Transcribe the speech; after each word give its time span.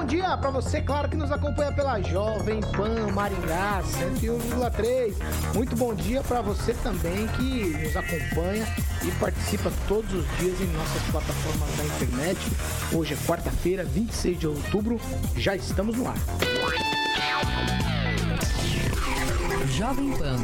Bom 0.00 0.06
dia 0.06 0.34
para 0.38 0.50
você, 0.50 0.80
claro 0.80 1.10
que 1.10 1.16
nos 1.16 1.30
acompanha 1.30 1.70
pela 1.72 2.00
Jovem 2.00 2.58
Pan 2.74 3.12
Maringá 3.12 3.82
101,3. 3.82 5.14
Muito 5.54 5.76
bom 5.76 5.94
dia 5.94 6.22
para 6.22 6.40
você 6.40 6.72
também 6.72 7.26
que 7.36 7.76
nos 7.76 7.94
acompanha 7.94 8.66
e 9.06 9.10
participa 9.20 9.70
todos 9.86 10.10
os 10.10 10.24
dias 10.38 10.58
em 10.58 10.68
nossas 10.68 11.02
plataformas 11.10 11.76
da 11.76 11.84
internet. 11.84 12.38
Hoje 12.94 13.12
é 13.12 13.16
quarta-feira, 13.26 13.84
26 13.84 14.38
de 14.38 14.46
outubro, 14.46 14.98
já 15.36 15.54
estamos 15.54 15.94
no 15.94 16.08
ar. 16.08 16.16
Jovem 19.68 20.16
Pan 20.16 20.38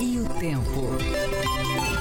e 0.00 0.20
o 0.20 0.28
tempo. 0.38 1.99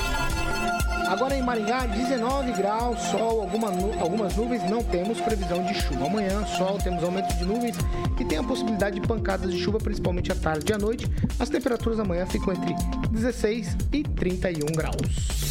Agora 1.10 1.36
em 1.36 1.42
Maringá, 1.42 1.88
19 1.88 2.52
graus, 2.52 3.00
sol, 3.10 3.42
alguma 3.42 3.72
nu 3.72 4.00
algumas 4.00 4.36
nuvens, 4.36 4.70
não 4.70 4.84
temos 4.84 5.20
previsão 5.20 5.64
de 5.64 5.74
chuva. 5.74 6.06
Amanhã, 6.06 6.46
sol, 6.46 6.78
temos 6.78 7.04
aumento 7.04 7.36
de 7.36 7.46
nuvens 7.46 7.76
e 8.20 8.24
tem 8.24 8.38
a 8.38 8.44
possibilidade 8.44 9.00
de 9.00 9.08
pancadas 9.08 9.52
de 9.52 9.58
chuva, 9.58 9.80
principalmente 9.80 10.32
à 10.32 10.36
tarde 10.36 10.72
e 10.72 10.76
à 10.76 10.78
noite. 10.78 11.08
As 11.40 11.50
temperaturas 11.50 12.00
amanhã 12.00 12.28
ficam 12.28 12.54
entre 12.54 12.76
16 13.10 13.76
e 13.92 14.04
31 14.04 14.68
graus. 14.68 15.50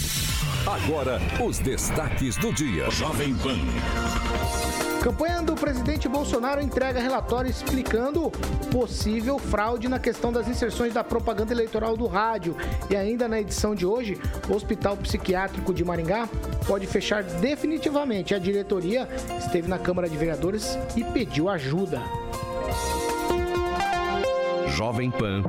Agora, 0.64 1.20
os 1.44 1.58
destaques 1.58 2.36
do 2.36 2.52
dia. 2.52 2.88
Jovem 2.92 3.34
Pan. 3.34 3.58
Campanha 5.02 5.42
do 5.42 5.54
presidente 5.54 6.08
Bolsonaro 6.08 6.60
entrega 6.60 7.00
relatório 7.00 7.50
explicando 7.50 8.30
possível 8.70 9.38
fraude 9.38 9.88
na 9.88 9.98
questão 9.98 10.32
das 10.32 10.48
inserções 10.48 10.92
da 10.92 11.04
propaganda 11.04 11.52
eleitoral 11.52 11.96
do 11.96 12.06
rádio. 12.06 12.56
E 12.90 12.96
ainda 12.96 13.28
na 13.28 13.40
edição 13.40 13.74
de 13.74 13.86
hoje, 13.86 14.20
o 14.48 14.54
Hospital 14.54 14.96
Psiquiátrico 14.96 15.72
de 15.72 15.84
Maringá 15.84 16.28
pode 16.66 16.86
fechar 16.86 17.22
definitivamente. 17.22 18.34
A 18.34 18.38
diretoria 18.38 19.08
esteve 19.38 19.68
na 19.68 19.78
Câmara 19.78 20.08
de 20.08 20.16
Vereadores 20.16 20.76
e 20.96 21.04
pediu 21.04 21.48
ajuda. 21.48 22.02
Jovem 24.66 25.10
Pan. 25.10 25.42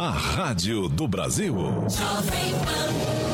A 0.00 0.10
rádio 0.10 0.88
do 0.88 1.08
Brasil. 1.08 1.54
Jovem 1.88 2.52
Pan. 2.64 3.27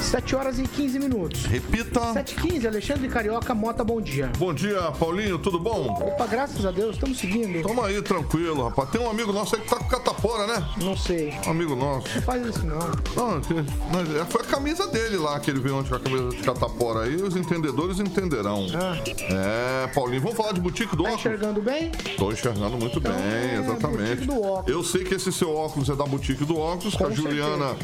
7 0.00 0.36
horas 0.36 0.58
e 0.58 0.62
15 0.62 0.98
minutos. 1.00 1.44
Repita. 1.46 2.12
7 2.12 2.32
e 2.32 2.40
15 2.40 2.66
Alexandre 2.68 3.08
Carioca, 3.08 3.54
Mota, 3.54 3.82
bom 3.82 4.00
dia. 4.00 4.30
Bom 4.38 4.54
dia, 4.54 4.80
Paulinho, 4.98 5.36
tudo 5.38 5.58
bom? 5.58 5.88
Opa, 6.00 6.26
graças 6.26 6.64
a 6.64 6.70
Deus, 6.70 6.94
estamos 6.94 7.18
seguindo. 7.18 7.60
Toma 7.62 7.86
aí, 7.86 8.00
tranquilo, 8.02 8.68
rapaz. 8.68 8.88
Tem 8.90 9.00
um 9.00 9.10
amigo 9.10 9.32
nosso 9.32 9.56
aí 9.56 9.62
que 9.62 9.68
tá 9.68 9.76
com 9.76 9.84
catapora, 9.88 10.46
né? 10.46 10.68
Não 10.80 10.96
sei. 10.96 11.34
Um 11.46 11.50
amigo 11.50 11.74
nosso. 11.74 12.06
Não 12.14 12.22
faz 12.22 12.46
isso 12.46 12.64
não. 12.64 12.78
Não, 13.16 13.40
que- 13.40 13.54
mas 13.92 14.14
é, 14.14 14.24
foi 14.26 14.42
a 14.42 14.44
camisa 14.44 14.86
dele 14.86 15.16
lá 15.16 15.40
que 15.40 15.50
ele 15.50 15.58
veio 15.60 15.76
ontem 15.76 15.88
com 15.90 15.96
a 15.96 16.00
camisa 16.00 16.28
de 16.28 16.36
catapora 16.42 17.00
aí. 17.00 17.16
Os 17.16 17.34
entendedores 17.36 17.98
entenderão. 17.98 18.66
Ah. 18.74 18.96
É, 19.32 19.86
Paulinho, 19.88 20.22
vamos 20.22 20.36
falar 20.36 20.52
de 20.52 20.60
boutique 20.60 20.94
do 20.94 21.02
Tá 21.02 21.10
óculos? 21.10 21.20
enxergando 21.26 21.60
bem? 21.60 21.90
Tô 22.16 22.30
enxergando 22.30 22.76
muito 22.78 23.00
bem, 23.00 23.12
é, 23.12 23.60
exatamente. 23.62 24.24
do 24.26 24.40
óculos. 24.40 24.68
Eu 24.68 24.84
sei 24.84 25.02
que 25.04 25.14
esse 25.14 25.32
seu 25.32 25.52
óculos 25.54 25.88
é 25.88 25.96
da 25.96 26.04
boutique 26.04 26.44
do 26.44 26.56
óculos, 26.58 26.94
que 26.94 26.98
Com 27.02 27.06
a 27.06 27.10
Juliana, 27.10 27.76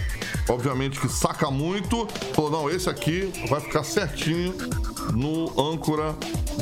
obviamente, 0.48 1.00
que 1.00 1.08
saca 1.08 1.50
muito. 1.50 2.01
Falou, 2.34 2.50
não, 2.50 2.70
esse 2.70 2.88
aqui 2.88 3.32
vai 3.48 3.60
ficar 3.60 3.84
certinho 3.84 4.54
no 5.12 5.48
âncora 5.60 6.14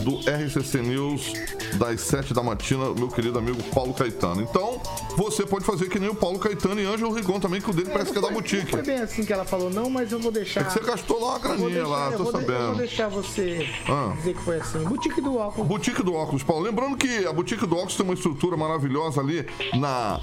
do 0.02 0.18
RCC 0.20 0.78
News 0.78 1.32
das 1.74 2.00
7 2.02 2.32
da 2.34 2.42
matina, 2.42 2.92
meu 2.94 3.08
querido 3.08 3.38
amigo 3.38 3.62
Paulo 3.74 3.92
Caetano. 3.94 4.42
Então, 4.42 4.80
você 5.16 5.44
pode 5.46 5.64
fazer 5.64 5.88
que 5.88 5.98
nem 5.98 6.08
o 6.08 6.14
Paulo 6.14 6.38
Caetano 6.38 6.80
e 6.80 6.84
Ângelo 6.84 7.12
Rigon 7.12 7.38
também, 7.38 7.60
que 7.60 7.70
o 7.70 7.72
dele 7.72 7.90
parece 7.90 8.10
que 8.12 8.18
é 8.18 8.20
da 8.20 8.28
Não 8.28 8.34
boutique. 8.34 8.70
foi 8.70 8.82
bem 8.82 8.98
assim 9.00 9.24
que 9.24 9.32
ela 9.32 9.44
falou, 9.44 9.70
não, 9.70 9.88
mas 9.90 10.10
eu 10.10 10.18
vou 10.18 10.32
deixar. 10.32 10.60
É 10.60 10.64
que 10.64 10.72
você 10.72 10.80
gastou 10.80 11.20
lá 11.20 11.32
vou 11.32 11.40
graninha 11.40 11.68
deixar, 11.68 11.86
lá, 11.88 12.04
tô 12.06 12.10
de- 12.10 12.14
Eu 12.14 12.24
vou 12.24 12.32
sabendo. 12.32 12.76
deixar 12.76 13.08
você 13.08 13.68
Ah. 13.88 14.12
dizer 14.16 14.34
que 14.34 14.42
foi 14.42 14.56
assim. 14.58 14.78
Boutique 14.84 15.20
do 15.20 15.36
óculos. 15.36 15.68
Boutique 15.68 16.02
do 16.02 16.14
Óculos, 16.14 16.42
Paulo. 16.42 16.64
Lembrando 16.64 16.96
que 16.96 17.26
a 17.26 17.32
Boutique 17.32 17.66
do 17.66 17.76
Óculos 17.76 17.94
tem 17.96 18.04
uma 18.04 18.14
estrutura 18.14 18.56
maravilhosa 18.56 19.20
ali 19.20 19.46
na 19.74 20.18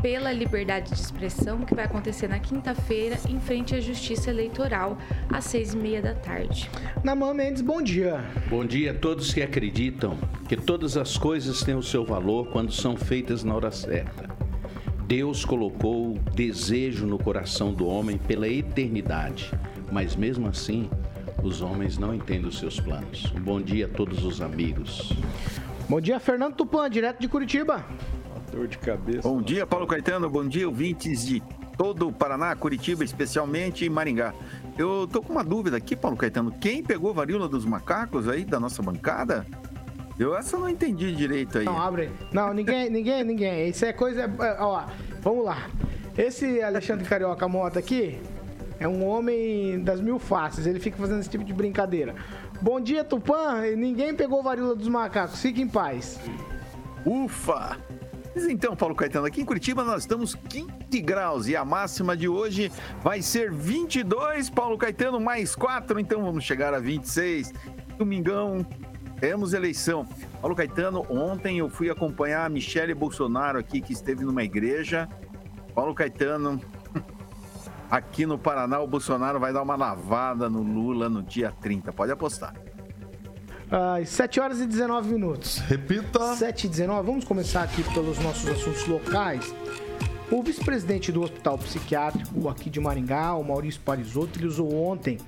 pela 0.00 0.30
liberdade 0.30 0.92
de 0.92 1.00
expressão 1.00 1.62
que 1.62 1.74
vai 1.74 1.86
acontecer 1.86 2.28
na 2.28 2.38
quinta-feira 2.38 3.18
em 3.28 3.40
frente 3.40 3.74
à 3.74 3.80
Justiça 3.80 4.30
Eleitoral, 4.30 4.96
às 5.28 5.44
seis 5.44 5.74
e 5.74 5.76
meia 5.76 6.00
da 6.00 6.14
tarde. 6.14 6.70
Namã 7.02 7.34
Mendes, 7.34 7.62
bom 7.62 7.82
dia. 7.82 8.24
Bom 8.48 8.64
dia 8.64 8.92
a 8.92 8.94
todos 8.94 9.34
que 9.34 9.42
acreditam 9.42 10.16
que 10.48 10.56
todas 10.56 10.96
as 10.96 11.18
coisas 11.18 11.62
têm 11.62 11.74
o 11.74 11.82
seu 11.82 12.04
valor 12.04 12.50
quando 12.50 12.70
são 12.70 12.96
feitas 12.96 13.42
na 13.42 13.56
hora 13.56 13.72
certa. 13.72 14.28
Deus 15.08 15.44
colocou 15.44 16.16
desejo 16.32 17.06
no 17.06 17.18
coração 17.18 17.72
do 17.72 17.88
homem 17.88 18.18
pela 18.18 18.46
eternidade, 18.46 19.50
mas 19.90 20.14
mesmo 20.14 20.46
assim, 20.46 20.88
os 21.42 21.60
homens 21.60 21.98
não 21.98 22.14
entendem 22.14 22.46
os 22.48 22.58
seus 22.58 22.80
planos. 22.80 23.32
Um 23.34 23.40
bom 23.40 23.60
dia 23.60 23.86
a 23.86 23.88
todos 23.88 24.24
os 24.24 24.40
amigos. 24.40 25.12
Bom 25.88 26.00
dia, 26.00 26.18
Fernando 26.20 26.54
Tupan, 26.54 26.90
direto 26.90 27.20
de 27.20 27.28
Curitiba. 27.28 27.84
Dor 28.52 28.66
de 28.66 28.78
cabeça. 28.78 29.28
Bom 29.28 29.40
dia, 29.40 29.66
Paulo 29.66 29.86
Caetano. 29.86 30.28
Bom 30.28 30.46
dia, 30.46 30.68
ouvintes 30.68 31.26
de 31.26 31.42
todo 31.76 32.08
o 32.08 32.12
Paraná, 32.12 32.54
Curitiba, 32.56 33.04
especialmente 33.04 33.84
em 33.84 33.88
Maringá. 33.88 34.34
Eu 34.76 35.08
tô 35.10 35.22
com 35.22 35.32
uma 35.32 35.44
dúvida 35.44 35.76
aqui, 35.76 35.94
Paulo 35.96 36.16
Caetano. 36.16 36.52
Quem 36.60 36.82
pegou 36.82 37.10
a 37.10 37.14
varíola 37.14 37.48
dos 37.48 37.64
macacos 37.64 38.28
aí 38.28 38.44
da 38.44 38.58
nossa 38.58 38.82
bancada? 38.82 39.46
Eu 40.18 40.36
essa 40.36 40.56
eu 40.56 40.60
não 40.60 40.68
entendi 40.68 41.12
direito 41.12 41.58
aí. 41.58 41.64
Não, 41.64 41.80
abre. 41.80 42.10
Não, 42.32 42.52
ninguém, 42.52 42.90
ninguém, 42.90 43.22
ninguém. 43.22 43.68
Isso 43.68 43.84
é 43.84 43.92
coisa. 43.92 44.22
é, 44.22 44.56
Ó, 44.60 44.84
vamos 45.20 45.44
lá. 45.44 45.68
Esse 46.16 46.60
Alexandre 46.60 47.06
Carioca 47.06 47.46
Mota 47.46 47.78
aqui 47.78 48.18
é 48.78 48.86
um 48.86 49.06
homem 49.06 49.82
das 49.82 50.00
mil 50.00 50.18
faces. 50.18 50.66
Ele 50.66 50.80
fica 50.80 50.96
fazendo 50.96 51.20
esse 51.20 51.30
tipo 51.30 51.44
de 51.44 51.52
brincadeira. 51.52 52.14
Bom 52.60 52.80
dia, 52.80 53.04
Tupã. 53.04 53.62
Ninguém 53.76 54.14
pegou 54.14 54.42
varíola 54.42 54.74
dos 54.74 54.88
macacos. 54.88 55.40
Fique 55.40 55.60
em 55.60 55.68
paz. 55.68 56.18
Ufa! 57.04 57.76
Então, 58.48 58.76
Paulo 58.76 58.94
Caetano, 58.94 59.26
aqui 59.26 59.40
em 59.40 59.44
Curitiba 59.44 59.82
nós 59.82 60.02
estamos 60.02 60.34
15 60.34 61.00
graus 61.00 61.48
e 61.48 61.56
a 61.56 61.64
máxima 61.64 62.16
de 62.16 62.28
hoje 62.28 62.70
vai 63.02 63.20
ser 63.20 63.50
22, 63.50 64.48
Paulo 64.50 64.78
Caetano, 64.78 65.18
mais 65.18 65.56
4, 65.56 65.98
então 65.98 66.22
vamos 66.22 66.44
chegar 66.44 66.72
a 66.72 66.78
26. 66.78 67.52
Domingão, 67.96 68.64
temos 69.18 69.54
eleição. 69.54 70.06
Paulo 70.40 70.54
Caetano, 70.54 71.04
ontem 71.10 71.58
eu 71.58 71.68
fui 71.68 71.90
acompanhar 71.90 72.44
a 72.44 72.48
Michele 72.48 72.94
Bolsonaro 72.94 73.58
aqui, 73.58 73.80
que 73.80 73.92
esteve 73.92 74.24
numa 74.24 74.44
igreja. 74.44 75.08
Paulo 75.74 75.94
Caetano, 75.94 76.60
aqui 77.90 78.26
no 78.26 78.38
Paraná, 78.38 78.80
o 78.80 78.86
Bolsonaro 78.86 79.40
vai 79.40 79.52
dar 79.52 79.62
uma 79.62 79.76
lavada 79.76 80.48
no 80.48 80.62
Lula 80.62 81.08
no 81.08 81.22
dia 81.22 81.52
30, 81.60 81.92
pode 81.92 82.12
apostar. 82.12 82.54
Às 83.70 84.08
7 84.10 84.40
horas 84.40 84.60
e 84.60 84.66
19 84.66 85.12
minutos. 85.12 85.58
Repita. 85.58 86.34
7 86.36 86.66
e 86.66 86.70
19. 86.70 87.06
Vamos 87.06 87.24
começar 87.24 87.62
aqui 87.62 87.82
pelos 87.92 88.18
nossos 88.18 88.48
assuntos 88.48 88.86
locais. 88.86 89.54
O 90.30 90.42
vice-presidente 90.42 91.12
do 91.12 91.22
Hospital 91.22 91.58
Psiquiátrico 91.58 92.48
aqui 92.48 92.70
de 92.70 92.80
Maringá, 92.80 93.34
o 93.34 93.44
Maurício 93.44 93.80
Parisotto, 93.82 94.38
ele 94.38 94.46
usou 94.46 94.74
ontem 94.74 95.18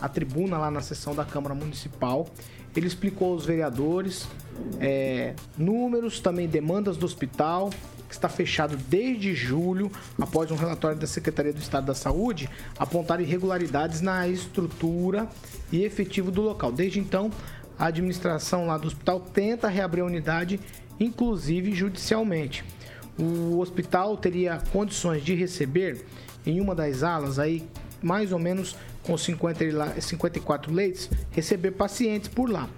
a 0.00 0.08
tribuna 0.08 0.58
lá 0.58 0.70
na 0.70 0.80
sessão 0.80 1.14
da 1.14 1.24
Câmara 1.24 1.54
Municipal. 1.54 2.28
Ele 2.74 2.86
explicou 2.86 3.32
aos 3.32 3.44
vereadores 3.44 4.28
é, 4.80 5.34
números, 5.56 6.20
também 6.20 6.46
demandas 6.46 6.96
do 6.96 7.04
hospital, 7.04 7.70
que 8.08 8.14
está 8.14 8.28
fechado 8.28 8.76
desde 8.76 9.34
julho, 9.34 9.90
após 10.20 10.50
um 10.50 10.56
relatório 10.56 10.96
da 10.98 11.06
Secretaria 11.06 11.52
do 11.52 11.60
Estado 11.60 11.86
da 11.86 11.94
Saúde 11.94 12.48
apontar 12.78 13.20
irregularidades 13.20 14.00
na 14.00 14.26
estrutura 14.26 15.28
e 15.70 15.84
efetivo 15.84 16.30
do 16.30 16.40
local. 16.40 16.72
Desde 16.72 16.98
então, 16.98 17.30
a 17.78 17.86
administração 17.86 18.66
lá 18.66 18.78
do 18.78 18.88
hospital 18.88 19.20
tenta 19.20 19.68
reabrir 19.68 20.02
a 20.02 20.06
unidade, 20.06 20.58
inclusive 20.98 21.74
judicialmente. 21.74 22.64
O 23.18 23.58
hospital 23.58 24.16
teria 24.16 24.58
condições 24.72 25.22
de 25.24 25.34
receber 25.34 26.04
em 26.46 26.60
uma 26.60 26.74
das 26.74 27.02
alas 27.02 27.38
aí 27.38 27.64
mais 28.00 28.32
ou 28.32 28.38
menos 28.38 28.76
com 29.02 29.16
50, 29.16 29.64
e 29.64 29.70
lá- 29.70 29.92
54 30.00 30.72
leitos, 30.72 31.10
receber 31.30 31.72
pacientes 31.72 32.28
por 32.28 32.48
lá. 32.48 32.68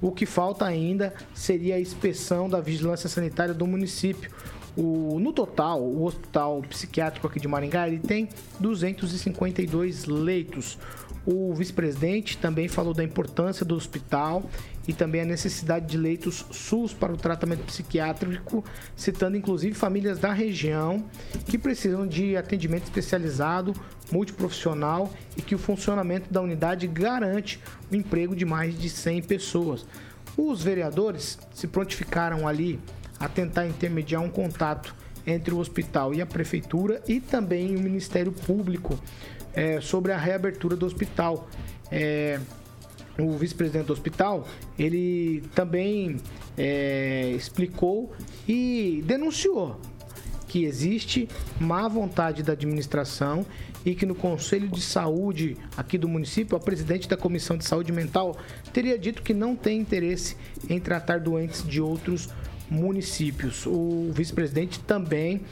O 0.00 0.10
que 0.10 0.26
falta 0.26 0.64
ainda 0.64 1.14
seria 1.34 1.76
a 1.76 1.80
inspeção 1.80 2.48
da 2.48 2.60
vigilância 2.60 3.08
sanitária 3.08 3.54
do 3.54 3.66
município. 3.66 4.30
O- 4.76 5.18
no 5.20 5.32
total, 5.32 5.80
o 5.80 6.04
hospital 6.04 6.60
psiquiátrico 6.68 7.26
aqui 7.26 7.38
de 7.38 7.46
Maringá 7.46 7.86
ele 7.86 7.98
tem 8.00 8.28
252 8.58 10.06
leitos. 10.06 10.78
O 11.26 11.54
vice-presidente 11.54 12.36
também 12.36 12.68
falou 12.68 12.92
da 12.92 13.02
importância 13.02 13.64
do 13.64 13.74
hospital 13.74 14.42
e 14.86 14.92
também 14.92 15.22
a 15.22 15.24
necessidade 15.24 15.86
de 15.86 15.96
leitos 15.96 16.44
SUS 16.50 16.92
para 16.92 17.12
o 17.14 17.16
tratamento 17.16 17.62
psiquiátrico, 17.64 18.62
citando 18.94 19.34
inclusive 19.36 19.74
famílias 19.74 20.18
da 20.18 20.32
região 20.34 21.02
que 21.46 21.56
precisam 21.56 22.06
de 22.06 22.36
atendimento 22.36 22.84
especializado, 22.84 23.72
multiprofissional 24.12 25.10
e 25.36 25.40
que 25.40 25.54
o 25.54 25.58
funcionamento 25.58 26.30
da 26.30 26.42
unidade 26.42 26.86
garante 26.86 27.58
o 27.90 27.96
emprego 27.96 28.36
de 28.36 28.44
mais 28.44 28.78
de 28.78 28.90
100 28.90 29.22
pessoas. 29.22 29.86
Os 30.36 30.62
vereadores 30.62 31.38
se 31.54 31.66
prontificaram 31.66 32.46
ali 32.46 32.78
a 33.18 33.28
tentar 33.28 33.66
intermediar 33.66 34.22
um 34.22 34.30
contato 34.30 34.94
entre 35.26 35.54
o 35.54 35.58
hospital 35.58 36.14
e 36.14 36.20
a 36.20 36.26
prefeitura 36.26 37.02
e 37.08 37.20
também 37.20 37.76
o 37.76 37.80
Ministério 37.80 38.32
Público 38.32 38.98
eh, 39.54 39.80
sobre 39.80 40.12
a 40.12 40.18
reabertura 40.18 40.76
do 40.76 40.84
hospital. 40.84 41.48
Eh, 41.90 42.38
o 43.18 43.36
vice-presidente 43.36 43.86
do 43.86 43.92
hospital, 43.92 44.46
ele 44.76 45.42
também 45.54 46.16
eh, 46.58 47.32
explicou 47.36 48.12
e 48.46 49.02
denunciou 49.06 49.80
que 50.48 50.64
existe 50.64 51.28
má 51.58 51.88
vontade 51.88 52.42
da 52.42 52.52
administração 52.52 53.44
e 53.84 53.94
que 53.94 54.06
no 54.06 54.14
Conselho 54.14 54.68
de 54.68 54.80
Saúde 54.80 55.56
aqui 55.76 55.98
do 55.98 56.08
município, 56.08 56.56
a 56.56 56.60
presidente 56.60 57.08
da 57.08 57.16
Comissão 57.16 57.56
de 57.56 57.64
Saúde 57.64 57.92
Mental 57.92 58.36
teria 58.72 58.98
dito 58.98 59.22
que 59.22 59.34
não 59.34 59.54
tem 59.54 59.80
interesse 59.80 60.36
em 60.68 60.80
tratar 60.80 61.20
doentes 61.20 61.66
de 61.66 61.80
outros. 61.80 62.28
O 63.70 64.12
vice-presidente 64.12 64.80
também, 64.80 65.42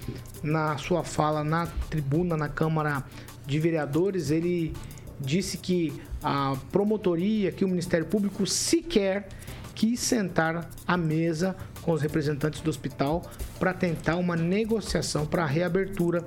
na 0.43 0.77
sua 0.79 1.05
fala 1.05 1.45
na 1.45 1.67
tribuna 1.89 2.37
na 2.37 2.49
Câmara 2.49 3.05
de 3.47 3.59
Vereadores, 3.59 4.31
ele 4.31 4.73
disse 5.21 5.59
que 5.59 5.93
a 6.23 6.57
promotoria, 6.71 7.53
que 7.53 7.65
o 7.65 7.69
Ministério 7.69 8.07
Público 8.07 8.47
sequer 8.47 9.29
quis 9.75 10.01
sentar 10.01 10.69
à 10.87 10.97
mesa 10.97 11.57
com 11.81 11.93
os 11.93 12.03
representantes 12.03 12.61
do 12.61 12.71
hospital 12.71 13.23
para 13.59 13.73
tentar 13.73 14.17
uma 14.17 14.37
negociação 14.37 15.27
para 15.27 15.43
a 15.43 15.47
reabertura 15.47 16.25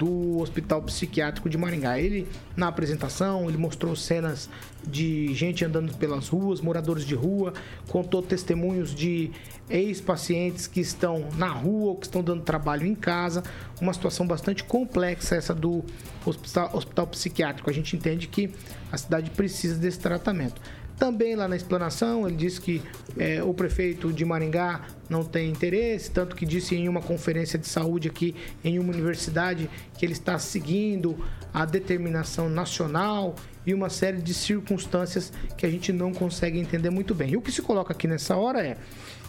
do 0.00 0.38
Hospital 0.38 0.80
Psiquiátrico 0.80 1.46
de 1.50 1.58
Maringá. 1.58 2.00
Ele, 2.00 2.26
na 2.56 2.68
apresentação, 2.68 3.50
ele 3.50 3.58
mostrou 3.58 3.94
cenas 3.94 4.48
de 4.82 5.34
gente 5.34 5.62
andando 5.62 5.94
pelas 5.98 6.28
ruas, 6.28 6.62
moradores 6.62 7.04
de 7.04 7.14
rua, 7.14 7.52
contou 7.86 8.22
testemunhos 8.22 8.94
de 8.94 9.30
ex-pacientes 9.68 10.66
que 10.66 10.80
estão 10.80 11.28
na 11.36 11.48
rua 11.48 11.90
ou 11.90 11.96
que 11.96 12.06
estão 12.06 12.22
dando 12.22 12.42
trabalho 12.42 12.86
em 12.86 12.94
casa. 12.94 13.42
Uma 13.78 13.92
situação 13.92 14.26
bastante 14.26 14.64
complexa 14.64 15.36
essa 15.36 15.54
do 15.54 15.84
hospital, 16.24 16.70
hospital 16.72 17.06
psiquiátrico. 17.08 17.68
A 17.68 17.72
gente 17.72 17.94
entende 17.94 18.26
que 18.26 18.50
a 18.90 18.96
cidade 18.96 19.28
precisa 19.30 19.74
desse 19.76 19.98
tratamento. 19.98 20.62
Também 21.00 21.34
lá 21.34 21.48
na 21.48 21.56
explanação, 21.56 22.28
ele 22.28 22.36
disse 22.36 22.60
que 22.60 22.82
eh, 23.18 23.42
o 23.42 23.54
prefeito 23.54 24.12
de 24.12 24.22
Maringá 24.22 24.82
não 25.08 25.24
tem 25.24 25.48
interesse, 25.48 26.10
tanto 26.10 26.36
que 26.36 26.44
disse 26.44 26.76
em 26.76 26.90
uma 26.90 27.00
conferência 27.00 27.58
de 27.58 27.66
saúde 27.66 28.06
aqui 28.06 28.36
em 28.62 28.78
uma 28.78 28.92
universidade 28.92 29.70
que 29.96 30.04
ele 30.04 30.12
está 30.12 30.38
seguindo 30.38 31.16
a 31.54 31.64
determinação 31.64 32.50
nacional 32.50 33.34
e 33.66 33.72
uma 33.72 33.88
série 33.88 34.20
de 34.20 34.34
circunstâncias 34.34 35.32
que 35.56 35.64
a 35.64 35.70
gente 35.70 35.90
não 35.90 36.12
consegue 36.12 36.58
entender 36.60 36.90
muito 36.90 37.14
bem. 37.14 37.30
E 37.30 37.36
o 37.38 37.40
que 37.40 37.50
se 37.50 37.62
coloca 37.62 37.94
aqui 37.94 38.06
nessa 38.06 38.36
hora 38.36 38.60
é. 38.60 38.76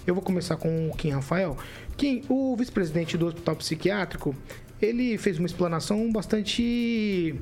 Eu 0.06 0.14
vou 0.14 0.22
começar 0.22 0.58
com 0.58 0.90
o 0.90 0.98
Kim 0.98 1.12
Rafael. 1.12 1.56
Kim, 1.96 2.22
o 2.28 2.54
vice-presidente 2.58 3.18
do 3.18 3.28
Hospital 3.28 3.56
Psiquiátrico, 3.56 4.36
ele 4.82 5.18
fez 5.18 5.40
uma 5.40 5.46
explanação 5.46 6.12
bastante. 6.12 7.34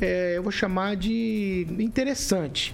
eh, 0.00 0.34
eu 0.36 0.42
vou 0.44 0.52
chamar 0.52 0.94
de 0.94 1.66
interessante 1.80 2.72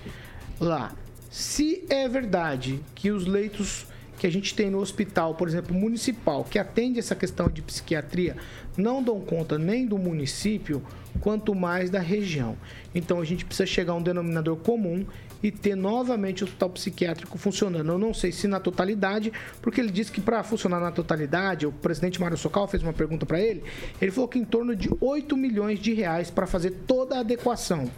lá. 0.60 0.92
Se 1.30 1.84
é 1.88 2.08
verdade 2.08 2.80
que 2.94 3.10
os 3.10 3.26
leitos 3.26 3.86
que 4.18 4.26
a 4.26 4.30
gente 4.30 4.54
tem 4.54 4.70
no 4.70 4.78
hospital, 4.78 5.34
por 5.34 5.48
exemplo, 5.48 5.74
municipal, 5.74 6.44
que 6.44 6.58
atende 6.58 6.98
essa 6.98 7.16
questão 7.16 7.48
de 7.48 7.60
psiquiatria, 7.60 8.36
não 8.76 9.02
dão 9.02 9.20
conta 9.20 9.58
nem 9.58 9.84
do 9.84 9.98
município, 9.98 10.80
quanto 11.20 11.54
mais 11.54 11.90
da 11.90 11.98
região. 11.98 12.56
Então 12.94 13.20
a 13.20 13.24
gente 13.24 13.44
precisa 13.44 13.66
chegar 13.66 13.94
a 13.94 13.96
um 13.96 14.02
denominador 14.02 14.56
comum 14.56 15.04
e 15.42 15.50
ter 15.50 15.74
novamente 15.74 16.44
o 16.44 16.46
hospital 16.46 16.70
psiquiátrico 16.70 17.36
funcionando. 17.36 17.90
Eu 17.90 17.98
não 17.98 18.14
sei 18.14 18.30
se 18.30 18.46
na 18.46 18.60
totalidade, 18.60 19.32
porque 19.60 19.80
ele 19.80 19.90
disse 19.90 20.12
que 20.12 20.20
para 20.20 20.42
funcionar 20.44 20.78
na 20.78 20.92
totalidade, 20.92 21.66
o 21.66 21.72
presidente 21.72 22.20
Mário 22.20 22.36
Socal 22.36 22.68
fez 22.68 22.82
uma 22.82 22.92
pergunta 22.92 23.26
para 23.26 23.40
ele, 23.40 23.64
ele 24.00 24.12
falou 24.12 24.28
que 24.28 24.38
em 24.38 24.44
torno 24.44 24.76
de 24.76 24.88
8 25.00 25.36
milhões 25.36 25.80
de 25.80 25.92
reais 25.94 26.30
para 26.30 26.46
fazer 26.46 26.70
toda 26.86 27.16
a 27.16 27.20
adequação 27.20 27.90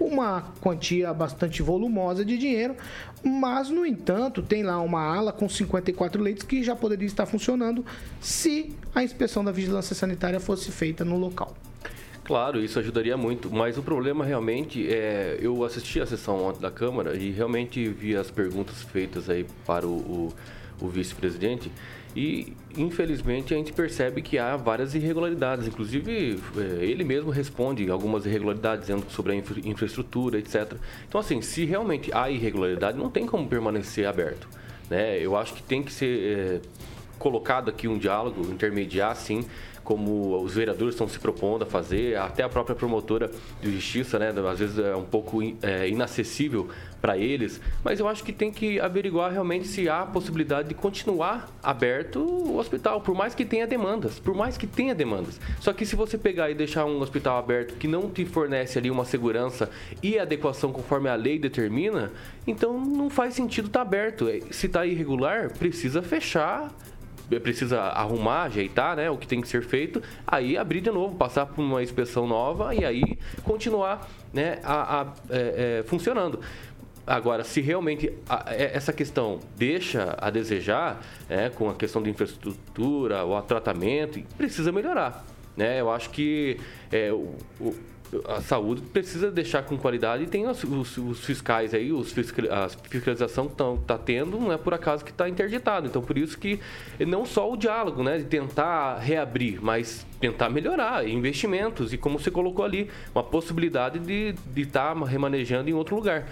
uma 0.00 0.52
quantia 0.60 1.12
bastante 1.12 1.62
volumosa 1.62 2.24
de 2.24 2.38
dinheiro, 2.38 2.76
mas, 3.22 3.68
no 3.68 3.84
entanto, 3.84 4.42
tem 4.42 4.62
lá 4.62 4.80
uma 4.80 5.00
ala 5.00 5.32
com 5.32 5.48
54 5.48 6.22
leitos 6.22 6.44
que 6.44 6.62
já 6.62 6.76
poderia 6.76 7.06
estar 7.06 7.26
funcionando 7.26 7.84
se 8.20 8.74
a 8.94 9.02
inspeção 9.02 9.44
da 9.44 9.50
vigilância 9.50 9.94
sanitária 9.94 10.38
fosse 10.38 10.70
feita 10.70 11.04
no 11.04 11.16
local. 11.16 11.54
Claro, 12.28 12.62
isso 12.62 12.78
ajudaria 12.78 13.16
muito, 13.16 13.50
mas 13.50 13.78
o 13.78 13.82
problema 13.82 14.22
realmente 14.22 14.86
é. 14.86 15.38
Eu 15.40 15.64
assisti 15.64 15.98
a 15.98 16.04
sessão 16.04 16.44
ontem 16.44 16.60
da 16.60 16.70
Câmara 16.70 17.16
e 17.16 17.30
realmente 17.30 17.88
vi 17.88 18.14
as 18.14 18.30
perguntas 18.30 18.82
feitas 18.82 19.30
aí 19.30 19.46
para 19.66 19.86
o, 19.86 19.96
o, 19.96 20.34
o 20.80 20.88
vice-presidente 20.88 21.70
e, 22.16 22.52
infelizmente, 22.76 23.54
a 23.54 23.56
gente 23.56 23.72
percebe 23.72 24.22
que 24.22 24.38
há 24.38 24.56
várias 24.56 24.94
irregularidades. 24.94 25.66
Inclusive, 25.66 26.40
é, 26.56 26.84
ele 26.84 27.04
mesmo 27.04 27.30
responde 27.30 27.88
algumas 27.90 28.26
irregularidades 28.26 28.86
dizendo 28.86 29.06
sobre 29.10 29.32
a 29.32 29.34
infra- 29.36 29.60
infraestrutura, 29.64 30.38
etc. 30.38 30.74
Então, 31.08 31.20
assim, 31.20 31.40
se 31.42 31.64
realmente 31.64 32.10
há 32.12 32.30
irregularidade, 32.30 32.98
não 32.98 33.10
tem 33.10 33.26
como 33.26 33.46
permanecer 33.46 34.06
aberto. 34.06 34.48
Né? 34.90 35.18
Eu 35.20 35.36
acho 35.36 35.54
que 35.54 35.62
tem 35.62 35.82
que 35.82 35.92
ser 35.92 36.20
é, 36.20 36.60
colocado 37.18 37.68
aqui 37.68 37.86
um 37.86 37.98
diálogo, 37.98 38.50
intermediar, 38.50 39.14
sim, 39.14 39.44
como 39.88 40.36
os 40.42 40.52
vereadores 40.52 40.92
estão 40.92 41.08
se 41.08 41.18
propondo 41.18 41.62
a 41.62 41.66
fazer, 41.66 42.14
até 42.18 42.42
a 42.42 42.48
própria 42.48 42.76
promotora 42.76 43.30
de 43.58 43.72
justiça, 43.72 44.18
né? 44.18 44.34
Às 44.52 44.58
vezes 44.58 44.78
é 44.78 44.94
um 44.94 45.02
pouco 45.02 45.42
é, 45.62 45.88
inacessível 45.88 46.68
para 47.00 47.16
eles, 47.16 47.58
mas 47.82 47.98
eu 47.98 48.06
acho 48.06 48.22
que 48.22 48.30
tem 48.30 48.52
que 48.52 48.78
averiguar 48.78 49.32
realmente 49.32 49.66
se 49.66 49.88
há 49.88 50.04
possibilidade 50.04 50.68
de 50.68 50.74
continuar 50.74 51.48
aberto 51.62 52.18
o 52.18 52.58
hospital, 52.58 53.00
por 53.00 53.14
mais 53.14 53.34
que 53.34 53.46
tenha 53.46 53.66
demandas, 53.66 54.20
por 54.20 54.34
mais 54.34 54.58
que 54.58 54.66
tenha 54.66 54.94
demandas. 54.94 55.40
Só 55.58 55.72
que 55.72 55.86
se 55.86 55.96
você 55.96 56.18
pegar 56.18 56.50
e 56.50 56.54
deixar 56.54 56.84
um 56.84 57.00
hospital 57.00 57.38
aberto 57.38 57.74
que 57.76 57.88
não 57.88 58.10
te 58.10 58.26
fornece 58.26 58.78
ali 58.78 58.90
uma 58.90 59.06
segurança 59.06 59.70
e 60.02 60.18
adequação 60.18 60.70
conforme 60.70 61.08
a 61.08 61.14
lei 61.14 61.38
determina, 61.38 62.12
então 62.46 62.78
não 62.78 63.08
faz 63.08 63.32
sentido 63.32 63.68
estar 63.68 63.80
aberto. 63.80 64.26
Se 64.50 64.66
está 64.66 64.84
irregular, 64.84 65.50
precisa 65.56 66.02
fechar 66.02 66.70
precisa 67.40 67.80
arrumar, 67.80 68.44
ajeitar, 68.44 68.96
né, 68.96 69.10
o 69.10 69.16
que 69.16 69.26
tem 69.26 69.40
que 69.40 69.48
ser 69.48 69.62
feito, 69.62 70.02
aí 70.26 70.56
abrir 70.56 70.80
de 70.80 70.90
novo, 70.90 71.16
passar 71.16 71.46
por 71.46 71.60
uma 71.60 71.82
inspeção 71.82 72.26
nova 72.26 72.74
e 72.74 72.84
aí 72.84 73.18
continuar, 73.44 74.08
né, 74.32 74.58
a, 74.62 75.02
a 75.02 75.06
é, 75.30 75.80
é, 75.80 75.82
funcionando. 75.86 76.40
Agora, 77.06 77.42
se 77.42 77.60
realmente 77.62 78.12
é, 78.46 78.76
essa 78.76 78.92
questão 78.92 79.40
deixa 79.56 80.14
a 80.18 80.28
desejar, 80.28 81.00
né, 81.28 81.50
com 81.50 81.70
a 81.70 81.74
questão 81.74 82.02
de 82.02 82.10
infraestrutura, 82.10 83.24
o 83.24 83.40
tratamento, 83.42 84.22
precisa 84.36 84.70
melhorar. 84.70 85.24
Né? 85.56 85.80
Eu 85.80 85.90
acho 85.90 86.10
que 86.10 86.60
é, 86.92 87.10
o, 87.10 87.34
o 87.58 87.74
a 88.26 88.40
saúde 88.40 88.80
precisa 88.80 89.30
deixar 89.30 89.62
com 89.62 89.76
qualidade 89.76 90.24
e 90.24 90.26
tem 90.26 90.46
os, 90.46 90.64
os, 90.64 90.96
os 90.96 91.24
fiscais 91.24 91.74
aí, 91.74 91.92
os 91.92 92.10
fiscal, 92.10 92.46
a 92.50 92.68
fiscalização 92.68 93.46
que 93.46 93.52
está 93.52 93.98
tendo, 93.98 94.38
não 94.38 94.52
é 94.52 94.56
por 94.56 94.72
acaso 94.72 95.04
que 95.04 95.10
está 95.10 95.28
interditado. 95.28 95.86
Então, 95.86 96.00
por 96.00 96.16
isso 96.16 96.38
que 96.38 96.58
não 97.06 97.26
só 97.26 97.50
o 97.50 97.56
diálogo, 97.56 98.02
né, 98.02 98.18
de 98.18 98.24
tentar 98.24 98.98
reabrir, 98.98 99.62
mas 99.62 100.06
tentar 100.20 100.48
melhorar 100.48 101.06
investimentos 101.06 101.92
e, 101.92 101.98
como 101.98 102.18
você 102.18 102.30
colocou 102.30 102.64
ali, 102.64 102.88
uma 103.14 103.22
possibilidade 103.22 103.98
de 103.98 104.34
estar 104.56 104.94
tá 104.94 105.04
remanejando 105.04 105.68
em 105.68 105.74
outro 105.74 105.94
lugar. 105.94 106.26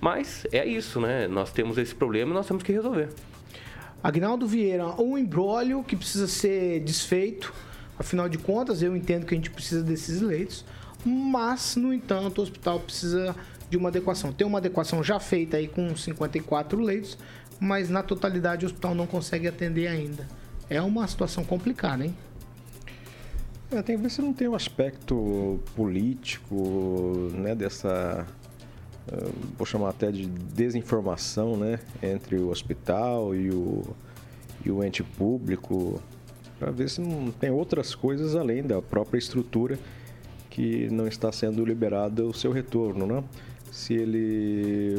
Mas 0.00 0.46
é 0.50 0.66
isso, 0.66 1.00
né? 1.00 1.28
Nós 1.28 1.52
temos 1.52 1.78
esse 1.78 1.94
problema 1.94 2.32
e 2.32 2.34
nós 2.34 2.46
temos 2.46 2.62
que 2.62 2.72
resolver. 2.72 3.10
Agnaldo 4.02 4.46
Vieira, 4.46 4.86
um 5.00 5.16
embrólio 5.16 5.84
que 5.84 5.94
precisa 5.94 6.26
ser 6.26 6.80
desfeito. 6.80 7.52
Afinal 7.98 8.28
de 8.28 8.38
contas, 8.38 8.82
eu 8.82 8.96
entendo 8.96 9.26
que 9.26 9.34
a 9.34 9.36
gente 9.36 9.50
precisa 9.50 9.82
desses 9.82 10.22
leitos 10.22 10.64
mas, 11.04 11.76
no 11.76 11.92
entanto, 11.92 12.38
o 12.38 12.42
hospital 12.42 12.80
precisa 12.80 13.34
de 13.68 13.76
uma 13.76 13.88
adequação. 13.88 14.32
Tem 14.32 14.46
uma 14.46 14.58
adequação 14.58 15.02
já 15.02 15.20
feita 15.20 15.56
aí 15.56 15.68
com 15.68 15.96
54 15.96 16.80
leitos, 16.80 17.16
mas 17.58 17.88
na 17.88 18.02
totalidade 18.02 18.64
o 18.64 18.66
hospital 18.66 18.94
não 18.94 19.06
consegue 19.06 19.46
atender 19.46 19.86
ainda. 19.86 20.26
É 20.68 20.80
uma 20.82 21.06
situação 21.06 21.44
complicada, 21.44 22.04
hein? 22.04 22.14
É, 23.70 23.80
tem 23.82 23.96
que 23.96 24.02
ver 24.02 24.10
se 24.10 24.20
não 24.20 24.32
tem 24.32 24.48
um 24.48 24.54
aspecto 24.54 25.60
político, 25.76 27.30
né, 27.34 27.54
dessa, 27.54 28.26
uh, 29.06 29.32
vou 29.56 29.64
chamar 29.64 29.90
até 29.90 30.10
de 30.10 30.26
desinformação, 30.26 31.56
né, 31.56 31.78
entre 32.02 32.36
o 32.36 32.50
hospital 32.50 33.32
e 33.32 33.48
o, 33.50 33.84
e 34.64 34.72
o 34.72 34.82
ente 34.82 35.04
público, 35.04 36.02
para 36.58 36.72
ver 36.72 36.90
se 36.90 37.00
não 37.00 37.30
tem 37.30 37.52
outras 37.52 37.94
coisas 37.94 38.34
além 38.34 38.64
da 38.64 38.82
própria 38.82 39.18
estrutura 39.18 39.78
que 40.50 40.90
não 40.90 41.06
está 41.06 41.30
sendo 41.30 41.64
liberado 41.64 42.28
o 42.28 42.34
seu 42.34 42.52
retorno, 42.52 43.06
né? 43.06 43.24
Se 43.70 43.94
ele, 43.94 44.96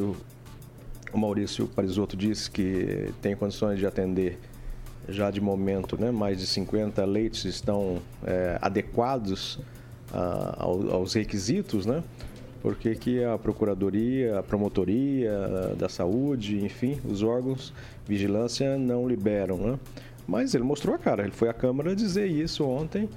o 1.14 1.18
Maurício 1.18 1.68
Parisotto 1.68 2.16
disse 2.16 2.50
que 2.50 3.14
tem 3.22 3.36
condições 3.36 3.78
de 3.78 3.86
atender 3.86 4.40
já 5.10 5.30
de 5.30 5.42
momento, 5.42 6.00
né, 6.00 6.10
mais 6.12 6.40
de 6.40 6.48
50 6.48 7.04
leitos 7.06 7.44
estão 7.44 7.98
é, 8.24 8.58
adequados 8.62 9.60
aos 10.58 11.14
requisitos, 11.14 11.86
né? 11.86 12.04
Porque 12.62 12.96
que 12.96 13.24
a 13.24 13.38
Procuradoria, 13.38 14.40
a 14.40 14.44
Promotoria 14.44 15.74
da 15.78 15.88
Saúde, 15.88 16.64
enfim, 16.64 17.00
os 17.10 17.24
órgãos 17.24 17.74
vigilância 18.06 18.78
não 18.78 19.08
liberam, 19.08 19.58
né? 19.58 19.80
Mas 20.28 20.54
ele 20.54 20.64
mostrou 20.64 20.94
a 20.94 21.00
cara, 21.00 21.24
ele 21.24 21.32
foi 21.32 21.50
à 21.50 21.54
Câmara 21.54 21.96
dizer 21.96 22.28
isso 22.28 22.64
ontem 22.66 23.10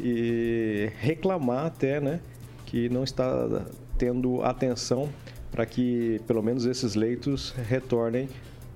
e 0.00 0.90
reclamar 0.98 1.66
até, 1.66 2.00
né, 2.00 2.20
que 2.66 2.88
não 2.88 3.04
está 3.04 3.64
tendo 3.96 4.42
atenção 4.42 5.08
para 5.50 5.64
que 5.64 6.20
pelo 6.26 6.42
menos 6.42 6.66
esses 6.66 6.94
leitos 6.94 7.52
retornem 7.68 8.28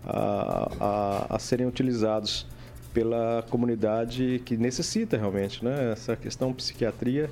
a, 0.05 0.71
a, 0.81 1.37
a, 1.37 1.39
serem 1.39 1.67
utilizados 1.67 2.47
pela 2.95 3.45
comunidade 3.50 4.41
que 4.45 4.57
necessita 4.57 5.17
realmente, 5.17 5.65
né? 5.65 5.93
Essa 5.93 6.17
questão 6.17 6.53
psiquiatria 6.53 7.31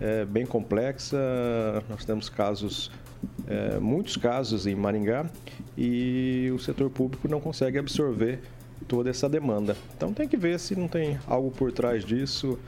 é 0.00 0.24
bem 0.24 0.46
complexa. 0.46 1.18
Nós 1.88 2.04
temos 2.04 2.28
casos, 2.28 2.90
é, 3.46 3.78
muitos 3.78 4.16
casos 4.16 4.66
em 4.66 4.74
Maringá 4.74 5.26
e 5.76 6.50
o 6.54 6.58
setor 6.58 6.90
público 6.90 7.28
não 7.28 7.40
consegue 7.40 7.78
absorver 7.78 8.40
toda 8.86 9.10
essa 9.10 9.28
demanda. 9.28 9.76
Então 9.96 10.12
tem 10.12 10.26
que 10.26 10.36
ver 10.36 10.58
se 10.58 10.74
não 10.74 10.88
tem 10.88 11.18
algo 11.26 11.50
por 11.50 11.70
trás 11.72 12.04
disso, 12.04 12.58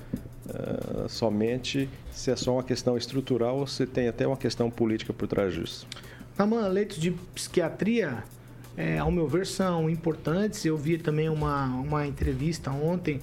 uh, 0.50 1.09
somente 1.09 1.88
se 2.11 2.30
é 2.30 2.37
só 2.37 2.54
uma 2.54 2.62
questão 2.62 2.97
estrutural 2.97 3.59
ou 3.59 3.66
se 3.66 3.87
tem 3.87 4.09
até 4.09 4.26
uma 4.26 4.37
questão 4.37 4.71
política 4.71 5.12
por 5.12 5.26
trás 5.26 5.54
disso. 5.54 5.87
Naman, 6.37 6.69
leitos 6.69 6.99
de 6.99 7.11
psiquiatria, 7.35 8.25
é, 8.76 8.99
ao 8.99 9.11
meu 9.11 9.28
ver, 9.28 9.47
são 9.47 9.90
importantes. 9.90 10.64
Eu 10.64 10.76
vi 10.76 10.99
também 10.99 11.28
uma, 11.28 11.66
uma 11.66 12.07
entrevista 12.07 12.71
ontem 12.71 13.21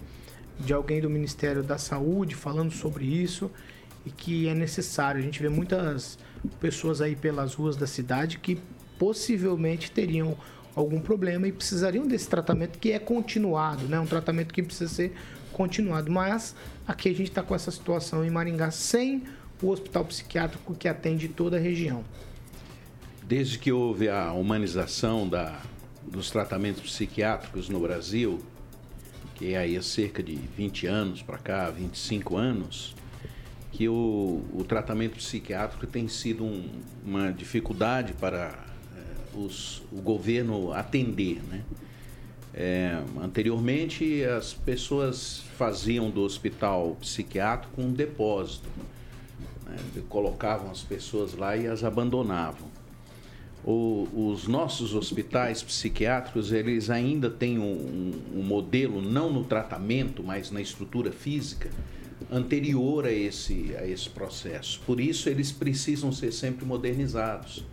de 0.59 0.73
alguém 0.73 1.01
do 1.01 1.09
Ministério 1.09 1.63
da 1.63 1.77
Saúde 1.77 2.35
falando 2.35 2.71
sobre 2.71 3.05
isso 3.05 3.49
e 4.05 4.09
que 4.09 4.47
é 4.47 4.53
necessário. 4.53 5.19
A 5.19 5.23
gente 5.23 5.41
vê 5.41 5.49
muitas 5.49 6.17
pessoas 6.59 7.01
aí 7.01 7.15
pelas 7.15 7.53
ruas 7.53 7.75
da 7.75 7.87
cidade 7.87 8.39
que 8.39 8.59
possivelmente 8.97 9.91
teriam 9.91 10.37
algum 10.75 10.99
problema 10.99 11.47
e 11.47 11.51
precisariam 11.51 12.07
desse 12.07 12.29
tratamento 12.29 12.77
que 12.77 12.91
é 12.91 12.99
continuado, 12.99 13.85
né? 13.87 13.99
Um 13.99 14.05
tratamento 14.05 14.53
que 14.53 14.61
precisa 14.61 14.93
ser 14.93 15.13
continuado. 15.57 16.11
Mas 16.11 16.55
aqui 16.87 17.09
a 17.09 17.13
gente 17.13 17.29
está 17.29 17.41
com 17.41 17.55
essa 17.55 17.71
situação 17.71 18.23
em 18.23 18.29
Maringá 18.29 18.69
sem 18.69 19.23
o 19.61 19.69
hospital 19.69 20.05
psiquiátrico 20.05 20.75
que 20.75 20.87
atende 20.87 21.27
toda 21.27 21.57
a 21.57 21.59
região. 21.59 22.05
Desde 23.23 23.57
que 23.57 23.71
houve 23.71 24.07
a 24.07 24.31
humanização 24.31 25.27
da, 25.27 25.59
dos 26.03 26.29
tratamentos 26.29 26.83
psiquiátricos 26.83 27.67
no 27.67 27.79
Brasil, 27.79 28.39
que 29.35 29.53
é 29.53 29.57
aí 29.57 29.75
há 29.75 29.81
cerca 29.81 30.21
de 30.21 30.35
20 30.35 30.85
anos 30.85 31.21
para 31.23 31.37
cá, 31.39 31.69
25 31.71 32.37
anos, 32.37 32.95
que 33.71 33.89
o, 33.89 34.45
o 34.53 34.63
tratamento 34.63 35.17
psiquiátrico 35.17 35.85
tem 35.87 36.07
sido 36.07 36.45
um, 36.45 36.69
uma 37.03 37.31
dificuldade 37.31 38.13
para 38.13 38.67
os, 39.37 39.83
o 39.91 40.01
governo 40.01 40.73
atender. 40.73 41.41
Né? 41.43 41.63
É, 42.59 43.03
anteriormente, 43.21 44.23
as 44.23 44.51
pessoas 44.51 45.43
faziam 45.55 46.09
do 46.09 46.21
hospital 46.21 46.97
psiquiátrico 46.99 47.79
um 47.79 47.93
depósito. 47.93 48.67
Né? 49.63 49.77
Colocavam 50.09 50.71
as 50.71 50.81
pessoas 50.81 51.35
lá 51.35 51.55
e 51.55 51.67
as 51.67 51.83
abandonavam. 51.83 52.67
O, 53.63 54.07
os 54.31 54.47
nossos 54.47 54.95
hospitais 54.95 55.61
psiquiátricos, 55.61 56.51
eles 56.51 56.89
ainda 56.89 57.29
têm 57.29 57.59
um, 57.59 58.11
um, 58.35 58.41
modelo, 58.41 59.03
não 59.03 59.31
no 59.31 59.43
tratamento, 59.43 60.23
mas 60.23 60.49
na 60.49 60.59
estrutura 60.59 61.11
física, 61.11 61.69
anterior 62.31 63.05
a 63.05 63.11
esse, 63.11 63.75
a 63.77 63.85
esse 63.85 64.09
processo. 64.09 64.81
Por 64.83 64.99
isso, 64.99 65.29
eles 65.29 65.51
precisam 65.51 66.11
ser 66.11 66.31
sempre 66.31 66.65
modernizados 66.65 67.63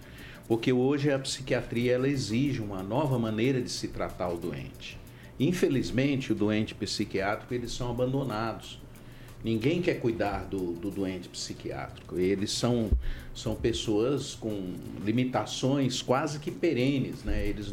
porque 0.47 0.73
hoje 0.73 1.11
a 1.11 1.19
psiquiatria 1.19 1.93
ela 1.93 2.09
exige 2.09 2.61
uma 2.61 2.83
nova 2.83 3.19
maneira 3.19 3.61
de 3.61 3.71
se 3.71 3.89
tratar 3.89 4.29
o 4.29 4.37
doente. 4.37 4.99
Infelizmente, 5.39 6.33
o 6.33 6.35
doente 6.35 6.75
psiquiátrico 6.75 7.55
eles 7.55 7.73
são 7.73 7.91
abandonados. 7.91 8.79
Ninguém 9.43 9.83
quer 9.83 10.01
cuidar 10.01 10.45
do, 10.45 10.73
do 10.73 10.91
doente 10.91 11.29
psiquiátrico. 11.29 12.19
Eles 12.19 12.51
são, 12.51 12.91
são 13.35 13.55
pessoas 13.55 14.35
com 14.35 14.73
limitações 15.05 16.01
quase 16.01 16.39
que 16.39 16.51
perenes, 16.51 17.25
né? 17.25 17.47
Eles 17.47 17.73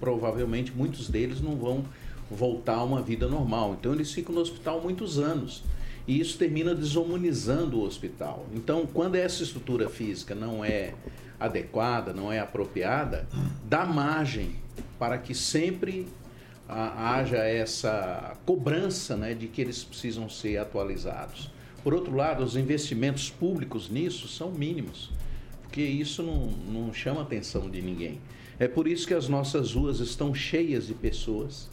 provavelmente 0.00 0.72
muitos 0.72 1.08
deles 1.08 1.40
não 1.40 1.54
vão 1.54 1.84
voltar 2.30 2.76
a 2.76 2.84
uma 2.84 3.02
vida 3.02 3.28
normal. 3.28 3.76
Então 3.78 3.92
eles 3.92 4.12
ficam 4.12 4.34
no 4.34 4.40
hospital 4.40 4.80
muitos 4.80 5.18
anos. 5.18 5.62
E 6.06 6.20
isso 6.20 6.38
termina 6.38 6.74
desumanizando 6.74 7.78
o 7.78 7.82
hospital. 7.82 8.46
Então, 8.54 8.86
quando 8.86 9.16
essa 9.16 9.42
estrutura 9.42 9.88
física 9.88 10.34
não 10.34 10.64
é 10.64 10.94
adequada, 11.38 12.12
não 12.12 12.32
é 12.32 12.38
apropriada, 12.38 13.26
dá 13.64 13.84
margem 13.84 14.54
para 14.98 15.18
que 15.18 15.34
sempre 15.34 16.06
haja 16.68 17.38
essa 17.38 18.36
cobrança 18.44 19.16
né, 19.16 19.34
de 19.34 19.46
que 19.46 19.60
eles 19.60 19.84
precisam 19.84 20.28
ser 20.28 20.58
atualizados. 20.58 21.50
Por 21.82 21.94
outro 21.94 22.14
lado, 22.14 22.42
os 22.42 22.56
investimentos 22.56 23.30
públicos 23.30 23.88
nisso 23.88 24.26
são 24.26 24.50
mínimos, 24.50 25.12
porque 25.62 25.82
isso 25.82 26.22
não, 26.22 26.46
não 26.46 26.92
chama 26.92 27.20
a 27.20 27.22
atenção 27.22 27.70
de 27.70 27.80
ninguém. 27.82 28.20
É 28.58 28.66
por 28.66 28.88
isso 28.88 29.06
que 29.06 29.14
as 29.14 29.28
nossas 29.28 29.74
ruas 29.74 30.00
estão 30.00 30.34
cheias 30.34 30.86
de 30.86 30.94
pessoas 30.94 31.68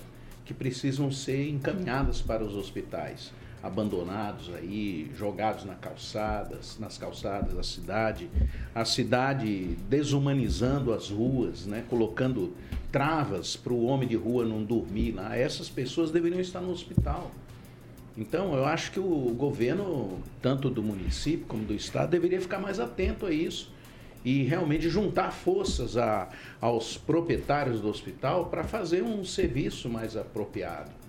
que 0.46 0.54
precisam 0.54 1.12
ser 1.12 1.50
encaminhadas 1.50 2.22
para 2.22 2.44
os 2.44 2.56
hospitais 2.56 3.32
abandonados 3.63 4.53
aí, 4.53 5.10
jogados 5.17 5.63
na 5.63 5.74
calçadas, 5.75 6.77
nas 6.77 6.98
calçadas 6.98 7.53
da 7.53 7.63
cidade, 7.63 8.29
a 8.75 8.84
cidade 8.84 9.77
desumanizando 9.89 10.93
as 10.93 11.10
ruas, 11.10 11.65
né, 11.65 11.86
colocando 11.89 12.53
travas 12.91 13.55
para 13.55 13.72
o 13.72 13.86
homem 13.86 14.08
de 14.08 14.17
rua 14.17 14.43
não 14.43 14.62
dormir 14.62 15.13
lá. 15.13 15.36
Essas 15.38 15.70
pessoas 15.70 16.12
deveriam 16.12 16.41
estar 16.41 16.60
no 16.60 16.72
hospital. 16.72 17.32
Então, 18.17 18.53
eu 18.53 18.65
acho 18.65 18.91
que 18.91 19.00
o 19.00 19.34
governo, 19.34 20.20
tanto 20.41 20.70
do 20.70 20.84
município 20.84 21.46
como 21.48 21.63
do 21.63 21.74
estado, 21.74 22.12
deveria 22.12 22.41
ficar 22.41 22.60
mais 22.60 22.79
atento 22.82 23.25
a 23.25 23.32
isso 23.32 23.72
e 24.25 24.43
realmente 24.43 24.89
juntar 24.89 25.32
forças 25.32 25.98
a, 25.98 26.29
aos 26.62 26.98
proprietários 26.98 27.79
do 27.79 27.89
hospital 27.89 28.48
para 28.48 28.63
fazer 28.63 29.01
um 29.01 29.24
serviço 29.25 29.89
mais 29.89 30.15
apropriado. 30.15 31.03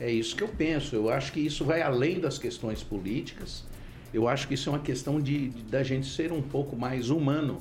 É 0.00 0.10
isso 0.10 0.34
que 0.34 0.42
eu 0.42 0.48
penso. 0.48 0.96
Eu 0.96 1.10
acho 1.10 1.32
que 1.32 1.40
isso 1.40 1.64
vai 1.64 1.82
além 1.82 2.18
das 2.18 2.38
questões 2.38 2.82
políticas. 2.82 3.64
Eu 4.12 4.26
acho 4.26 4.48
que 4.48 4.54
isso 4.54 4.68
é 4.68 4.72
uma 4.72 4.78
questão 4.80 5.20
de, 5.20 5.50
de 5.50 5.62
da 5.64 5.82
gente 5.82 6.06
ser 6.06 6.32
um 6.32 6.42
pouco 6.42 6.74
mais 6.74 7.10
humano. 7.10 7.60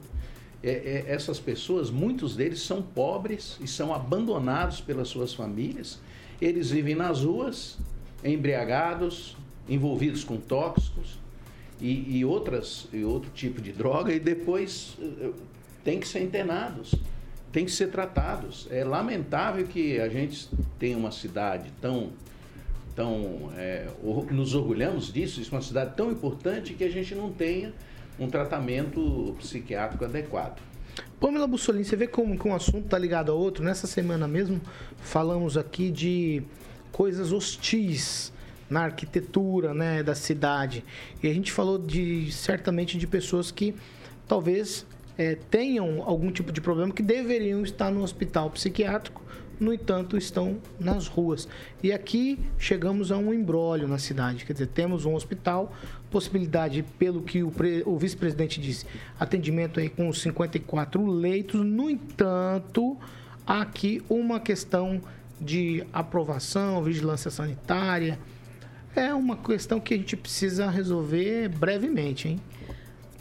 É, 0.64 0.72
é, 0.72 1.06
essas 1.08 1.40
pessoas, 1.40 1.90
muitos 1.90 2.36
deles 2.36 2.62
são 2.62 2.82
pobres 2.82 3.58
e 3.62 3.68
são 3.68 3.94
abandonados 3.94 4.82
pelas 4.82 5.08
suas 5.08 5.34
famílias. 5.34 6.00
Eles 6.42 6.72
vivem 6.72 6.96
nas 6.96 7.24
ruas, 7.24 7.78
embriagados, 8.24 9.38
envolvidos 9.68 10.24
com 10.24 10.38
tóxicos 10.38 11.20
e, 11.80 12.18
e, 12.18 12.26
outras, 12.26 12.88
e 12.92 13.04
outro 13.04 13.30
tipo 13.32 13.62
de 13.62 13.72
droga, 13.72 14.14
e 14.14 14.20
depois 14.20 14.98
uh, 15.00 15.34
tem 15.84 16.00
que 16.00 16.08
ser 16.08 16.22
internados, 16.22 16.94
tem 17.52 17.66
que 17.66 17.72
ser 17.72 17.90
tratados. 17.90 18.68
É 18.70 18.84
lamentável 18.84 19.66
que 19.66 20.00
a 20.00 20.10
gente 20.10 20.50
tenha 20.78 20.98
uma 20.98 21.12
cidade 21.12 21.72
tão. 21.80 22.12
Tão 23.00 23.50
é, 23.56 23.88
nos 24.30 24.54
orgulhamos 24.54 25.14
disso, 25.14 25.40
isso 25.40 25.56
é 25.56 25.58
uma 25.58 25.64
cidade 25.64 25.94
tão 25.96 26.12
importante 26.12 26.74
que 26.74 26.84
a 26.84 26.90
gente 26.90 27.16
não 27.16 27.32
tenha 27.32 27.72
um 28.20 28.28
tratamento 28.28 29.34
psiquiátrico 29.40 30.04
adequado. 30.04 30.60
Pamela 31.18 31.48
Bussolini, 31.48 31.86
você 31.86 31.96
vê 31.96 32.08
como 32.08 32.38
que 32.38 32.46
um 32.46 32.54
assunto 32.54 32.84
está 32.84 32.98
ligado 32.98 33.32
ao 33.32 33.38
outro? 33.38 33.64
Nessa 33.64 33.88
semana 33.88 34.28
mesmo 34.28 34.60
falamos 34.98 35.56
aqui 35.56 35.90
de 35.90 36.44
coisas 36.92 37.32
hostis 37.32 38.34
na 38.70 38.82
arquitetura 38.82 39.74
né, 39.74 40.04
da 40.04 40.14
cidade. 40.14 40.84
E 41.24 41.30
a 41.30 41.34
gente 41.34 41.54
falou 41.54 41.78
de 41.78 42.30
certamente 42.34 42.98
de 42.98 43.08
pessoas 43.08 43.50
que 43.50 43.76
talvez 44.28 44.86
é, 45.18 45.36
tenham 45.50 46.04
algum 46.04 46.30
tipo 46.34 46.52
de 46.52 46.60
problema 46.60 46.92
que 46.92 47.02
deveriam 47.02 47.64
estar 47.64 47.92
no 47.92 48.04
hospital 48.04 48.50
psiquiátrico, 48.50 49.24
no 49.60 49.74
entanto, 49.74 50.18
estão 50.18 50.58
nas 50.80 51.08
ruas. 51.08 51.48
E 51.84 51.92
aqui 51.92 52.40
chegamos 52.58 53.12
a 53.12 53.18
um 53.18 53.34
embrólio 53.34 53.88
na 53.88 53.98
cidade. 53.98 54.46
Quer 54.46 54.54
dizer, 54.54 54.68
temos 54.68 55.06
um 55.06 55.14
hospital, 55.14 55.74
possibilidade, 56.10 56.84
pelo 56.98 57.22
que 57.22 57.44
o, 57.44 57.52
o 57.86 57.98
vice-presidente 57.98 58.62
disse, 58.62 58.86
atendimento 59.20 59.80
aí 59.80 59.90
com 59.90 60.12
54 60.12 61.06
leitos. 61.06 61.66
No 61.66 61.90
entanto, 61.90 62.98
há 63.46 63.62
aqui 63.62 64.02
uma 64.10 64.40
questão 64.40 65.02
de 65.40 65.84
aprovação, 65.92 66.84
vigilância 66.84 67.30
sanitária. 67.30 68.20
É 68.96 69.14
uma 69.14 69.38
questão 69.38 69.80
que 69.80 69.94
a 69.94 69.98
gente 69.98 70.18
precisa 70.18 70.70
resolver 70.70 71.50
brevemente, 71.50 72.28
hein? 72.28 72.40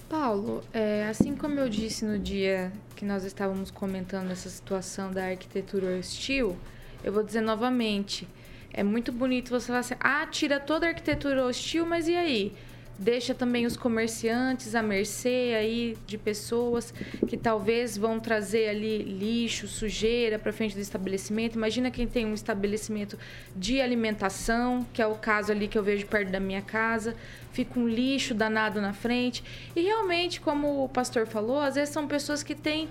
Paulo, 0.09 0.63
é, 0.73 1.07
assim 1.07 1.37
como 1.37 1.61
eu 1.61 1.69
disse 1.69 2.03
no 2.03 2.19
dia 2.19 2.73
que 2.97 3.05
nós 3.05 3.25
estávamos 3.25 3.71
comentando 3.71 4.31
essa 4.31 4.49
situação 4.49 5.11
da 5.13 5.27
arquitetura 5.27 5.99
hostil, 5.99 6.57
eu 7.05 7.13
vou 7.13 7.23
dizer 7.23 7.43
novamente. 7.43 8.27
É 8.73 8.83
muito 8.83 9.13
bonito 9.13 9.51
você 9.51 9.67
falar 9.67 9.81
assim, 9.81 9.95
ah, 10.01 10.27
tira 10.27 10.59
toda 10.59 10.87
a 10.87 10.91
arquitetura 10.91 11.45
hostil, 11.45 11.85
mas 11.85 12.09
e 12.09 12.17
aí? 12.17 12.55
Deixa 12.99 13.33
também 13.33 13.65
os 13.65 13.77
comerciantes 13.77 14.75
à 14.75 14.83
mercê 14.83 15.55
aí 15.57 15.97
de 16.07 16.19
pessoas 16.19 16.93
que 17.29 17.37
talvez 17.37 17.97
vão 17.97 18.19
trazer 18.19 18.69
ali 18.69 18.99
lixo, 19.03 19.69
sujeira 19.69 20.39
para 20.39 20.53
frente 20.53 20.75
do 20.75 20.81
estabelecimento. 20.81 21.55
Imagina 21.55 21.91
quem 21.91 22.09
tem 22.09 22.27
um 22.27 22.35
estabelecimento 22.35 23.17
de 23.55 23.81
alimentação, 23.81 24.85
que 24.93 25.01
é 25.01 25.07
o 25.07 25.15
caso 25.15 25.53
ali 25.53 25.69
que 25.69 25.79
eu 25.79 25.83
vejo 25.83 26.07
perto 26.07 26.31
da 26.31 26.41
minha 26.41 26.63
casa, 26.63 27.15
fica 27.53 27.79
um 27.79 27.89
lixo 27.89 28.35
danado 28.35 28.81
na 28.81 28.93
frente. 28.93 29.45
E 29.77 29.83
realmente, 29.83 30.41
como 30.41 30.85
o 30.85 30.89
pastor 30.89 31.27
falou, 31.27 31.61
às 31.61 31.77
vezes 31.77 31.91
são 31.91 32.09
pessoas 32.09 32.43
que 32.43 32.55
têm 32.55 32.89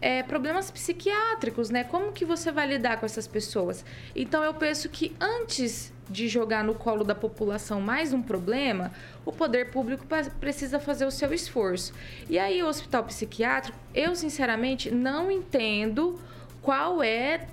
é, 0.00 0.22
problemas 0.22 0.70
psiquiátricos, 0.70 1.70
né? 1.70 1.84
Como 1.84 2.12
que 2.12 2.24
você 2.24 2.52
vai 2.52 2.66
lidar 2.66 2.98
com 2.98 3.06
essas 3.06 3.26
pessoas? 3.26 3.84
Então 4.14 4.42
eu 4.42 4.54
penso 4.54 4.88
que 4.88 5.14
antes 5.20 5.92
de 6.08 6.28
jogar 6.28 6.62
no 6.62 6.74
colo 6.74 7.02
da 7.02 7.14
população 7.14 7.80
mais 7.80 8.12
um 8.12 8.22
problema, 8.22 8.92
o 9.24 9.32
poder 9.32 9.70
público 9.70 10.06
precisa 10.38 10.78
fazer 10.78 11.04
o 11.04 11.10
seu 11.10 11.32
esforço. 11.32 11.92
E 12.28 12.38
aí, 12.38 12.62
o 12.62 12.68
hospital 12.68 13.04
psiquiátrico, 13.04 13.76
eu 13.92 14.14
sinceramente 14.14 14.90
não 14.90 15.30
entendo 15.30 16.18
qual 16.62 17.02
é 17.02 17.46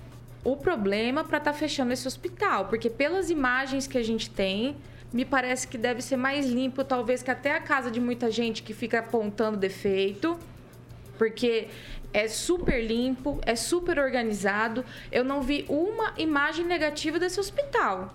o 0.44 0.56
problema 0.56 1.24
para 1.24 1.38
estar 1.38 1.52
tá 1.52 1.58
fechando 1.58 1.92
esse 1.92 2.06
hospital, 2.06 2.66
porque 2.66 2.90
pelas 2.90 3.30
imagens 3.30 3.86
que 3.86 3.96
a 3.96 4.02
gente 4.02 4.30
tem, 4.30 4.76
me 5.12 5.24
parece 5.24 5.66
que 5.66 5.78
deve 5.78 6.02
ser 6.02 6.16
mais 6.16 6.46
limpo, 6.46 6.84
talvez 6.84 7.22
que 7.22 7.30
até 7.30 7.52
a 7.52 7.60
casa 7.60 7.90
de 7.90 8.00
muita 8.00 8.30
gente 8.30 8.62
que 8.62 8.74
fica 8.74 8.98
apontando 8.98 9.56
defeito, 9.56 10.38
porque 11.16 11.68
é 12.14 12.28
super 12.28 12.80
limpo, 12.80 13.40
é 13.44 13.56
super 13.56 13.98
organizado. 13.98 14.84
Eu 15.10 15.24
não 15.24 15.42
vi 15.42 15.66
uma 15.68 16.14
imagem 16.16 16.64
negativa 16.64 17.18
desse 17.18 17.40
hospital. 17.40 18.14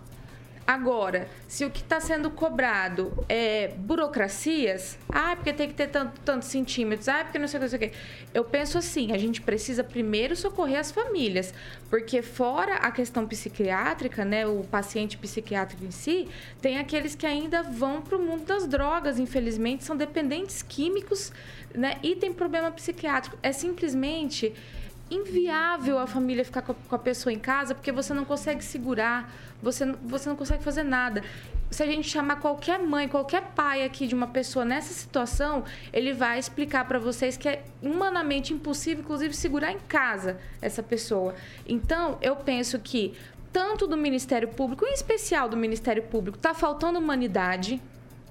Agora, 0.69 1.27
se 1.47 1.65
o 1.65 1.71
que 1.71 1.81
está 1.81 1.99
sendo 1.99 2.29
cobrado 2.29 3.25
é 3.27 3.69
burocracias, 3.75 4.99
ah, 5.09 5.35
porque 5.35 5.51
tem 5.51 5.67
que 5.67 5.73
ter 5.73 5.87
tanto, 5.87 6.21
tantos 6.21 6.47
centímetros, 6.47 7.07
ah, 7.07 7.23
porque 7.23 7.39
não 7.39 7.47
sei 7.47 7.57
o 7.57 7.61
que, 7.61 7.63
não 7.63 7.79
sei 7.79 7.87
o 7.87 7.91
que. 7.91 7.97
Eu 8.35 8.43
penso 8.43 8.77
assim, 8.77 9.11
a 9.11 9.17
gente 9.17 9.41
precisa 9.41 9.83
primeiro 9.83 10.35
socorrer 10.35 10.77
as 10.77 10.91
famílias, 10.91 11.55
porque 11.89 12.21
fora 12.21 12.75
a 12.75 12.91
questão 12.91 13.25
psiquiátrica, 13.25 14.23
né, 14.23 14.45
o 14.45 14.63
paciente 14.63 15.17
psiquiátrico 15.17 15.83
em 15.83 15.89
si, 15.89 16.27
tem 16.61 16.77
aqueles 16.77 17.15
que 17.15 17.25
ainda 17.25 17.63
vão 17.63 17.99
para 17.99 18.15
o 18.15 18.21
mundo 18.21 18.45
das 18.45 18.67
drogas, 18.67 19.17
infelizmente, 19.17 19.83
são 19.83 19.97
dependentes 19.97 20.61
químicos, 20.61 21.33
né, 21.73 21.97
e 22.03 22.15
tem 22.15 22.31
problema 22.31 22.69
psiquiátrico. 22.69 23.39
É 23.41 23.51
simplesmente 23.51 24.53
inviável 25.09 25.97
a 25.99 26.07
família 26.07 26.45
ficar 26.45 26.61
com 26.61 26.95
a 26.95 26.99
pessoa 26.99 27.33
em 27.33 27.39
casa 27.39 27.73
porque 27.73 27.91
você 27.91 28.13
não 28.13 28.25
consegue 28.25 28.63
segurar, 28.63 29.33
você, 29.61 29.85
você 30.03 30.29
não 30.29 30.35
consegue 30.35 30.63
fazer 30.63 30.83
nada. 30.83 31.23
Se 31.69 31.83
a 31.83 31.85
gente 31.85 32.09
chamar 32.09 32.37
qualquer 32.37 32.79
mãe, 32.79 33.07
qualquer 33.07 33.41
pai 33.53 33.83
aqui 33.83 34.07
de 34.07 34.15
uma 34.15 34.27
pessoa 34.27 34.65
nessa 34.65 34.93
situação, 34.93 35.63
ele 35.93 36.13
vai 36.13 36.39
explicar 36.39 36.87
para 36.87 36.97
vocês 36.97 37.37
que 37.37 37.47
é 37.47 37.63
humanamente 37.81 38.53
impossível, 38.53 39.03
inclusive, 39.03 39.35
segurar 39.35 39.71
em 39.71 39.79
casa 39.79 40.39
essa 40.61 40.81
pessoa. 40.81 41.35
Então, 41.67 42.17
eu 42.21 42.35
penso 42.35 42.79
que 42.79 43.13
tanto 43.53 43.87
do 43.87 43.97
Ministério 43.97 44.47
Público, 44.47 44.85
em 44.85 44.93
especial 44.93 45.47
do 45.47 45.57
Ministério 45.57 46.03
Público, 46.03 46.37
está 46.37 46.53
faltando 46.53 46.97
humanidade 46.97 47.81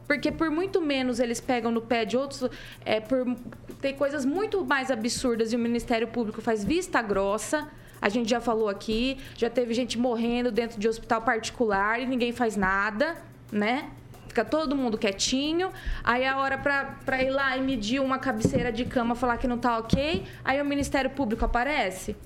porque 0.09 0.33
por 0.33 0.51
muito 0.51 0.81
menos 0.81 1.21
eles 1.21 1.38
pegam 1.38 1.71
no 1.71 1.83
pé 1.83 2.07
de 2.07 2.16
outros. 2.16 2.51
É, 2.85 2.99
por, 2.99 3.37
tem 3.81 3.94
coisas 3.94 4.25
muito 4.25 4.64
mais 4.64 4.90
absurdas 4.90 5.53
e 5.53 5.57
o 5.57 5.59
Ministério 5.59 6.09
Público 6.09 6.40
faz 6.40 6.64
vista 6.64 7.01
grossa. 7.03 7.68
A 8.01 8.09
gente 8.09 8.31
já 8.31 8.40
falou 8.40 8.68
aqui, 8.68 9.18
já 9.37 9.51
teve 9.51 9.75
gente 9.75 9.99
morrendo 9.99 10.51
dentro 10.51 10.81
de 10.81 10.88
hospital 10.88 11.21
particular 11.23 12.01
e 12.01 12.07
ninguém 12.07 12.33
faz 12.33 12.57
nada, 12.57 13.16
né? 13.53 13.90
Fica 14.29 14.44
todo 14.44 14.75
mundo 14.75 14.97
quietinho. 14.97 15.71
Aí 16.03 16.25
a 16.25 16.38
hora 16.38 16.57
para 16.57 17.23
ir 17.23 17.31
lá 17.31 17.57
e 17.57 17.61
medir 17.61 18.01
uma 18.01 18.18
cabeceira 18.18 18.73
de 18.73 18.87
cama, 18.87 19.14
falar 19.14 19.37
que 19.37 19.47
não 19.47 19.59
tá 19.59 19.77
ok, 19.77 20.25
aí 20.42 20.61
o 20.62 20.64
Ministério 20.64 21.11
Público 21.11 21.44
aparece. 21.44 22.16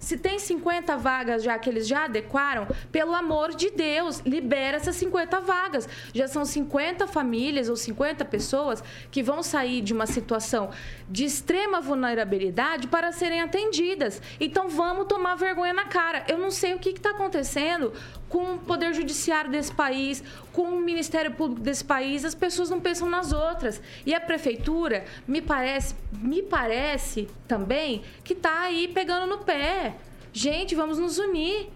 Se 0.00 0.16
tem 0.16 0.38
50 0.38 0.96
vagas 0.96 1.42
já 1.42 1.58
que 1.58 1.68
eles 1.68 1.86
já 1.86 2.06
adequaram, 2.06 2.66
pelo 2.90 3.14
amor 3.14 3.54
de 3.54 3.70
Deus, 3.70 4.20
libera 4.20 4.78
essas 4.78 4.96
50 4.96 5.40
vagas. 5.40 5.86
Já 6.14 6.26
são 6.26 6.44
50 6.44 7.06
famílias 7.06 7.68
ou 7.68 7.76
50 7.76 8.24
pessoas 8.24 8.82
que 9.10 9.22
vão 9.22 9.42
sair 9.42 9.82
de 9.82 9.92
uma 9.92 10.06
situação 10.06 10.70
de 11.08 11.26
extrema 11.26 11.82
vulnerabilidade 11.82 12.88
para 12.88 13.12
serem 13.12 13.42
atendidas. 13.42 14.22
Então 14.40 14.70
vamos 14.70 15.06
tomar 15.06 15.34
vergonha 15.34 15.74
na 15.74 15.84
cara. 15.84 16.24
Eu 16.26 16.38
não 16.38 16.50
sei 16.50 16.72
o 16.72 16.78
que 16.78 16.88
está 16.88 17.10
acontecendo 17.10 17.92
com 18.30 18.54
o 18.54 18.58
Poder 18.58 18.94
Judiciário 18.94 19.50
desse 19.50 19.72
país, 19.72 20.22
com 20.52 20.62
o 20.62 20.80
Ministério 20.80 21.32
Público 21.32 21.60
desse 21.60 21.84
país, 21.84 22.24
as 22.24 22.34
pessoas 22.34 22.70
não 22.70 22.80
pensam 22.80 23.10
nas 23.10 23.32
outras. 23.32 23.82
E 24.06 24.14
a 24.14 24.20
prefeitura, 24.20 25.04
me 25.28 25.42
parece, 25.42 25.94
me 26.12 26.40
parece 26.40 27.28
também 27.46 28.02
que 28.24 28.32
está 28.32 28.60
aí 28.60 28.88
pegando 28.88 29.26
no 29.26 29.38
pé. 29.38 29.96
Gente, 30.32 30.76
vamos 30.76 30.98
nos 30.98 31.18
unir. 31.18 31.68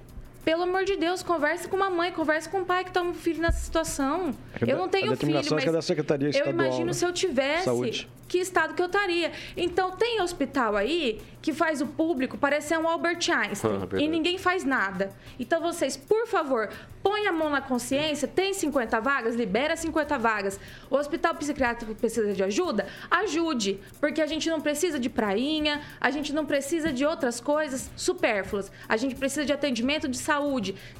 Pelo 0.45 0.63
amor 0.65 0.85
de 0.85 0.97
Deus, 0.97 1.23
converse 1.23 1.67
com 1.67 1.77
uma 1.77 1.89
mãe, 1.89 2.13
converse 2.13 2.49
com 2.49 2.59
um 2.59 2.65
pai 2.65 2.85
que 2.85 2.91
está 2.91 3.01
um 3.01 3.15
filho 3.15 3.41
nessa 3.41 3.59
situação. 3.59 4.35
É 4.61 4.71
eu 4.71 4.77
não 4.77 4.89
tenho 4.89 5.17
filho, 5.17 5.33
mas 5.51 5.67
é 5.67 5.73
da 5.73 5.83
Secretaria 5.83 6.31
eu 6.35 6.51
imagino 6.51 6.87
né? 6.87 6.93
se 6.93 7.05
eu 7.05 7.13
tivesse, 7.13 7.65
Saúde. 7.65 8.09
que 8.29 8.39
estado 8.39 8.75
que 8.75 8.83
eu 8.83 8.87
estaria. 8.87 9.33
Então, 9.57 9.93
tem 9.93 10.21
hospital 10.21 10.77
aí 10.77 11.21
que 11.41 11.53
faz 11.53 11.81
o 11.81 11.87
público 11.87 12.39
parecer 12.39 12.79
um 12.79 12.89
Albert 12.89 13.19
Einstein 13.31 13.81
Ah, 13.83 14.01
e 14.01 14.09
ninguém 14.09 14.39
faz 14.39 14.65
nada. 14.65 15.13
Então, 15.39 15.61
vocês, 15.61 15.97
por 15.97 16.27
favor, 16.27 16.71
põe 17.03 17.27
a 17.27 17.33
mão 17.33 17.51
na 17.51 17.61
consciência, 17.61 18.27
tem 18.27 18.55
50 18.55 18.99
vagas, 19.01 19.35
libera 19.35 19.77
50 19.77 20.19
vagas. 20.19 20.59
O 20.91 20.97
hospital 20.97 21.35
psiquiátrico 21.35 21.95
precisa 21.95 22.33
de 22.33 22.43
ajuda? 22.43 22.87
Ajude, 23.11 23.79
porque 24.01 24.23
a 24.23 24.27
gente 24.27 24.49
não 24.49 24.61
precisa 24.61 24.99
de 24.99 25.11
prainha, 25.11 25.83
a 26.01 26.11
gente 26.11 26.33
não 26.33 26.47
precisa 26.47 26.91
de 26.91 27.05
outras 27.05 27.41
coisas 27.41 27.91
supérfluas. 27.95 28.73
A 28.89 28.97
gente 28.97 29.15
precisa 29.15 29.45
de 29.45 29.53
atendimento 29.53 30.09
de 30.09 30.17
saúde. 30.17 30.34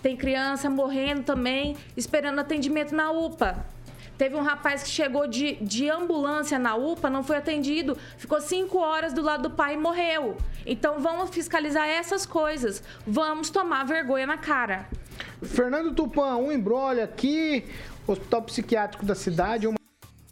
Tem 0.03 0.17
criança 0.17 0.69
morrendo 0.71 1.23
também, 1.23 1.77
esperando 1.97 2.39
atendimento 2.39 2.95
na 2.95 3.11
UPA. 3.11 3.65
Teve 4.17 4.37
um 4.37 4.43
rapaz 4.43 4.85
que 4.85 4.91
chegou 4.91 5.27
de, 5.27 5.57
de 5.57 5.91
ambulância 5.91 6.57
na 6.59 6.77
UPA, 6.77 7.11
não 7.11 7.25
foi 7.25 7.37
atendido, 7.37 7.97
ficou 8.17 8.41
cinco 8.41 8.79
horas 8.79 9.13
do 9.13 9.21
lado 9.21 9.49
do 9.49 9.51
pai 9.51 9.75
e 9.75 9.77
morreu. 9.77 10.37
Então 10.65 11.01
vamos 11.01 11.31
fiscalizar 11.31 11.89
essas 11.89 12.25
coisas. 12.25 12.83
Vamos 13.05 13.51
tomar 13.51 13.85
vergonha 13.85 14.27
na 14.27 14.39
cara. 14.39 14.87
Fernando 15.43 15.93
Tupan, 15.93 16.37
um 16.37 16.53
embrolho 16.53 17.03
aqui, 17.03 17.65
hospital 18.07 18.43
psiquiátrico 18.43 19.05
da 19.05 19.17
cidade, 19.17 19.67
uma 19.67 19.79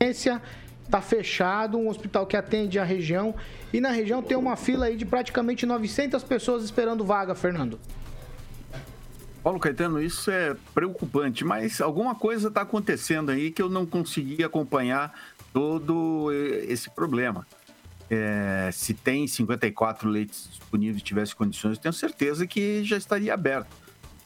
emergência, 0.00 0.40
tá 0.88 1.00
fechado, 1.00 1.76
um 1.76 1.88
hospital 1.88 2.26
que 2.26 2.36
atende 2.36 2.78
a 2.78 2.84
região, 2.84 3.34
e 3.72 3.80
na 3.80 3.90
região 3.90 4.22
tem 4.22 4.36
uma 4.36 4.56
fila 4.56 4.86
aí 4.86 4.96
de 4.96 5.04
praticamente 5.04 5.66
900 5.66 6.22
pessoas 6.22 6.62
esperando 6.62 7.04
vaga, 7.04 7.34
Fernando. 7.34 7.80
Paulo 9.42 9.58
Caetano, 9.58 10.00
isso 10.00 10.30
é 10.30 10.56
preocupante, 10.72 11.44
mas 11.44 11.80
alguma 11.80 12.14
coisa 12.14 12.48
está 12.48 12.62
acontecendo 12.62 13.30
aí 13.30 13.50
que 13.50 13.60
eu 13.60 13.68
não 13.68 13.84
consegui 13.84 14.44
acompanhar 14.44 15.12
todo 15.52 16.30
esse 16.68 16.88
problema. 16.90 17.46
É, 18.08 18.70
se 18.72 18.94
tem 18.94 19.26
54 19.26 20.08
leitos 20.08 20.48
disponíveis 20.50 21.02
tivesse 21.02 21.34
condições, 21.34 21.78
tenho 21.78 21.92
certeza 21.92 22.46
que 22.46 22.84
já 22.84 22.96
estaria 22.96 23.34
aberto. 23.34 23.68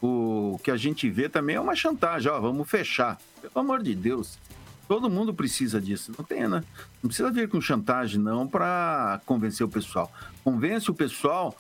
O 0.03 0.61
que 0.63 0.71
a 0.71 0.77
gente 0.77 1.09
vê 1.09 1.29
também 1.29 1.57
é 1.57 1.61
uma 1.61 1.75
chantagem, 1.75 2.31
ó, 2.31 2.39
vamos 2.39 2.69
fechar. 2.69 3.19
Pelo 3.41 3.53
amor 3.55 3.83
de 3.83 3.95
Deus, 3.95 4.39
todo 4.87 5.09
mundo 5.09 5.33
precisa 5.33 5.81
disso. 5.81 6.13
Não 6.17 6.25
tem, 6.25 6.47
né? 6.47 6.63
Não 7.03 7.09
precisa 7.09 7.31
vir 7.31 7.49
com 7.49 7.61
chantagem, 7.61 8.21
não, 8.21 8.47
para 8.47 9.21
convencer 9.25 9.65
o 9.65 9.69
pessoal. 9.69 10.13
Convence 10.45 10.91
o 10.91 10.95
pessoal 10.95 11.57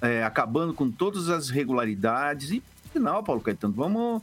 é, 0.00 0.24
acabando 0.24 0.74
com 0.74 0.90
todas 0.90 1.28
as 1.28 1.48
irregularidades 1.48 2.50
e, 2.50 2.62
final, 2.96 3.22
Paulo 3.22 3.42
Caetano, 3.42 3.74
vamos 3.74 4.22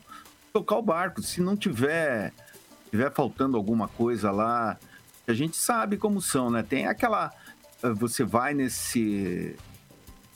tocar 0.52 0.78
o 0.78 0.82
barco. 0.82 1.22
Se 1.22 1.42
não 1.42 1.56
tiver, 1.56 2.34
tiver 2.90 3.12
faltando 3.12 3.56
alguma 3.56 3.88
coisa 3.88 4.32
lá, 4.32 4.78
a 5.28 5.34
gente 5.34 5.56
sabe 5.56 5.96
como 5.96 6.20
são, 6.20 6.50
né? 6.50 6.64
Tem 6.64 6.88
aquela. 6.88 7.32
Você 7.96 8.24
vai 8.24 8.54
nesse 8.54 9.56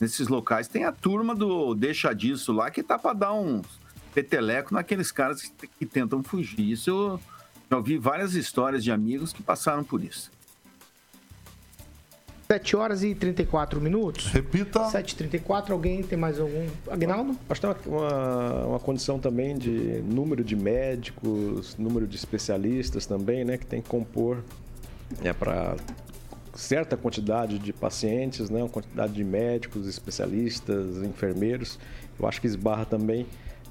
nesses 0.00 0.28
locais, 0.28 0.68
tem 0.68 0.84
a 0.84 0.92
turma 0.92 1.34
do 1.34 1.74
Deixa 1.74 2.12
Disso 2.12 2.52
lá 2.52 2.70
que 2.70 2.84
tá 2.84 2.96
para 2.96 3.14
dar 3.14 3.32
uns 3.32 3.66
peteleco 4.14 4.72
naqueles 4.72 5.10
caras 5.10 5.42
que, 5.42 5.66
que, 5.66 5.86
tentam 5.86 6.22
fugir. 6.22 6.70
Isso 6.70 6.90
eu 6.90 7.20
já 7.68 7.76
ouvi 7.76 7.98
várias 7.98 8.34
histórias 8.34 8.84
de 8.84 8.92
amigos 8.92 9.32
que 9.32 9.42
passaram 9.42 9.82
por 9.82 10.00
isso. 10.00 10.30
7 12.50 12.76
horas 12.76 13.02
e 13.04 13.14
34 13.14 13.78
minutos. 13.78 14.28
Repita. 14.28 14.80
7h34, 14.80 15.70
alguém 15.70 16.02
tem 16.02 16.18
mais 16.18 16.40
algum? 16.40 16.66
Agnaldo? 16.90 17.36
Acho 17.46 17.74
que 17.74 17.82
tem 17.82 17.92
uma, 17.92 18.64
uma 18.64 18.78
condição 18.80 19.18
também 19.18 19.58
de 19.58 20.02
número 20.02 20.42
de 20.42 20.56
médicos, 20.56 21.76
número 21.76 22.06
de 22.06 22.16
especialistas 22.16 23.04
também, 23.04 23.44
né? 23.44 23.58
Que 23.58 23.66
tem 23.66 23.82
que 23.82 23.88
compor 23.90 24.42
é, 25.22 25.30
para 25.30 25.76
certa 26.54 26.96
quantidade 26.96 27.58
de 27.58 27.70
pacientes, 27.70 28.48
né, 28.48 28.60
uma 28.62 28.68
quantidade 28.68 29.12
de 29.12 29.22
médicos, 29.22 29.86
especialistas, 29.86 30.96
enfermeiros. 31.02 31.78
Eu 32.18 32.26
acho 32.26 32.40
que 32.40 32.46
esbarra 32.46 32.86
também 32.86 33.26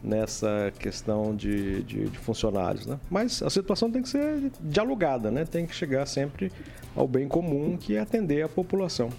nessa 0.08 0.72
questão 0.80 1.36
de, 1.36 1.84
de, 1.84 2.10
de, 2.10 2.18
funcionários. 2.18 2.86
Né? 2.86 3.00
Mas 3.10 3.44
a 3.44 3.50
situação 3.50 3.92
tem 3.92 4.02
que 4.02 4.10
ser 4.10 4.52
dialogada, 4.62 5.30
né? 5.30 5.46
tem 5.46 5.66
que 5.66 5.76
chegar 5.76 6.06
sempre 6.06 6.52
ao 6.96 7.08
bem 7.08 7.28
comum, 7.28 7.78
que 7.78 7.96
é 7.96 8.00
atender 8.00 8.44
a 8.44 8.50
população. 8.50 9.10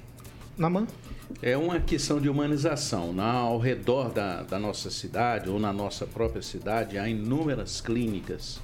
Naman? 0.56 0.86
É 1.42 1.56
uma 1.56 1.78
questão 1.78 2.20
de 2.20 2.28
humanização. 2.28 3.12
Na, 3.12 3.32
ao 3.32 3.58
redor 3.58 4.10
da, 4.10 4.42
da 4.42 4.58
nossa 4.58 4.90
cidade 4.90 5.48
ou 5.48 5.60
na 5.60 5.72
nossa 5.72 6.06
própria 6.06 6.42
cidade 6.42 6.98
há 6.98 7.08
inúmeras 7.08 7.80
clínicas 7.80 8.60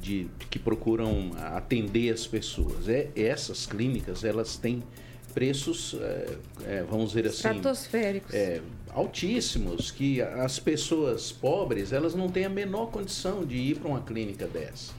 de, 0.00 0.24
de, 0.38 0.46
que 0.46 0.58
procuram 0.58 1.32
atender 1.36 2.12
as 2.12 2.26
pessoas. 2.26 2.88
É, 2.88 3.10
essas 3.16 3.66
clínicas, 3.66 4.24
elas 4.24 4.56
têm 4.56 4.82
preços, 5.38 5.94
é, 6.00 6.36
é, 6.66 6.82
vamos 6.90 7.10
dizer 7.10 7.28
assim... 7.28 7.36
Estratosféricos. 7.46 8.34
É, 8.34 8.60
altíssimos, 8.90 9.92
que 9.92 10.20
as 10.20 10.58
pessoas 10.58 11.30
pobres, 11.30 11.92
elas 11.92 12.12
não 12.12 12.28
têm 12.28 12.44
a 12.44 12.48
menor 12.48 12.86
condição 12.86 13.46
de 13.46 13.54
ir 13.54 13.76
para 13.76 13.88
uma 13.88 14.00
clínica 14.00 14.48
dessa. 14.48 14.92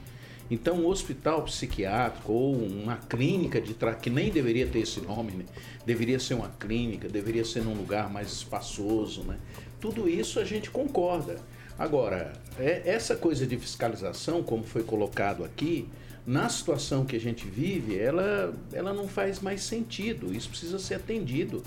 Então, 0.50 0.76
um 0.76 0.86
hospital 0.86 1.42
psiquiátrico 1.42 2.32
ou 2.32 2.54
uma 2.54 2.96
clínica 2.96 3.60
de 3.60 3.74
tra... 3.74 3.94
que 3.94 4.08
nem 4.08 4.30
deveria 4.30 4.66
ter 4.66 4.78
esse 4.78 5.02
nome, 5.02 5.32
né? 5.32 5.44
deveria 5.84 6.18
ser 6.18 6.32
uma 6.32 6.48
clínica, 6.48 7.06
deveria 7.06 7.44
ser 7.44 7.62
num 7.62 7.74
lugar 7.74 8.10
mais 8.10 8.32
espaçoso, 8.32 9.22
né? 9.24 9.36
Tudo 9.78 10.08
isso 10.08 10.40
a 10.40 10.44
gente 10.44 10.70
concorda. 10.70 11.36
Agora, 11.78 12.32
é, 12.58 12.80
essa 12.86 13.14
coisa 13.14 13.46
de 13.46 13.58
fiscalização, 13.58 14.42
como 14.42 14.64
foi 14.64 14.84
colocado 14.84 15.44
aqui, 15.44 15.86
na 16.26 16.48
situação 16.48 17.04
que 17.04 17.16
a 17.16 17.20
gente 17.20 17.46
vive, 17.46 17.98
ela, 17.98 18.54
ela 18.72 18.92
não 18.92 19.08
faz 19.08 19.40
mais 19.40 19.62
sentido. 19.62 20.34
Isso 20.34 20.48
precisa 20.48 20.78
ser 20.78 20.94
atendido. 20.94 21.62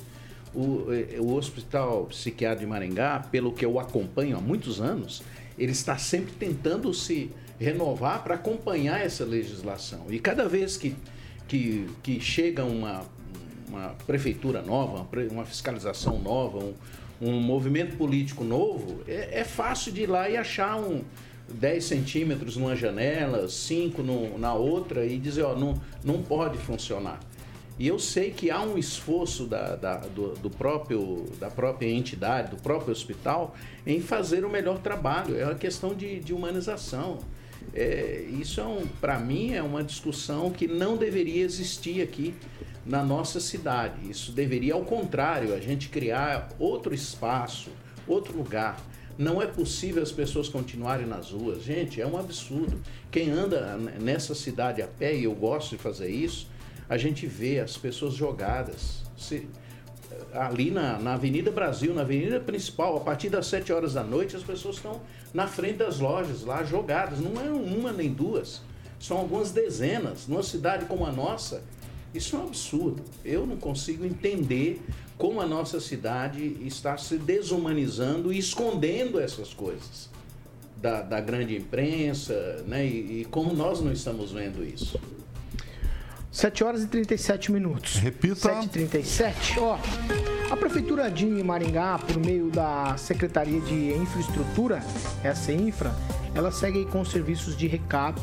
O, 0.54 0.86
é, 0.92 1.20
o 1.20 1.34
Hospital 1.34 2.06
Psiquiátrico 2.06 2.62
de 2.62 2.68
Maringá, 2.68 3.20
pelo 3.32 3.52
que 3.52 3.66
eu 3.66 3.80
acompanho 3.80 4.38
há 4.38 4.42
muitos 4.42 4.80
anos, 4.80 5.24
ele 5.58 5.72
está 5.72 5.98
sempre 5.98 6.34
tentando 6.34 6.94
se 6.94 7.32
renovar 7.60 8.24
para 8.24 8.36
acompanhar 8.36 9.04
essa 9.04 9.24
legislação. 9.26 10.06
E 10.10 10.20
cada 10.20 10.48
vez 10.48 10.78
que, 10.78 10.96
que, 11.48 11.88
que 12.02 12.20
chega 12.20 12.64
uma, 12.64 13.04
uma 13.68 13.90
prefeitura 14.06 14.62
nova, 14.62 15.08
uma 15.32 15.46
fiscalização 15.46 16.20
nova, 16.20 16.60
um, 16.60 16.74
um 17.22 17.40
movimento 17.40 17.96
político 17.96 18.44
novo, 18.44 19.02
é, 19.08 19.40
é, 19.40 19.44
fácil 19.44 19.92
de 19.92 20.04
ir 20.04 20.10
lá 20.10 20.30
e 20.30 20.38
achar 20.38 20.76
um 20.78 21.02
10 21.54 21.84
centímetros 21.84 22.58
numa 22.58 22.76
janela, 22.76 23.48
5 23.48 24.02
no, 24.02 24.38
na 24.38 24.54
outra 24.54 25.06
e 25.06 25.18
dizer, 25.18 25.44
ó, 25.44 25.56
não, 25.56 25.80
não 26.04 26.22
pode 26.22 26.58
funcionar. 26.58 27.20
E 27.80 27.88
eu 27.88 27.98
sei 27.98 28.32
que 28.32 28.52
há 28.52 28.62
um 28.62 28.78
esforço 28.78 29.46
da, 29.46 29.76
da, 29.76 29.98
do, 29.98 30.34
do, 30.36 30.50
próprio, 30.50 31.26
da 31.40 31.50
própria 31.50 31.90
entidade, 31.90 32.52
do 32.52 32.58
próprio 32.58 32.92
hospital, 32.92 33.56
em 33.86 34.00
fazer 34.00 34.46
o 34.46 34.50
melhor 34.50 34.78
trabalho. 34.80 35.38
É 35.38 35.46
uma 35.46 35.56
questão 35.56 35.96
de, 35.96 36.20
de 36.20 36.34
humanização. 36.34 37.20
É, 37.74 38.26
isso, 38.40 38.62
é 38.62 38.66
um, 38.66 38.86
para 39.02 39.18
mim, 39.20 39.54
é 39.54 39.64
uma 39.64 39.84
discussão 39.84 40.52
que 40.52 40.68
não 40.68 40.98
deveria 40.98 41.44
existir 41.44 42.02
aqui 42.02 42.36
na 42.86 43.04
nossa 43.04 43.40
cidade. 43.40 44.08
Isso 44.08 44.32
deveria, 44.32 44.76
ao 44.76 44.84
contrário, 44.84 45.56
a 45.56 45.60
gente 45.60 45.90
criar 45.90 46.50
outro 46.60 46.94
espaço, 46.94 47.72
outro 48.08 48.38
lugar. 48.38 48.80
Não 49.18 49.42
é 49.42 49.46
possível 49.46 50.02
as 50.02 50.12
pessoas 50.12 50.50
continuarem 50.50 51.06
nas 51.06 51.32
ruas. 51.32 51.64
Gente, 51.64 52.02
é 52.02 52.08
um 52.08 52.18
absurdo. 52.18 52.80
Quem 53.12 53.30
anda 53.30 53.78
nessa 54.00 54.34
cidade 54.34 54.82
a 54.82 54.88
pé, 54.88 55.16
e 55.16 55.26
eu 55.26 55.36
gosto 55.36 55.72
de 55.72 55.78
fazer 55.78 56.10
isso, 56.10 56.48
a 56.90 56.98
gente 56.98 57.28
vê 57.28 57.60
as 57.60 57.78
pessoas 57.78 58.14
jogadas. 58.14 59.04
Se, 59.18 59.48
ali 60.34 60.72
na, 60.72 60.98
na 60.98 61.14
Avenida 61.14 61.52
Brasil, 61.52 61.94
na 61.94 62.02
avenida 62.02 62.40
principal, 62.40 62.98
a 62.98 63.00
partir 63.00 63.30
das 63.30 63.46
7 63.48 63.72
horas 63.72 63.94
da 63.94 64.04
noite, 64.04 64.36
as 64.36 64.44
pessoas 64.44 64.78
estão 64.78 65.02
na 65.34 65.48
frente 65.48 65.78
das 65.78 66.00
lojas, 66.00 66.44
lá 66.44 66.64
jogadas. 66.64 67.20
Não 67.20 67.40
é 67.40 67.50
uma 67.50 67.92
nem 67.92 68.12
duas, 68.12 68.62
são 69.00 69.18
algumas 69.18 69.52
dezenas. 69.52 70.28
Numa 70.28 70.44
cidade 70.44 70.86
como 70.86 71.06
a 71.06 71.12
nossa, 71.12 71.64
isso 72.14 72.36
é 72.36 72.40
um 72.40 72.44
absurdo. 72.44 73.04
Eu 73.26 73.46
não 73.46 73.58
consigo 73.58 74.06
entender 74.06 74.82
como 75.24 75.40
a 75.40 75.46
nossa 75.46 75.80
cidade 75.80 76.58
está 76.68 76.98
se 76.98 77.18
desumanizando 77.18 78.34
e 78.34 78.38
escondendo 78.38 79.22
essas 79.22 79.54
coisas 79.54 80.10
da, 80.76 81.02
da 81.02 81.22
grande 81.22 81.56
imprensa, 81.56 82.62
né? 82.68 82.86
E, 82.86 83.22
e, 83.22 83.26
como 83.32 83.54
nós 83.54 83.80
não 83.80 83.94
estamos 83.94 84.34
vendo 84.34 84.66
isso. 84.66 85.00
7 86.30 86.66
horas 86.66 86.84
e 86.84 86.88
37 86.88 87.54
minutos. 87.54 87.96
Repita. 87.96 88.36
7 88.36 88.66
e 88.66 88.68
37 88.68 89.60
Ó, 89.62 89.78
a 90.52 90.58
Prefeitura 90.58 91.10
de 91.10 91.26
Maringá, 91.26 91.98
por 92.00 92.18
meio 92.18 92.50
da 92.50 92.98
Secretaria 92.98 93.62
de 93.62 93.94
Infraestrutura, 93.94 94.84
essa 95.24 95.54
infra, 95.54 95.96
ela 96.36 96.52
segue 96.52 96.86
com 96.88 97.06
serviços 97.06 97.56
de 97.56 97.66
recap 97.66 98.20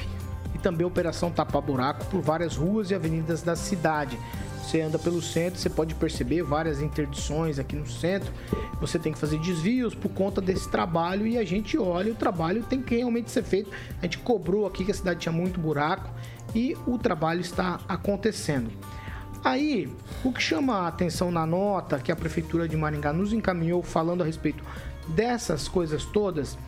também 0.60 0.86
operação 0.86 1.30
tapa-buraco 1.30 2.04
por 2.06 2.20
várias 2.20 2.56
ruas 2.56 2.90
e 2.90 2.94
avenidas 2.94 3.42
da 3.42 3.56
cidade. 3.56 4.18
Você 4.62 4.81
anda 4.81 4.99
pelo 4.99 5.20
centro, 5.20 5.59
você 5.59 5.70
pode 5.70 5.94
perceber 5.94 6.42
várias 6.42 6.81
interdições 6.81 7.59
aqui 7.59 7.75
no 7.75 7.87
centro. 7.87 8.33
Você 8.81 8.99
tem 8.99 9.12
que 9.12 9.18
fazer 9.18 9.38
desvios 9.38 9.94
por 9.94 10.11
conta 10.11 10.40
desse 10.40 10.68
trabalho 10.68 11.27
e 11.27 11.38
a 11.38 11.44
gente 11.44 11.77
olha, 11.77 12.12
o 12.12 12.14
trabalho 12.14 12.62
tem 12.62 12.81
que 12.81 12.96
realmente 12.96 13.31
ser 13.31 13.42
feito. 13.42 13.70
A 13.99 14.03
gente 14.03 14.18
cobrou 14.18 14.66
aqui 14.66 14.85
que 14.85 14.90
a 14.90 14.94
cidade 14.94 15.20
tinha 15.20 15.33
muito 15.33 15.59
buraco 15.59 16.11
e 16.55 16.77
o 16.87 16.99
trabalho 16.99 17.40
está 17.40 17.81
acontecendo. 17.88 18.70
Aí, 19.42 19.88
o 20.23 20.33
que 20.33 20.42
chama 20.42 20.81
a 20.81 20.88
atenção 20.88 21.31
na 21.31 21.46
nota 21.46 21.99
que 21.99 22.12
a 22.12 22.16
Prefeitura 22.16 22.68
de 22.68 22.77
Maringá 22.77 23.12
nos 23.12 23.33
encaminhou 23.33 23.83
falando 23.83 24.23
a 24.23 24.27
respeito 24.27 24.62
dessas 25.09 25.66
coisas 25.66 26.05
todas 26.05 26.59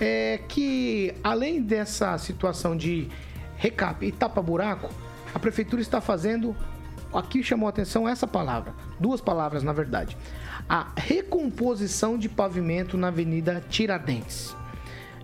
é 0.00 0.38
que, 0.48 1.12
além 1.22 1.60
dessa 1.60 2.16
situação 2.18 2.76
de 2.76 3.08
recap 3.56 4.06
e 4.06 4.12
tapa-buraco, 4.12 4.88
a 5.34 5.38
prefeitura 5.38 5.82
está 5.82 6.00
fazendo. 6.00 6.56
Aqui 7.12 7.42
chamou 7.42 7.66
a 7.66 7.70
atenção 7.70 8.08
essa 8.08 8.26
palavra, 8.26 8.72
duas 8.98 9.20
palavras 9.20 9.62
na 9.62 9.72
verdade. 9.72 10.16
A 10.68 10.88
recomposição 10.96 12.16
de 12.16 12.28
pavimento 12.28 12.96
na 12.96 13.08
Avenida 13.08 13.62
Tiradentes. 13.68 14.54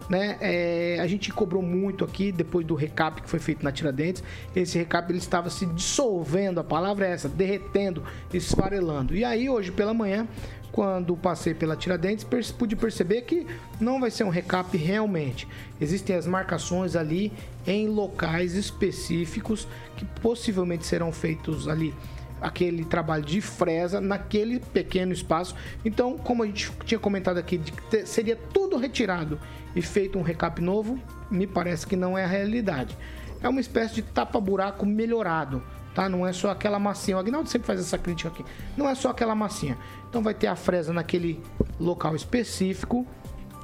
Né? 0.08 0.36
É, 0.40 0.98
a 1.00 1.06
gente 1.06 1.32
cobrou 1.32 1.62
muito 1.62 2.04
aqui 2.04 2.30
depois 2.30 2.64
do 2.64 2.74
recap 2.74 3.20
que 3.22 3.28
foi 3.28 3.38
feito 3.38 3.64
na 3.64 3.72
Tiradentes. 3.72 4.22
Esse 4.54 4.78
recap 4.78 5.10
ele 5.10 5.18
estava 5.18 5.50
se 5.50 5.66
dissolvendo, 5.66 6.60
a 6.60 6.64
palavra 6.64 7.06
é 7.06 7.12
essa, 7.12 7.28
derretendo, 7.28 8.02
esfarelando. 8.32 9.16
E 9.16 9.24
aí 9.24 9.48
hoje 9.48 9.70
pela 9.70 9.94
manhã 9.94 10.26
Quando 10.72 11.16
passei 11.16 11.54
pela 11.54 11.76
Tiradentes, 11.76 12.26
pude 12.52 12.76
perceber 12.76 13.22
que 13.22 13.46
não 13.80 14.00
vai 14.00 14.10
ser 14.10 14.24
um 14.24 14.28
recap 14.28 14.76
realmente. 14.76 15.48
Existem 15.80 16.14
as 16.16 16.26
marcações 16.26 16.94
ali 16.94 17.32
em 17.66 17.88
locais 17.88 18.54
específicos 18.54 19.66
que 19.96 20.04
possivelmente 20.20 20.84
serão 20.84 21.10
feitos 21.12 21.66
ali 21.66 21.94
aquele 22.40 22.84
trabalho 22.84 23.24
de 23.24 23.40
fresa 23.40 24.00
naquele 24.00 24.60
pequeno 24.60 25.12
espaço. 25.12 25.54
Então, 25.84 26.18
como 26.18 26.42
a 26.42 26.46
gente 26.46 26.70
tinha 26.84 26.98
comentado 26.98 27.38
aqui, 27.38 27.60
seria 28.04 28.36
tudo 28.36 28.76
retirado 28.76 29.40
e 29.74 29.80
feito 29.80 30.18
um 30.18 30.22
recap 30.22 30.60
novo, 30.60 31.00
me 31.30 31.46
parece 31.46 31.86
que 31.86 31.96
não 31.96 32.16
é 32.16 32.24
a 32.24 32.28
realidade. 32.28 32.96
É 33.42 33.48
uma 33.48 33.60
espécie 33.60 33.94
de 33.94 34.02
tapa-buraco 34.02 34.84
melhorado, 34.84 35.62
tá? 35.96 36.08
Não 36.10 36.26
é 36.26 36.32
só 36.32 36.50
aquela 36.50 36.78
massinha. 36.78 37.16
O 37.16 37.20
Agnaldo 37.20 37.48
sempre 37.48 37.66
faz 37.66 37.80
essa 37.80 37.96
crítica 37.96 38.28
aqui. 38.28 38.44
Não 38.76 38.86
é 38.88 38.94
só 38.94 39.08
aquela 39.08 39.34
massinha. 39.34 39.78
Então 40.08 40.22
vai 40.22 40.34
ter 40.34 40.46
a 40.46 40.54
fresa 40.54 40.92
naquele 40.92 41.42
local 41.80 42.14
específico 42.14 43.06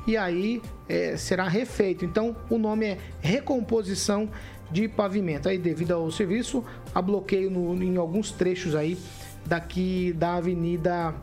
e 0.06 0.16
aí 0.16 0.60
é, 0.88 1.16
será 1.16 1.46
refeito. 1.46 2.04
Então 2.06 2.34
o 2.48 2.56
nome 2.58 2.86
é 2.86 2.98
recomposição 3.20 4.28
de 4.70 4.88
pavimento. 4.88 5.46
Aí 5.48 5.58
devido 5.58 5.92
ao 5.92 6.10
serviço, 6.10 6.64
há 6.94 7.02
bloqueio 7.02 7.50
no- 7.50 7.74
em 7.84 7.96
alguns 7.98 8.32
trechos 8.32 8.74
aí 8.74 8.98
daqui 9.44 10.14
da 10.14 10.36
Avenida 10.36 11.14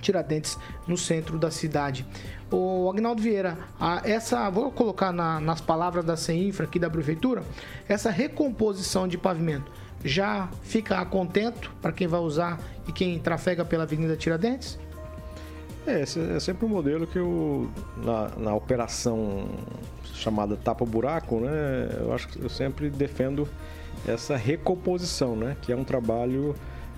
Tiradentes, 0.00 0.56
no 0.86 0.96
centro 0.96 1.36
da 1.38 1.50
cidade. 1.50 2.06
O 2.52 2.88
Agnaldo 2.88 3.20
Vieira, 3.20 3.58
a- 3.80 4.02
essa, 4.04 4.48
vou 4.50 4.70
colocar 4.70 5.10
na- 5.10 5.40
nas 5.40 5.60
palavras 5.60 6.04
da 6.04 6.16
CEINFRA 6.16 6.66
aqui 6.66 6.78
da 6.78 6.88
Prefeitura, 6.88 7.42
essa 7.88 8.08
recomposição 8.10 9.08
de 9.08 9.18
pavimento 9.18 9.68
já 10.06 10.48
fica 10.62 11.04
contento 11.04 11.72
para 11.82 11.92
quem 11.92 12.06
vai 12.06 12.20
usar 12.20 12.60
e 12.86 12.92
quem 12.92 13.18
trafega 13.18 13.64
pela 13.64 13.82
Avenida 13.82 14.16
Tiradentes? 14.16 14.78
É, 15.86 16.02
é 16.02 16.40
sempre 16.40 16.66
um 16.66 16.68
modelo 16.68 17.06
que 17.06 17.18
eu, 17.18 17.70
na, 17.96 18.30
na 18.36 18.54
operação 18.54 19.48
chamada 20.12 20.56
tapa-buraco, 20.56 21.38
né, 21.40 21.88
eu 22.00 22.12
acho 22.12 22.28
que 22.28 22.42
eu 22.42 22.48
sempre 22.48 22.90
defendo 22.90 23.48
essa 24.06 24.36
recomposição, 24.36 25.36
né, 25.36 25.56
que 25.62 25.72
é 25.72 25.76
um 25.76 25.84
trabalho 25.84 26.54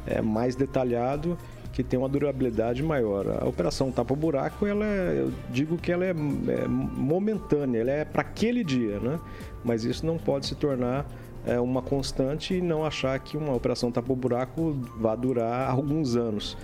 é, 0.06 0.22
mais 0.22 0.56
detalhado, 0.56 1.36
que 1.72 1.82
tem 1.82 1.98
uma 1.98 2.08
durabilidade 2.08 2.82
maior. 2.82 3.26
A 3.42 3.46
operação 3.46 3.92
tapa-buraco, 3.92 4.66
ela 4.66 4.84
é- 4.84 5.20
eu 5.20 5.32
digo 5.50 5.76
que 5.76 5.92
ela 5.92 6.04
é, 6.04 6.10
é 6.10 6.66
momentânea, 6.66 7.80
ela 7.80 7.90
é 7.90 8.04
para 8.04 8.22
aquele 8.22 8.64
dia, 8.64 8.98
né, 9.00 9.20
mas 9.62 9.84
isso 9.84 10.06
não 10.06 10.16
pode 10.16 10.46
se 10.46 10.54
tornar 10.54 11.04
é, 11.46 11.58
uma 11.60 11.82
constante 11.82 12.54
e 12.54 12.60
não 12.60 12.84
achar 12.84 13.18
que 13.18 13.36
uma 13.36 13.54
operação 13.54 13.90
tapa-buraco 13.90 14.76
vai 14.98 15.16
durar 15.16 15.70
alguns 15.70 16.16
anos. 16.16 16.56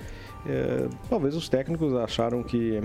É, 0.46 0.88
talvez 1.08 1.34
os 1.34 1.48
técnicos 1.48 1.94
acharam 1.94 2.42
que 2.42 2.82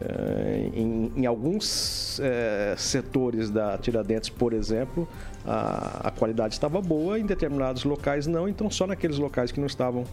é, 0.00 0.70
em, 0.74 1.10
em 1.16 1.26
alguns 1.26 2.20
é, 2.20 2.74
setores 2.76 3.50
da 3.50 3.76
Tiradentes, 3.78 4.28
por 4.28 4.52
exemplo, 4.52 5.08
a, 5.44 6.08
a 6.08 6.10
qualidade 6.10 6.54
estava 6.54 6.80
boa, 6.80 7.18
em 7.18 7.26
determinados 7.26 7.84
locais 7.84 8.26
não, 8.26 8.48
então 8.48 8.70
só 8.70 8.86
naqueles 8.86 9.18
locais 9.18 9.50
que 9.50 9.58
não 9.58 9.66
estavam 9.66 10.04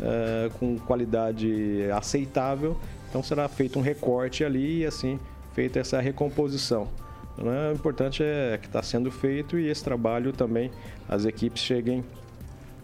é, 0.00 0.50
com 0.58 0.78
qualidade 0.78 1.88
aceitável, 1.96 2.76
então 3.08 3.22
será 3.22 3.48
feito 3.48 3.78
um 3.78 3.82
recorte 3.82 4.44
ali 4.44 4.80
e 4.80 4.86
assim 4.86 5.18
feita 5.54 5.78
essa 5.78 6.00
recomposição. 6.00 6.88
Né? 7.38 7.70
O 7.70 7.74
importante 7.74 8.22
é 8.22 8.58
que 8.60 8.66
está 8.66 8.82
sendo 8.82 9.10
feito 9.10 9.58
e 9.58 9.68
esse 9.68 9.82
trabalho 9.82 10.32
também 10.32 10.70
as 11.08 11.24
equipes 11.24 11.62
cheguem 11.62 12.04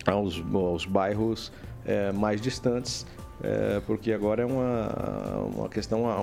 aos, 0.06 0.42
aos 0.54 0.84
bairros 0.86 1.52
é, 1.84 2.10
mais 2.12 2.40
distantes, 2.40 3.06
é, 3.42 3.80
porque 3.86 4.12
agora 4.12 4.42
é 4.42 4.46
uma, 4.46 5.44
uma 5.54 5.68
questão, 5.68 6.02
uma, 6.02 6.16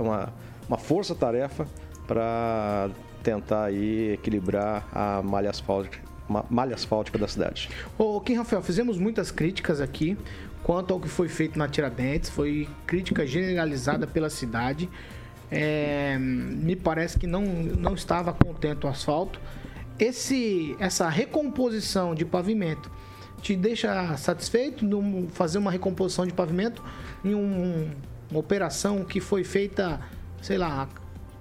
uma, 0.00 0.32
uma 0.68 0.78
força-tarefa 0.78 1.66
para 2.06 2.90
tentar 3.22 3.64
aí 3.64 4.12
equilibrar 4.12 4.86
a 4.92 5.22
malha 5.22 5.50
asfáltica, 5.50 5.98
ma- 6.28 6.44
malha 6.50 6.74
asfáltica 6.74 7.18
da 7.18 7.28
cidade. 7.28 7.68
Ô, 7.98 8.20
Kim 8.20 8.34
Rafael, 8.34 8.62
fizemos 8.62 8.98
muitas 8.98 9.30
críticas 9.30 9.80
aqui 9.80 10.16
quanto 10.62 10.92
ao 10.94 11.00
que 11.00 11.08
foi 11.08 11.28
feito 11.28 11.58
na 11.58 11.68
Tiradentes. 11.68 12.30
Foi 12.30 12.68
crítica 12.86 13.26
generalizada 13.26 14.06
pela 14.06 14.30
cidade. 14.30 14.88
É, 15.50 16.16
me 16.18 16.74
parece 16.74 17.18
que 17.18 17.26
não, 17.26 17.42
não 17.42 17.94
estava 17.94 18.32
contente 18.32 18.84
o 18.86 18.88
asfalto. 18.88 19.40
Esse, 19.98 20.76
essa 20.78 21.08
recomposição 21.08 22.14
de 22.14 22.24
pavimento 22.24 22.90
te 23.40 23.54
deixa 23.56 24.16
satisfeito 24.16 24.84
de 24.86 25.28
fazer 25.32 25.58
uma 25.58 25.70
recomposição 25.70 26.26
de 26.26 26.32
pavimento 26.32 26.82
em 27.24 27.34
um- 27.34 27.90
uma 28.30 28.40
operação 28.40 29.04
que 29.04 29.20
foi 29.20 29.44
feita, 29.44 30.00
sei 30.42 30.58
lá, 30.58 30.88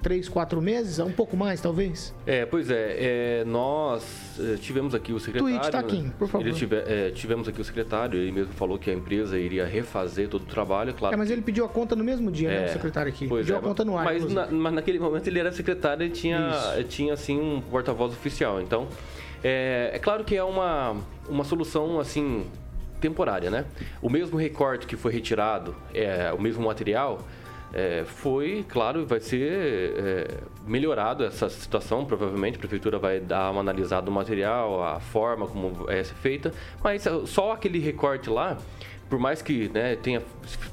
três, 0.06 0.30
quatro 0.30 0.62
meses, 0.62 1.00
um 1.00 1.12
pouco 1.12 1.36
mais 1.36 1.60
talvez? 1.60 2.14
É, 2.28 2.46
pois 2.46 2.70
é, 2.70 3.40
é, 3.40 3.44
nós 3.44 4.40
eh, 4.40 4.56
tivemos 4.62 4.94
aqui 4.94 5.12
o 5.12 5.20
secretário. 5.20 5.58
Tweet 5.58 5.72
tá 5.72 5.80
aqui, 5.80 6.12
por 6.20 6.28
favor. 6.28 6.46
Ele 6.46 6.56
tive- 6.56 6.76
eh, 6.76 7.10
tivemos 7.10 7.48
aqui 7.48 7.60
o 7.60 7.64
secretário, 7.64 8.20
ele 8.20 8.32
mesmo 8.32 8.54
falou 8.54 8.78
que 8.78 8.92
a 8.92 8.94
empresa 8.94 9.36
iria 9.40 9.66
refazer 9.66 10.30
todo 10.30 10.44
o 10.44 10.46
trabalho, 10.46 10.94
claro. 10.94 11.16
É, 11.16 11.18
mas 11.18 11.32
ele 11.32 11.42
pediu 11.42 11.66
a 11.66 11.70
conta 11.70 11.96
no 11.96 12.04
mesmo 12.04 12.30
dia, 12.32 12.50
né, 12.50 12.66
É, 12.66 12.70
o 12.70 12.74
secretário 12.74 13.10
aqui. 13.12 13.28
pediu 13.28 13.56
é, 13.56 13.58
a 13.58 13.62
conta 13.64 13.84
no 13.84 13.98
ar. 13.98 14.06
Mas, 14.06 14.32
na- 14.32 14.46
mas 14.46 14.74
naquele 14.74 15.00
momento 15.00 15.26
ele 15.26 15.40
era 15.40 15.52
secretário 15.52 16.06
e 16.06 16.10
tinha, 16.12 16.52
tinha 16.88 17.16
assim, 17.16 17.40
um 17.42 17.60
porta-voz 17.60 18.12
oficial. 18.14 18.62
Então, 18.62 18.88
é, 19.44 19.90
é 19.92 19.98
claro 19.98 20.24
que 20.24 20.36
é 20.36 20.44
uma, 20.44 20.98
uma 21.28 21.44
solução, 21.44 22.00
assim, 22.00 22.46
temporária, 23.02 23.50
né? 23.50 23.66
O 24.04 24.10
mesmo 24.12 24.38
recorte 24.38 24.86
que 24.86 24.96
foi 24.96 25.12
retirado, 25.12 25.76
é, 25.96 26.32
o 26.32 26.40
mesmo 26.40 26.64
material, 26.64 27.26
é, 27.74 28.04
foi, 28.06 28.66
claro, 28.68 29.06
vai 29.06 29.20
ser 29.20 29.94
é, 29.98 30.38
melhorado 30.66 31.24
essa 31.24 31.50
situação. 31.50 32.06
Provavelmente 32.06 32.56
a 32.56 32.60
prefeitura 32.60 32.98
vai 32.98 33.20
dar 33.20 33.52
uma 33.52 33.62
analisada 33.62 34.06
no 34.06 34.12
material, 34.12 34.84
a 34.84 35.00
forma 35.00 35.48
como 35.48 35.90
é 35.90 36.04
feita, 36.04 36.54
mas 36.84 37.06
é, 37.06 37.26
só 37.26 37.52
aquele 37.52 37.80
recorte 37.80 38.30
lá, 38.30 38.58
por 39.10 39.20
mais 39.20 39.42
que 39.42 39.70
né, 39.70 39.96
tenha 39.96 40.22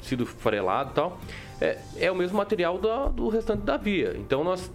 sido 0.02 0.24
farelado 0.24 0.90
e 0.90 0.94
tal, 0.94 1.18
é, 1.60 1.78
é 1.96 2.10
o 2.10 2.14
mesmo 2.14 2.36
material 2.36 2.76
do, 2.76 3.08
do 3.10 3.28
restante 3.28 3.62
da 3.62 3.76
via. 3.76 4.16
Então 4.16 4.42
nós 4.42 4.70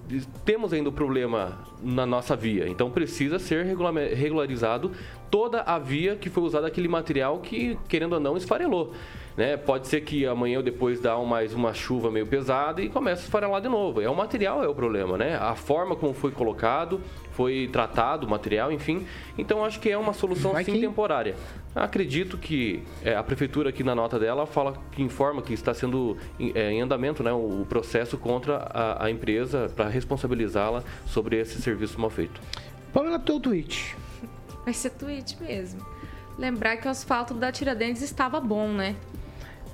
temos 0.46 0.72
ainda 0.72 0.88
o 0.88 0.92
problema 0.92 1.60
na 1.84 2.06
nossa 2.06 2.36
via. 2.36 2.68
Então 2.68 2.90
precisa 2.90 3.38
ser 3.40 3.66
regularizado 3.66 4.92
toda 5.30 5.62
a 5.62 5.78
via 5.78 6.16
que 6.16 6.30
foi 6.30 6.44
usada 6.44 6.68
aquele 6.68 6.88
material 6.88 7.40
que, 7.40 7.78
querendo 7.90 8.14
ou 8.14 8.20
não, 8.20 8.38
esfarelou. 8.38 8.94
Né? 9.38 9.56
Pode 9.56 9.88
ser 9.88 10.02
que 10.02 10.26
amanhã 10.26 10.58
ou 10.58 10.64
depois 10.64 11.00
dá 11.00 11.16
mais 11.20 11.54
uma 11.54 11.72
chuva 11.72 12.10
meio 12.10 12.26
pesada 12.26 12.82
e 12.82 12.90
comece 12.90 13.22
a 13.22 13.26
esfarelar 13.26 13.62
de 13.62 13.70
novo. 13.70 14.02
É 14.02 14.10
o 14.10 14.16
material 14.16 14.64
é 14.64 14.68
o 14.68 14.74
problema, 14.74 15.16
né? 15.16 15.38
A 15.38 15.54
forma 15.54 15.96
como 15.96 16.12
foi 16.12 16.32
colocado, 16.32 17.00
foi 17.34 17.70
tratado 17.72 18.26
o 18.26 18.30
material, 18.30 18.72
enfim. 18.72 19.06
Então 19.38 19.64
acho 19.64 19.80
que 19.80 19.92
é 19.92 19.98
uma 19.98 20.12
solução 20.12 20.54
Vai 20.54 20.64
sim 20.64 20.74
que- 20.74 20.82
temporária. 20.82 21.36
Acredito 21.76 22.36
que 22.40 22.82
é, 23.04 23.16
a 23.16 23.22
prefeitura 23.22 23.70
aqui 23.70 23.84
na 23.84 23.94
nota 23.94 24.18
dela 24.18 24.48
fala 24.48 24.74
que 24.92 25.04
informa 25.04 25.44
que 25.44 25.54
está 25.54 25.72
sendo 25.72 26.18
em, 26.40 26.52
é, 26.56 26.72
em 26.72 26.82
andamento 26.82 27.22
né, 27.22 27.32
o 27.32 27.64
processo 27.70 28.18
contra 28.18 28.58
a, 28.74 29.06
a 29.06 29.12
empresa 29.12 29.72
para 29.76 29.88
responsabilizá-la 29.88 30.82
sobre 31.06 31.40
esse 31.40 31.62
serviço 31.62 32.02
mal 32.02 32.10
feito. 32.10 32.42
Pamela, 32.92 33.20
teu 33.20 33.40
tweet. 33.40 33.96
Vai 34.66 34.74
ser 34.74 34.90
tweet 34.90 35.38
mesmo. 35.40 35.86
Lembrar 36.40 36.78
que 36.78 36.88
o 36.88 36.90
asfalto 36.92 37.36
da 37.36 37.52
Tiradentes 37.52 38.02
estava 38.02 38.40
bom, 38.40 38.70
né? 38.70 38.96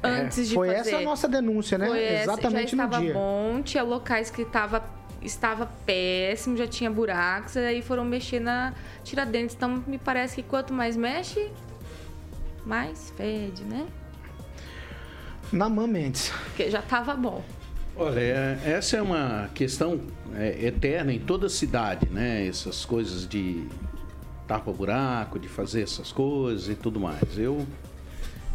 Antes 0.04 0.50
de 0.50 0.56
Foi 0.56 0.68
fazer. 0.68 0.80
essa 0.90 0.98
a 0.98 1.02
nossa 1.02 1.28
denúncia, 1.28 1.78
né? 1.78 1.88
Foi 1.88 2.04
essa, 2.04 2.24
Exatamente 2.34 2.76
já 2.76 2.78
no 2.78 2.84
estava 2.84 3.04
dia. 3.04 3.14
bom, 3.14 3.62
tinha 3.64 3.84
locais 3.84 4.30
que 4.30 4.42
estava 4.42 4.84
estava 5.22 5.66
péssimo, 5.86 6.58
já 6.58 6.68
tinha 6.68 6.92
buracos, 6.92 7.56
e 7.56 7.60
aí 7.60 7.82
foram 7.82 8.04
mexer 8.04 8.42
na 8.42 8.74
Tiradentes. 9.06 9.56
Então 9.56 9.82
me 9.88 9.98
parece 9.98 10.36
que 10.36 10.44
quanto 10.44 10.74
mais 10.74 10.98
mexe, 10.98 11.50
mais 12.66 13.10
fede, 13.16 13.64
né? 13.64 13.88
Naman 15.52 15.88
Mendes. 15.88 16.30
Porque 16.46 16.70
já 16.70 16.80
estava 16.80 17.14
bom. 17.16 17.42
Olha, 17.96 18.20
é- 18.20 18.60
essa 18.66 18.98
é 18.98 19.02
uma 19.02 19.50
questão 19.54 20.02
é, 20.36 20.66
eterna 20.66 21.14
em 21.14 21.20
toda 21.20 21.48
cidade, 21.48 22.10
né? 22.10 22.46
Essas 22.48 22.84
coisas 22.84 23.28
de 23.28 23.68
tapa-buraco, 24.48 25.38
de 25.40 25.48
fazer 25.48 25.84
essas 25.84 26.12
coisas 26.12 26.68
e 26.70 26.76
tudo 26.76 27.00
mais. 27.00 27.38
Eu, 27.38 27.66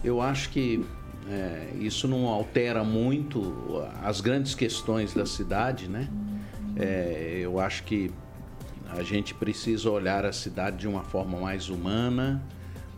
eu 0.04 0.20
acho 0.20 0.50
que 0.50 0.84
é, 1.30 1.68
isso 1.78 2.08
não 2.08 2.26
altera 2.26 2.82
muito 2.82 3.82
as 4.02 4.20
grandes 4.20 4.54
questões 4.54 5.12
da 5.12 5.26
cidade, 5.26 5.88
né? 5.88 6.08
É, 6.76 7.40
eu 7.42 7.60
acho 7.60 7.84
que 7.84 8.10
a 8.88 9.02
gente 9.02 9.34
precisa 9.34 9.90
olhar 9.90 10.24
a 10.24 10.32
cidade 10.32 10.78
de 10.78 10.88
uma 10.88 11.02
forma 11.02 11.38
mais 11.38 11.68
humana, 11.68 12.42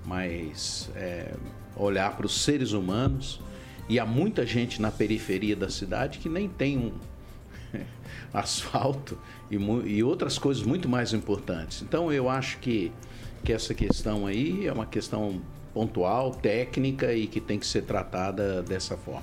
mais 0.07 0.89
é, 0.95 1.35
olhar 1.77 2.17
para 2.17 2.27
os 2.27 2.43
seres 2.43 2.73
humanos. 2.73 3.41
E 3.89 3.99
há 3.99 4.07
muita 4.07 4.47
gente 4.47 4.81
na 4.81 4.93
periferia 4.93 5.57
da 5.57 5.69
cidade 5.69 6.19
que 6.19 6.29
nem 6.29 6.49
tem 6.49 6.79
um 6.79 6.93
asfalto 8.33 9.19
e, 9.51 9.57
e 9.57 10.03
outras 10.05 10.39
coisas 10.39 10.63
muito 10.63 10.89
mais 10.89 11.13
importantes. 11.13 11.83
Então 11.83 12.13
eu 12.13 12.29
acho 12.29 12.59
que, 12.59 12.93
que 13.43 13.53
essa 13.53 13.75
questão 13.75 14.27
aí 14.27 14.69
é 14.69 14.73
uma 14.73 14.87
questão 14.87 15.41
pontual, 15.73 16.33
técnica 16.33 17.13
e 17.13 17.27
que 17.27 17.41
tem 17.41 17.59
que 17.59 17.67
ser 17.67 17.83
tratada 17.83 18.63
dessa 18.63 18.97
forma. 18.97 19.23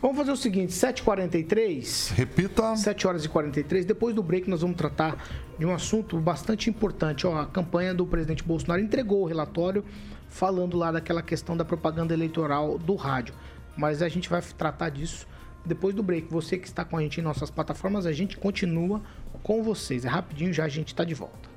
Vamos 0.00 0.16
fazer 0.16 0.30
o 0.30 0.36
seguinte, 0.36 0.72
7h43. 0.72 2.12
Repita. 2.14 2.76
7 2.76 3.06
horas 3.08 3.24
e 3.24 3.28
43. 3.28 3.84
Depois 3.84 4.14
do 4.14 4.22
break, 4.22 4.48
nós 4.48 4.60
vamos 4.60 4.76
tratar 4.76 5.24
de 5.58 5.66
um 5.66 5.74
assunto 5.74 6.16
bastante 6.20 6.70
importante. 6.70 7.26
Ó, 7.26 7.36
a 7.36 7.46
campanha 7.46 7.92
do 7.92 8.06
presidente 8.06 8.44
Bolsonaro 8.44 8.80
entregou 8.80 9.22
o 9.22 9.26
relatório 9.26 9.84
falando 10.28 10.76
lá 10.76 10.92
daquela 10.92 11.20
questão 11.20 11.56
da 11.56 11.64
propaganda 11.64 12.14
eleitoral 12.14 12.78
do 12.78 12.94
rádio. 12.94 13.34
Mas 13.76 14.00
a 14.00 14.08
gente 14.08 14.28
vai 14.28 14.40
tratar 14.40 14.90
disso 14.90 15.26
depois 15.66 15.96
do 15.96 16.02
break. 16.02 16.30
Você 16.30 16.58
que 16.58 16.68
está 16.68 16.84
com 16.84 16.96
a 16.96 17.02
gente 17.02 17.18
em 17.18 17.24
nossas 17.24 17.50
plataformas, 17.50 18.06
a 18.06 18.12
gente 18.12 18.36
continua 18.36 19.02
com 19.42 19.64
vocês. 19.64 20.04
É 20.04 20.08
rapidinho, 20.08 20.52
já 20.52 20.64
a 20.64 20.68
gente 20.68 20.88
está 20.88 21.02
de 21.02 21.14
volta. 21.14 21.48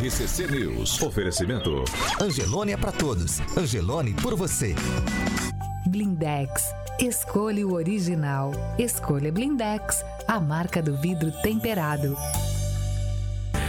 RCC 0.00 0.46
News. 0.46 1.02
Oferecimento. 1.02 1.84
Angelone 2.20 2.70
é 2.70 2.76
para 2.76 2.92
todos. 2.92 3.40
Angelone 3.56 4.14
por 4.14 4.36
você. 4.36 4.72
Blindex. 5.88 6.72
Escolha 7.00 7.66
o 7.66 7.72
original. 7.72 8.52
Escolha 8.78 9.32
Blindex, 9.32 10.04
a 10.28 10.38
marca 10.38 10.80
do 10.80 10.96
vidro 10.96 11.32
temperado. 11.42 12.16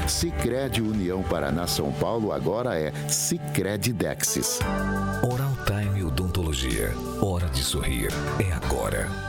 Sicredi 0.07 0.83
União 0.83 1.23
Paraná 1.23 1.65
São 1.65 1.91
Paulo 1.93 2.31
agora 2.31 2.79
é 2.79 2.91
Sicredi 3.07 3.91
Dexis. 3.91 4.59
Oral 5.23 5.57
Time 5.65 6.03
Odontologia. 6.03 6.93
Hora 7.23 7.49
de 7.49 7.63
sorrir. 7.63 8.09
É 8.39 8.51
agora. 8.53 9.28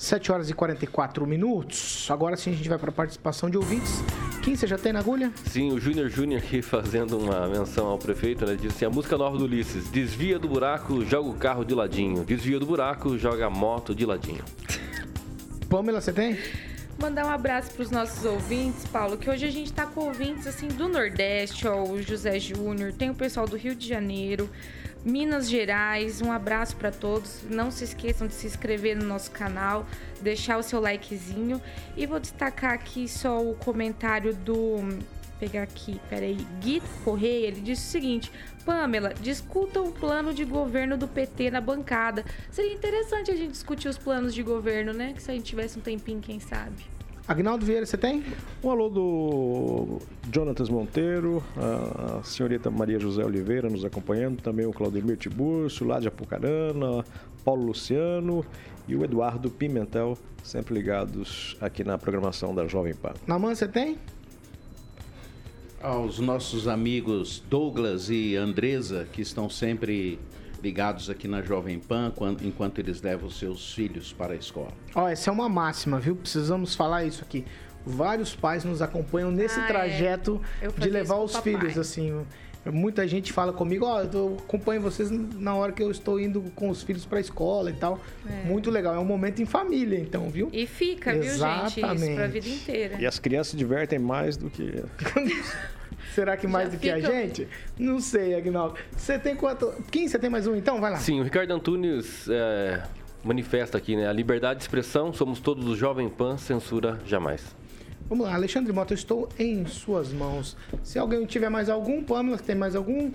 7 0.00 0.32
horas 0.32 0.48
e 0.48 0.54
44 0.54 1.26
minutos. 1.26 2.08
Agora 2.10 2.34
sim 2.34 2.52
a 2.52 2.54
gente 2.54 2.70
vai 2.70 2.78
para 2.78 2.88
a 2.88 2.92
participação 2.92 3.50
de 3.50 3.58
ouvintes. 3.58 4.02
Quem 4.42 4.56
você 4.56 4.66
já 4.66 4.78
tem 4.78 4.94
na 4.94 5.00
agulha? 5.00 5.30
Sim, 5.44 5.72
o 5.72 5.78
Júnior 5.78 6.08
Júnior 6.08 6.40
aqui 6.40 6.62
fazendo 6.64 7.18
uma 7.18 7.46
menção 7.46 7.86
ao 7.86 7.98
prefeito, 7.98 8.46
né? 8.46 8.54
Disse 8.54 8.76
assim, 8.76 8.84
a 8.86 8.90
música 8.90 9.18
nova 9.18 9.36
do 9.36 9.44
Ulisses, 9.44 9.90
desvia 9.90 10.38
do 10.38 10.48
buraco, 10.48 11.04
joga 11.04 11.28
o 11.28 11.34
carro 11.34 11.66
de 11.66 11.74
ladinho. 11.74 12.24
Desvia 12.24 12.58
do 12.58 12.64
buraco, 12.64 13.18
joga 13.18 13.44
a 13.44 13.50
moto 13.50 13.94
de 13.94 14.06
ladinho. 14.06 14.42
Pamela, 15.68 16.00
você 16.00 16.14
tem? 16.14 16.38
Mandar 16.98 17.26
um 17.26 17.30
abraço 17.30 17.70
para 17.72 17.82
os 17.82 17.90
nossos 17.90 18.24
ouvintes, 18.24 18.86
Paulo, 18.86 19.18
que 19.18 19.28
hoje 19.28 19.44
a 19.44 19.50
gente 19.50 19.66
está 19.66 19.84
com 19.84 20.06
ouvintes 20.06 20.46
assim 20.46 20.68
do 20.68 20.88
Nordeste, 20.88 21.68
ó, 21.68 21.82
o 21.82 22.00
José 22.02 22.38
Júnior, 22.38 22.94
tem 22.94 23.10
o 23.10 23.14
pessoal 23.14 23.46
do 23.46 23.56
Rio 23.56 23.74
de 23.74 23.86
Janeiro, 23.86 24.48
Minas 25.04 25.48
Gerais. 25.48 26.20
Um 26.20 26.30
abraço 26.32 26.76
para 26.76 26.90
todos. 26.90 27.42
Não 27.48 27.70
se 27.70 27.84
esqueçam 27.84 28.26
de 28.26 28.34
se 28.34 28.46
inscrever 28.46 28.96
no 28.96 29.04
nosso 29.04 29.30
canal, 29.30 29.86
deixar 30.20 30.58
o 30.58 30.62
seu 30.62 30.80
likezinho 30.80 31.60
e 31.96 32.06
vou 32.06 32.20
destacar 32.20 32.72
aqui 32.72 33.08
só 33.08 33.40
o 33.42 33.54
comentário 33.54 34.34
do 34.34 34.76
pegar 35.40 35.62
aqui, 35.62 35.98
peraí, 36.10 36.36
Gui 36.60 36.82
Correia, 37.02 37.46
ele 37.46 37.62
disse 37.62 37.88
o 37.88 37.90
seguinte: 37.90 38.30
Pamela, 38.64 39.14
discuta 39.14 39.80
o 39.80 39.90
plano 39.90 40.34
de 40.34 40.44
governo 40.44 40.98
do 40.98 41.08
PT 41.08 41.50
na 41.50 41.62
bancada. 41.62 42.24
Seria 42.50 42.74
interessante 42.74 43.30
a 43.30 43.34
gente 43.34 43.52
discutir 43.52 43.88
os 43.88 43.96
planos 43.96 44.34
de 44.34 44.42
governo, 44.42 44.92
né? 44.92 45.14
Que 45.14 45.22
se 45.22 45.30
a 45.30 45.34
gente 45.34 45.46
tivesse 45.46 45.78
um 45.78 45.82
tempinho, 45.82 46.20
quem 46.20 46.38
sabe. 46.38 46.99
Agnaldo 47.30 47.64
Vieira, 47.64 47.86
você 47.86 47.96
tem? 47.96 48.24
Um 48.60 48.72
alô 48.72 48.88
do 48.88 49.98
Jonatas 50.34 50.68
Monteiro, 50.68 51.40
a 51.56 52.24
senhorita 52.24 52.72
Maria 52.72 52.98
José 52.98 53.24
Oliveira 53.24 53.70
nos 53.70 53.84
acompanhando, 53.84 54.42
também 54.42 54.66
o 54.66 54.72
Claudemir 54.72 55.16
Tiburcio, 55.16 55.86
lá 55.86 56.00
de 56.00 56.08
Apucarana, 56.08 57.04
Paulo 57.44 57.66
Luciano 57.66 58.44
e 58.88 58.96
o 58.96 59.04
Eduardo 59.04 59.48
Pimentel, 59.48 60.18
sempre 60.42 60.74
ligados 60.74 61.56
aqui 61.60 61.84
na 61.84 61.96
programação 61.96 62.52
da 62.52 62.66
Jovem 62.66 62.94
Pan. 62.94 63.12
Naman, 63.28 63.54
você 63.54 63.68
tem? 63.68 63.96
Aos 65.80 66.18
nossos 66.18 66.66
amigos 66.66 67.44
Douglas 67.48 68.10
e 68.10 68.34
Andresa, 68.34 69.06
que 69.12 69.22
estão 69.22 69.48
sempre 69.48 70.18
ligados 70.62 71.08
aqui 71.10 71.26
na 71.28 71.42
Jovem 71.42 71.78
Pan 71.78 72.12
quando- 72.14 72.44
enquanto 72.46 72.78
eles 72.78 73.00
levam 73.02 73.28
os 73.28 73.38
seus 73.38 73.72
filhos 73.74 74.12
para 74.12 74.32
a 74.34 74.36
escola. 74.36 74.72
Ó, 74.94 75.08
essa 75.08 75.30
é 75.30 75.32
uma 75.32 75.48
máxima, 75.48 75.98
viu? 75.98 76.14
Precisamos 76.16 76.74
falar 76.74 77.04
isso 77.04 77.22
aqui. 77.22 77.44
Vários 77.84 78.34
pais 78.36 78.62
nos 78.64 78.82
acompanham 78.82 79.30
nesse 79.30 79.58
Ah, 79.58 79.64
é. 79.64 79.66
trajeto 79.66 80.40
Eu 80.60 80.70
de 80.72 80.88
levar 80.90 81.16
os 81.16 81.32
papai. 81.32 81.52
filhos, 81.54 81.78
assim. 81.78 82.24
Muita 82.66 83.08
gente 83.08 83.32
fala 83.32 83.54
comigo, 83.54 83.86
ó, 83.86 84.02
eu 84.02 84.36
acompanho 84.38 84.82
vocês 84.82 85.10
na 85.10 85.54
hora 85.54 85.72
que 85.72 85.82
eu 85.82 85.90
estou 85.90 86.20
indo 86.20 86.42
com 86.54 86.68
os 86.68 86.82
filhos 86.82 87.06
para 87.06 87.16
a 87.16 87.20
escola 87.22 87.70
e 87.70 87.72
tal. 87.72 87.98
É. 88.28 88.46
Muito 88.46 88.70
legal, 88.70 88.94
é 88.94 88.98
um 88.98 89.04
momento 89.04 89.40
em 89.40 89.46
família, 89.46 89.98
então, 89.98 90.28
viu? 90.28 90.50
E 90.52 90.66
fica, 90.66 91.10
viu, 91.14 91.22
gente? 91.22 91.30
Isso 91.30 91.38
pra 91.38 91.94
Exatamente. 91.94 92.28
vida 92.32 92.48
inteira. 92.50 93.00
E 93.00 93.06
as 93.06 93.18
crianças 93.18 93.52
se 93.52 93.56
divertem 93.56 93.98
mais 93.98 94.36
do 94.36 94.50
que. 94.50 94.84
Será 96.14 96.36
que 96.36 96.46
mais 96.46 96.68
Já 96.70 96.76
do 96.76 96.80
que 96.80 96.90
a 96.90 96.96
fica- 96.96 97.08
gente? 97.08 97.48
Não 97.78 98.00
sei, 98.00 98.34
Agnaldo. 98.34 98.76
Você 98.96 99.18
tem 99.18 99.34
quanto? 99.36 99.72
Quem? 99.90 100.08
Você 100.08 100.18
tem 100.18 100.28
mais 100.30 100.46
um 100.46 100.54
então? 100.56 100.80
Vai 100.80 100.90
lá. 100.92 100.96
Sim, 100.98 101.20
o 101.20 101.22
Ricardo 101.24 101.52
Antunes 101.52 102.26
é, 102.28 102.82
manifesta 103.24 103.78
aqui, 103.78 103.96
né? 103.96 104.08
A 104.08 104.12
liberdade 104.12 104.58
de 104.58 104.64
expressão, 104.64 105.12
somos 105.12 105.40
todos 105.40 105.64
do 105.64 105.76
Jovem 105.76 106.08
Pan, 106.08 106.36
censura 106.36 106.98
jamais. 107.06 107.54
Vamos 108.08 108.26
lá, 108.26 108.34
Alexandre 108.34 108.72
Mota, 108.72 108.92
eu 108.92 108.96
estou 108.96 109.28
em 109.38 109.64
suas 109.66 110.12
mãos. 110.12 110.56
Se 110.82 110.98
alguém 110.98 111.24
tiver 111.26 111.48
mais 111.48 111.68
algum, 111.68 112.02
Pamela, 112.02 112.38
tem 112.38 112.56
mais 112.56 112.74
algum? 112.74 113.12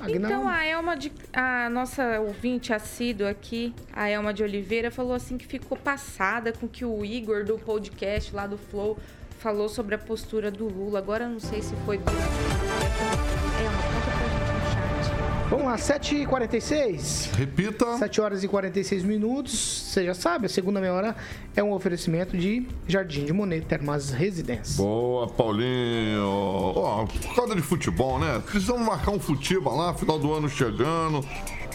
Agnaldo? 0.00 0.26
Então, 0.26 0.48
a 0.48 0.64
Elma, 0.66 0.96
de, 0.96 1.10
a 1.32 1.70
nossa 1.70 2.20
ouvinte 2.20 2.72
assídua 2.72 3.30
aqui, 3.30 3.72
a 3.94 4.08
Elma 4.10 4.34
de 4.34 4.42
Oliveira, 4.42 4.90
falou 4.90 5.14
assim 5.14 5.38
que 5.38 5.46
ficou 5.46 5.78
passada 5.78 6.52
com 6.52 6.68
que 6.68 6.84
o 6.84 7.04
Igor 7.04 7.44
do 7.44 7.56
podcast 7.56 8.34
lá 8.34 8.46
do 8.46 8.58
Flow 8.58 8.98
falou 9.38 9.68
sobre 9.68 9.94
a 9.94 9.98
postura 9.98 10.50
do 10.50 10.66
Lula. 10.68 10.98
Agora 10.98 11.28
não 11.28 11.38
sei 11.40 11.62
se 11.62 11.74
foi 11.84 11.98
do. 11.98 12.10
Elma, 12.10 13.82
conta 13.82 14.10
pra 14.16 14.28
gente 14.28 14.50
no 14.52 14.60
chat. 14.72 15.50
Vamos 15.50 15.66
lá, 15.66 15.76
7h46. 15.76 17.34
Repita. 17.36 17.98
7 17.98 18.20
horas 18.20 18.42
e 18.42 18.48
46 18.48 19.04
minutos. 19.04 19.52
Você 19.52 20.04
já 20.04 20.14
sabe, 20.14 20.46
a 20.46 20.48
segunda 20.48 20.80
meia 20.80 20.92
hora 20.92 21.16
é 21.54 21.62
um 21.62 21.72
oferecimento 21.72 22.36
de 22.36 22.66
Jardim 22.88 23.24
de 23.24 23.32
Monet 23.32 23.64
Termas 23.64 24.10
Residência. 24.10 24.76
Boa, 24.82 25.28
Paulinho. 25.28 26.72
Ó, 26.74 27.06
por 27.06 27.34
causa 27.34 27.54
de 27.54 27.62
futebol, 27.62 28.18
né? 28.18 28.42
Precisamos 28.44 28.84
marcar 28.86 29.12
um 29.12 29.20
futebol 29.20 29.76
lá, 29.76 29.94
final 29.94 30.18
do 30.18 30.32
ano 30.34 30.48
chegando, 30.48 31.24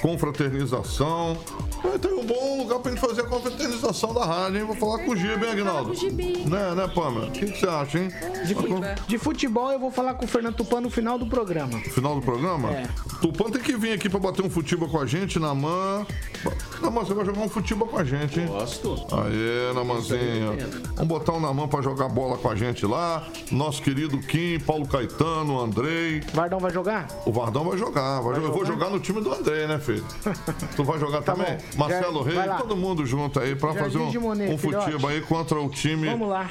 confraternização. 0.01 1.37
Vai 1.83 1.97
ter 1.97 2.09
um 2.13 2.23
bom 2.25 2.59
lugar 2.59 2.79
pra 2.79 2.91
gente 2.91 3.01
fazer 3.01 3.21
a 3.21 3.23
confraternização 3.25 4.13
da 4.13 4.23
rádio, 4.25 4.59
hein? 4.59 4.65
Vou 4.65 4.75
falar 4.75 4.99
com 5.03 5.11
o 5.11 5.15
Giba, 5.15 5.45
hein, 5.45 5.51
Aguinaldo? 5.51 5.85
com 5.89 5.91
o 5.91 5.95
Gibi. 5.95 6.37
Né, 6.47 6.75
né, 6.75 6.87
Pamela? 6.93 7.27
O 7.27 7.31
que 7.31 7.45
que 7.51 7.59
você 7.59 7.67
acha, 7.67 7.97
hein? 7.99 8.09
De, 8.45 8.53
fu- 8.53 8.67
de 9.07 9.17
futebol 9.17 9.71
eu 9.71 9.79
vou 9.79 9.89
falar 9.91 10.13
com 10.13 10.25
o 10.25 10.27
Fernando 10.27 10.55
Tupan 10.55 10.81
no 10.81 10.89
final 10.91 11.17
do 11.17 11.25
programa. 11.25 11.79
Final 11.79 12.15
do 12.15 12.21
programa? 12.21 12.69
É. 12.71 12.87
Tupã 13.21 13.49
tem 13.49 13.61
que 13.61 13.75
vir 13.75 13.93
aqui 13.93 14.09
pra 14.09 14.19
bater 14.19 14.45
um 14.45 14.49
futebol 14.49 14.87
com 14.89 14.99
a 14.99 15.05
gente, 15.05 15.39
Naman. 15.39 16.05
Naman, 16.81 17.03
você 17.03 17.13
vai 17.13 17.25
jogar 17.25 17.41
um 17.41 17.49
futebol 17.49 17.87
com 17.87 17.97
a 17.97 18.03
gente, 18.03 18.39
hein? 18.39 18.47
Gosto. 18.47 18.95
Aê, 19.11 19.73
Namanzinho. 19.73 20.57
Vamos 20.95 21.07
botar 21.07 21.33
o 21.33 21.39
Naman 21.39 21.67
pra 21.67 21.81
jogar 21.81 22.09
bola 22.09 22.37
com 22.37 22.49
a 22.49 22.55
gente 22.55 22.85
lá. 22.85 23.25
Nosso 23.51 23.81
querido 23.81 24.19
Kim, 24.19 24.59
Paulo 24.59 24.87
Caetano, 24.87 25.59
Andrei. 25.59 26.21
Vardão 26.33 26.59
vai 26.59 26.71
jogar? 26.71 27.07
O 27.25 27.31
Vardão 27.31 27.63
vai 27.63 27.77
jogar. 27.77 28.21
vai 28.21 28.35
jogar. 28.35 28.47
Eu 28.47 28.53
vou 28.53 28.65
jogar 28.65 28.89
no 28.89 28.99
time 28.99 29.19
do 29.21 29.31
Andrei, 29.33 29.65
né, 29.67 29.79
filho? 29.79 29.90
Tu 30.75 30.84
vai 30.84 30.99
jogar 30.99 31.21
Tá 31.21 31.34
também? 31.34 31.56
bom. 31.58 31.77
Marcelo 31.77 32.30
Já- 32.30 32.43
Reis, 32.45 32.58
todo 32.58 32.75
mundo 32.75 33.06
junto 33.06 33.39
aí 33.39 33.56
pra 33.56 33.73
Jardim 33.73 33.97
fazer 33.99 34.17
um, 34.17 34.21
Monet, 34.21 34.54
um 34.54 34.58
futebol 34.58 35.10
aí 35.10 35.21
contra 35.21 35.60
o 35.60 35.69
time 35.69 36.08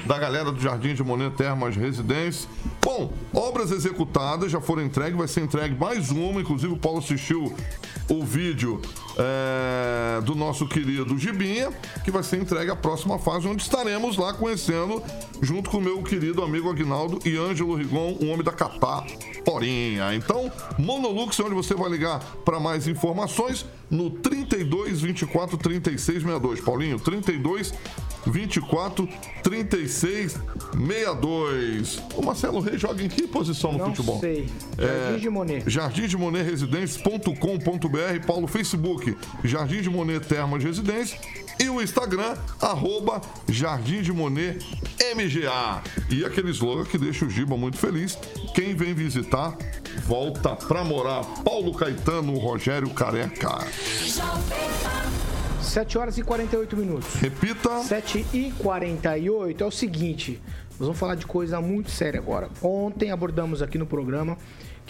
da 0.06 0.18
galera 0.18 0.52
do 0.52 0.60
Jardim 0.60 0.94
de 0.94 1.02
Monet 1.02 1.30
Termas 1.36 1.76
Residência. 1.76 2.48
Bom, 2.82 3.12
obras 3.34 3.70
executadas 3.70 4.50
já 4.50 4.60
foram 4.60 4.82
entregues, 4.82 5.16
vai 5.16 5.28
ser 5.28 5.40
entregue 5.42 5.74
mais 5.78 6.10
uma. 6.10 6.40
Inclusive, 6.40 6.72
o 6.72 6.76
Paulo 6.76 6.98
assistiu 6.98 7.54
o 8.10 8.24
vídeo 8.24 8.82
é, 9.16 10.20
do 10.22 10.34
nosso 10.34 10.66
querido 10.66 11.16
Gibinha, 11.16 11.70
que 12.04 12.10
vai 12.10 12.22
ser 12.22 12.38
entregue 12.38 12.70
à 12.70 12.76
próxima 12.76 13.18
fase, 13.18 13.46
onde 13.46 13.62
estaremos 13.62 14.16
lá 14.16 14.34
conhecendo, 14.34 15.02
junto 15.40 15.70
com 15.70 15.78
o 15.78 15.80
meu 15.80 16.02
querido 16.02 16.42
amigo 16.42 16.68
Aguinaldo 16.68 17.20
e 17.24 17.36
Ângelo 17.36 17.76
Rigon, 17.76 18.16
o 18.20 18.26
homem 18.26 18.42
da 18.42 18.52
Catá 18.52 19.04
Porinha. 19.44 20.14
Então, 20.14 20.50
Monolux, 20.78 21.38
é 21.38 21.42
onde 21.42 21.54
você 21.54 21.74
vai 21.74 21.88
ligar 21.88 22.18
para 22.44 22.58
mais 22.58 22.88
informações 22.88 23.64
no 23.90 24.10
32 24.10 25.00
24 25.02 25.56
36 25.58 26.00
62. 26.00 26.60
Paulinho, 26.60 26.98
32 26.98 27.74
24 28.26 29.08
36 29.42 30.32
62. 30.72 32.02
O 32.14 32.22
Marcelo 32.22 32.60
Reis 32.60 32.80
joga 32.80 33.02
em 33.02 33.08
que 33.08 33.26
posição 33.26 33.72
no 33.72 33.78
Não 33.78 33.86
futebol? 33.86 34.20
sei. 34.20 34.46
Jardim 34.78 35.18
de 35.20 35.30
Monet. 35.30 35.64
Jardim 35.70 36.06
de 36.06 36.16
Monet 36.16 36.42
Residência.com.br, 36.44 38.26
Paulo 38.26 38.46
Facebook, 38.46 39.16
Jardim 39.44 39.80
de 39.82 39.90
Monet 39.90 40.20
Termas 40.26 40.62
Residência 40.62 41.18
e 41.60 41.68
o 41.68 41.82
Instagram, 41.82 42.36
arroba 42.60 43.20
Jardim 43.46 44.00
de 44.00 44.12
Monet 44.12 44.64
MGA. 45.14 45.82
E 46.08 46.24
aquele 46.24 46.50
slogan 46.50 46.84
que 46.84 46.96
deixa 46.96 47.26
o 47.26 47.30
Giba 47.30 47.56
muito 47.56 47.76
feliz. 47.76 48.18
Quem 48.54 48.74
vem 48.74 48.94
visitar, 48.94 49.56
volta 50.06 50.56
pra 50.56 50.82
morar. 50.82 51.22
Paulo 51.44 51.74
Caetano, 51.74 52.38
Rogério 52.38 52.88
Careca. 52.90 53.58
7 55.60 55.98
horas 55.98 56.16
e 56.16 56.22
48 56.22 56.76
minutos. 56.76 57.14
Repita. 57.16 57.82
7 57.82 58.26
e 58.32 58.52
48. 58.58 59.62
É 59.62 59.66
o 59.66 59.70
seguinte, 59.70 60.40
nós 60.70 60.86
vamos 60.86 60.98
falar 60.98 61.14
de 61.14 61.26
coisa 61.26 61.60
muito 61.60 61.90
séria 61.90 62.18
agora. 62.18 62.48
Ontem 62.62 63.10
abordamos 63.10 63.60
aqui 63.60 63.76
no 63.76 63.86
programa 63.86 64.38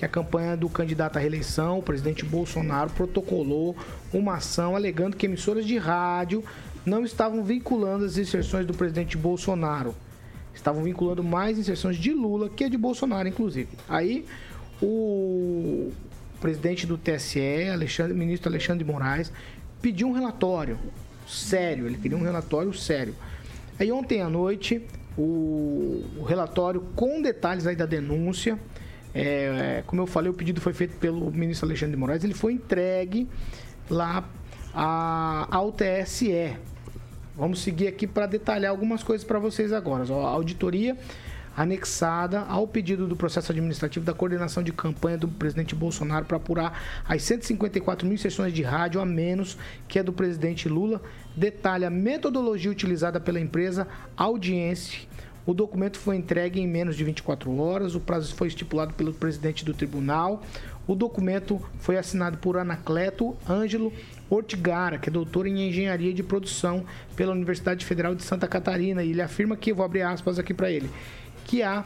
que 0.01 0.05
a 0.07 0.09
campanha 0.09 0.57
do 0.57 0.67
candidato 0.67 1.19
à 1.19 1.21
reeleição, 1.21 1.79
o 1.79 1.83
presidente 1.83 2.25
Bolsonaro, 2.25 2.89
protocolou 2.89 3.77
uma 4.11 4.37
ação 4.37 4.75
alegando 4.75 5.15
que 5.15 5.27
emissoras 5.27 5.67
de 5.67 5.77
rádio 5.77 6.43
não 6.87 7.05
estavam 7.05 7.45
vinculando 7.45 8.07
as 8.07 8.17
inserções 8.17 8.65
do 8.65 8.73
presidente 8.73 9.19
Bolsonaro. 9.19 9.95
Estavam 10.55 10.83
vinculando 10.83 11.23
mais 11.23 11.59
inserções 11.59 11.99
de 11.99 12.15
Lula 12.15 12.49
que 12.49 12.67
de 12.71 12.79
Bolsonaro, 12.79 13.29
inclusive. 13.29 13.69
Aí 13.87 14.25
o 14.81 15.93
presidente 16.41 16.87
do 16.87 16.97
TSE, 16.97 17.69
Alexandre, 17.71 18.15
ministro 18.15 18.49
Alexandre 18.49 18.83
de 18.83 18.91
Moraes, 18.91 19.31
pediu 19.83 20.09
um 20.09 20.13
relatório 20.13 20.79
sério. 21.29 21.85
Ele 21.85 21.99
queria 21.99 22.17
um 22.17 22.23
relatório 22.23 22.73
sério. 22.73 23.15
Aí 23.79 23.93
ontem 23.93 24.23
à 24.23 24.31
noite, 24.31 24.81
o, 25.19 26.03
o 26.17 26.25
relatório 26.27 26.81
com 26.97 27.21
detalhes 27.21 27.67
aí 27.67 27.77
da 27.77 27.85
denúncia. 27.85 28.59
É, 29.15 29.83
como 29.87 30.03
eu 30.03 30.07
falei, 30.07 30.31
o 30.31 30.35
pedido 30.35 30.61
foi 30.61 30.73
feito 30.73 30.97
pelo 30.99 31.31
ministro 31.31 31.67
Alexandre 31.67 31.93
de 31.93 31.99
Moraes. 31.99 32.25
Ele 32.25 32.35
foi 32.35 32.55
entregue 32.55 33.29
lá 33.89 34.25
a, 34.75 35.49
ao 35.51 35.73
TSE. 35.73 36.57
Vamos 37.37 37.61
seguir 37.63 37.89
aqui 37.89 38.07
para 38.07 38.27
detalhar 38.27 38.71
algumas 38.71 39.03
coisas 39.03 39.27
para 39.27 39.39
vocês 39.39 39.73
agora. 39.73 40.05
A 40.05 40.29
auditoria 40.29 40.97
anexada 41.57 42.41
ao 42.41 42.67
pedido 42.67 43.07
do 43.07 43.17
processo 43.17 43.51
administrativo 43.53 44.05
da 44.05 44.15
coordenação 44.15 44.63
de 44.63 44.73
campanha 44.73 45.19
do 45.19 45.29
presidente 45.29 45.75
Bolsonaro 45.75 46.25
para 46.25 46.37
apurar 46.37 46.81
as 47.07 47.23
154 47.23 48.07
mil 48.07 48.17
sessões 48.17 48.53
de 48.53 48.63
rádio 48.63 49.01
a 49.01 49.05
menos 49.05 49.59
que 49.89 49.99
é 49.99 50.03
do 50.03 50.13
presidente 50.13 50.69
Lula, 50.69 51.03
detalha 51.37 51.89
a 51.89 51.91
metodologia 51.91 52.71
utilizada 52.71 53.21
pela 53.21 53.41
empresa 53.41 53.87
Audiência. 54.17 55.01
O 55.47 55.55
documento 55.55 55.99
foi 55.99 56.17
entregue 56.17 56.61
em 56.61 56.67
menos 56.67 56.97
de 56.97 57.05
24 57.05 57.57
horas, 57.59 57.95
o 57.95 58.01
prazo 58.01 58.35
foi 58.35 58.49
estipulado 58.49 58.93
pelo 58.95 59.13
presidente 59.13 59.65
do 59.65 59.73
tribunal. 59.73 60.43
O 60.87 60.95
documento 60.95 61.61
foi 61.79 61.97
assinado 61.97 62.39
por 62.39 62.59
Anacleto 62.59 63.37
Ângelo 63.49 63.93
Ortigara, 64.29 64.99
que 64.99 65.09
é 65.09 65.13
doutor 65.13 65.47
em 65.47 65.69
engenharia 65.69 66.13
de 66.13 66.23
produção 66.23 66.85
pela 67.17 67.33
Universidade 67.33 67.85
Federal 67.85 68.15
de 68.15 68.23
Santa 68.23 68.47
Catarina, 68.47 69.03
e 69.03 69.11
ele 69.11 69.23
afirma 69.23 69.57
que, 69.57 69.73
vou 69.73 69.85
abrir 69.85 70.03
aspas 70.03 70.39
aqui 70.39 70.53
para 70.53 70.71
ele, 70.71 70.91
que 71.45 71.63
há 71.63 71.85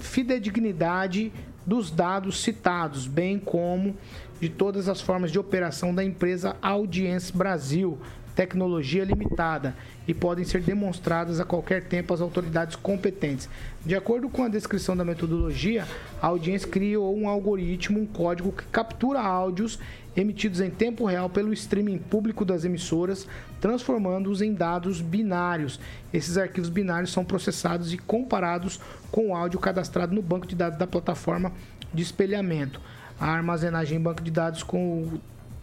fidedignidade 0.00 1.32
dos 1.66 1.90
dados 1.90 2.42
citados, 2.42 3.06
bem 3.06 3.38
como 3.38 3.96
de 4.40 4.48
todas 4.48 4.88
as 4.88 5.00
formas 5.00 5.30
de 5.30 5.38
operação 5.38 5.94
da 5.94 6.02
empresa 6.02 6.56
Audience 6.60 7.32
Brasil, 7.32 7.98
tecnologia 8.34 9.04
limitada, 9.04 9.74
e 10.06 10.12
podem 10.12 10.44
ser 10.44 10.60
demonstradas 10.62 11.38
a 11.38 11.44
qualquer 11.44 11.84
tempo 11.84 12.12
às 12.12 12.20
autoridades 12.20 12.76
competentes. 12.76 13.48
De 13.84 13.94
acordo 13.94 14.28
com 14.28 14.42
a 14.42 14.48
descrição 14.48 14.96
da 14.96 15.04
metodologia, 15.04 15.86
a 16.20 16.26
audiência 16.26 16.68
criou 16.68 17.16
um 17.16 17.28
algoritmo, 17.28 18.00
um 18.00 18.06
código 18.06 18.52
que 18.52 18.64
captura 18.64 19.20
áudios 19.20 19.78
emitidos 20.16 20.60
em 20.60 20.70
tempo 20.70 21.06
real 21.06 21.30
pelo 21.30 21.52
streaming 21.52 21.98
público 21.98 22.44
das 22.44 22.64
emissoras, 22.64 23.26
transformando-os 23.60 24.42
em 24.42 24.52
dados 24.52 25.00
binários. 25.00 25.80
Esses 26.12 26.36
arquivos 26.36 26.68
binários 26.68 27.12
são 27.12 27.24
processados 27.24 27.92
e 27.92 27.98
comparados 27.98 28.78
com 29.10 29.28
o 29.28 29.34
áudio 29.34 29.58
cadastrado 29.58 30.14
no 30.14 30.22
banco 30.22 30.46
de 30.46 30.54
dados 30.54 30.78
da 30.78 30.86
plataforma 30.86 31.52
de 31.92 32.02
espelhamento. 32.02 32.80
A 33.18 33.26
armazenagem 33.26 33.98
em 33.98 34.02
banco 34.02 34.22
de 34.22 34.30
dados 34.30 34.62
com, 34.62 35.18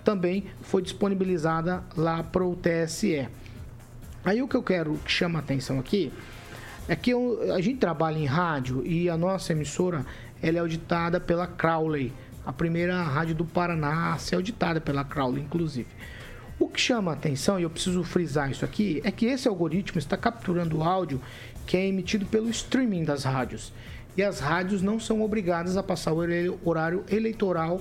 também 0.10 0.46
foi 0.64 0.82
disponibilizada 0.82 1.84
lá 1.96 2.24
para 2.24 2.44
o 2.44 2.56
TSE. 2.56 3.28
Aí 4.26 4.42
o 4.42 4.48
que 4.48 4.58
eu 4.58 4.64
quero 4.64 4.96
que 5.06 5.12
chama 5.12 5.38
a 5.38 5.42
atenção 5.42 5.78
aqui 5.78 6.12
é 6.88 6.96
que 6.96 7.12
eu, 7.12 7.54
a 7.54 7.62
gente 7.62 7.78
trabalha 7.78 8.18
em 8.18 8.26
rádio 8.26 8.84
e 8.84 9.08
a 9.08 9.16
nossa 9.16 9.52
emissora 9.52 10.04
ela 10.42 10.58
é 10.58 10.60
auditada 10.62 11.20
pela 11.20 11.46
Crowley 11.46 12.12
a 12.44 12.52
primeira 12.52 13.04
rádio 13.04 13.36
do 13.36 13.46
Paraná 13.46 14.14
a 14.14 14.18
ser 14.18 14.34
auditada 14.34 14.82
pela 14.82 15.04
Crowley, 15.04 15.44
inclusive. 15.44 15.90
O 16.58 16.68
que 16.68 16.82
chama 16.82 17.12
a 17.12 17.14
atenção, 17.14 17.60
e 17.60 17.64
eu 17.64 17.70
preciso 17.70 18.04
frisar 18.04 18.50
isso 18.50 18.66
aqui, 18.66 19.02
é 19.04 19.12
que 19.12 19.28
esse 19.28 19.48
algoritmo 19.48 20.00
está 20.00 20.18
capturando 20.18 20.80
o 20.80 20.84
áudio 20.84 21.22
que 21.68 21.78
é 21.78 21.86
emitido 21.86 22.26
pelo 22.26 22.50
streaming 22.50 23.04
das 23.04 23.24
rádios. 23.26 23.72
E 24.18 24.24
as 24.24 24.40
rádios 24.40 24.82
não 24.82 25.00
são 25.00 25.22
obrigadas 25.22 25.78
a 25.78 25.84
passar 25.84 26.14
o 26.14 26.60
horário 26.66 27.06
eleitoral 27.12 27.80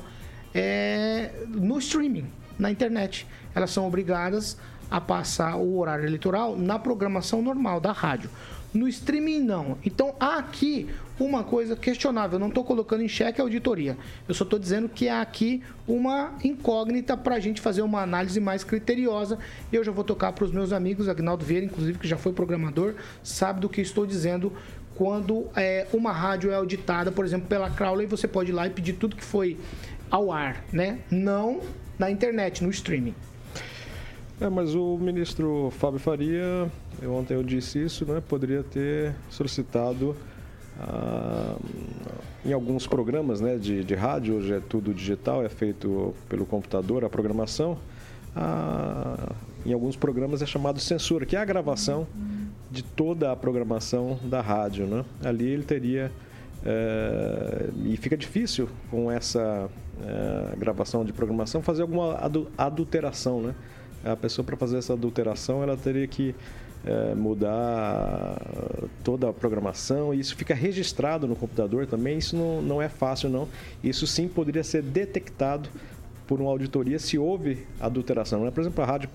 é, 0.59 1.31
no 1.47 1.79
streaming, 1.79 2.27
na 2.59 2.69
internet. 2.69 3.27
Elas 3.55 3.71
são 3.71 3.87
obrigadas 3.87 4.59
a 4.91 5.01
passar 5.01 5.57
o 5.57 5.79
horário 5.79 6.05
eleitoral 6.05 6.57
na 6.57 6.79
programação 6.79 7.41
normal 7.41 7.81
da 7.81 7.93
rádio. 7.93 8.29
No 8.75 8.89
streaming, 8.89 9.41
não. 9.41 9.79
Então, 9.85 10.15
há 10.19 10.39
aqui 10.39 10.89
uma 11.19 11.45
coisa 11.45 11.77
questionável. 11.77 12.37
Eu 12.37 12.41
não 12.41 12.49
estou 12.49 12.65
colocando 12.65 13.03
em 13.03 13.09
xeque 13.09 13.41
a 13.41 13.45
auditoria. 13.45 13.97
Eu 14.27 14.35
só 14.35 14.45
estou 14.45 14.59
dizendo 14.59 14.89
que 14.89 15.09
há 15.09 15.23
aqui 15.23 15.63
uma 15.87 16.35
incógnita 16.45 17.17
para 17.17 17.37
a 17.37 17.41
gente 17.41 17.61
fazer 17.61 17.83
uma 17.83 18.03
análise 18.03 18.41
mais 18.41 18.65
criteriosa. 18.65 19.39
E 19.73 19.77
eu 19.77 19.85
já 19.85 19.93
vou 19.93 20.05
tocar 20.05 20.33
para 20.33 20.45
os 20.45 20.51
meus 20.51 20.73
amigos, 20.73 21.09
Agnaldo 21.09 21.45
Vieira, 21.45 21.65
inclusive, 21.65 21.99
que 21.99 22.09
já 22.09 22.17
foi 22.17 22.33
programador, 22.33 22.95
sabe 23.23 23.61
do 23.61 23.69
que 23.69 23.81
estou 23.81 24.05
dizendo 24.05 24.53
quando 24.99 25.47
é, 25.55 25.87
uma 25.93 26.11
rádio 26.11 26.51
é 26.51 26.57
auditada, 26.57 27.13
por 27.13 27.25
exemplo, 27.25 27.47
pela 27.47 27.71
Crowley, 27.71 28.05
você 28.05 28.27
pode 28.27 28.51
ir 28.51 28.53
lá 28.53 28.67
e 28.67 28.71
pedir 28.71 28.95
tudo 28.95 29.15
que 29.15 29.25
foi 29.25 29.57
ao 30.11 30.33
ar, 30.33 30.65
né? 30.73 30.99
Não 31.11 31.61
na 31.99 32.11
internet, 32.11 32.63
no 32.63 32.71
streaming. 32.71 33.15
É, 34.41 34.49
mas 34.49 34.75
o 34.75 34.97
ministro 34.99 35.73
Fábio 35.79 35.99
Faria, 35.99 36.71
eu, 37.03 37.13
ontem 37.13 37.35
eu 37.35 37.43
disse 37.43 37.83
isso, 37.83 38.07
né, 38.07 38.23
poderia 38.27 38.63
ter 38.63 39.13
solicitado 39.29 40.15
ah, 40.79 41.57
em 42.47 42.53
alguns 42.53 42.87
programas 42.87 43.41
né, 43.41 43.57
de, 43.57 43.83
de 43.83 43.95
rádio, 43.97 44.37
hoje 44.37 44.55
é 44.55 44.61
tudo 44.61 44.95
digital, 44.95 45.45
é 45.45 45.49
feito 45.49 46.15
pelo 46.29 46.47
computador 46.47 47.05
a 47.05 47.09
programação. 47.09 47.79
Ah, 48.37 49.33
em 49.67 49.73
alguns 49.73 49.97
programas 49.97 50.41
é 50.41 50.47
chamado 50.47 50.79
censura, 50.79 51.27
que 51.27 51.35
é 51.35 51.41
a 51.41 51.45
gravação 51.45 52.07
de 52.71 52.85
toda 52.85 53.33
a 53.33 53.37
programação 53.37 54.19
da 54.23 54.41
rádio. 54.41 54.87
Né? 54.87 55.05
Ali 55.25 55.49
ele 55.49 55.65
teria. 55.65 56.13
É, 56.65 57.71
e 57.85 57.97
fica 57.97 58.17
difícil 58.17 58.69
com 58.91 59.11
essa 59.11 59.69
é, 60.03 60.57
gravação 60.57 61.05
de 61.05 61.13
programação 61.13 61.63
fazer 61.63 61.83
alguma 61.83 62.19
adulteração, 62.57 63.41
né? 63.41 63.55
a 64.05 64.17
pessoa 64.17 64.45
para 64.45 64.57
fazer 64.57 64.79
essa 64.79 64.93
adulteração 64.93 65.63
ela 65.63 65.77
teria 65.77 66.07
que 66.07 66.35
é, 66.85 67.15
mudar 67.15 68.41
toda 69.03 69.29
a 69.29 69.33
programação 69.33 70.15
e 70.15 70.21
isso 70.21 70.37
fica 70.37 70.55
registrado 70.55 71.27
no 71.27 71.35
computador 71.35 71.87
também. 71.87 72.19
Isso 72.19 72.37
não, 72.37 72.63
não 72.63 72.83
é 72.83 72.89
fácil, 72.89 73.29
não. 73.29 73.49
Isso 73.83 74.07
sim 74.07 74.29
poderia 74.29 74.63
ser 74.63 74.83
detectado 74.83 75.69
por 76.27 76.41
uma 76.41 76.51
auditoria 76.51 76.99
se 76.99 77.19
houve 77.19 77.67
adulteração. 77.81 78.45
Né? 78.45 78.51
Por 78.51 78.61
exemplo, 78.61 78.83
a 78.83 78.87
rádio 78.87 79.09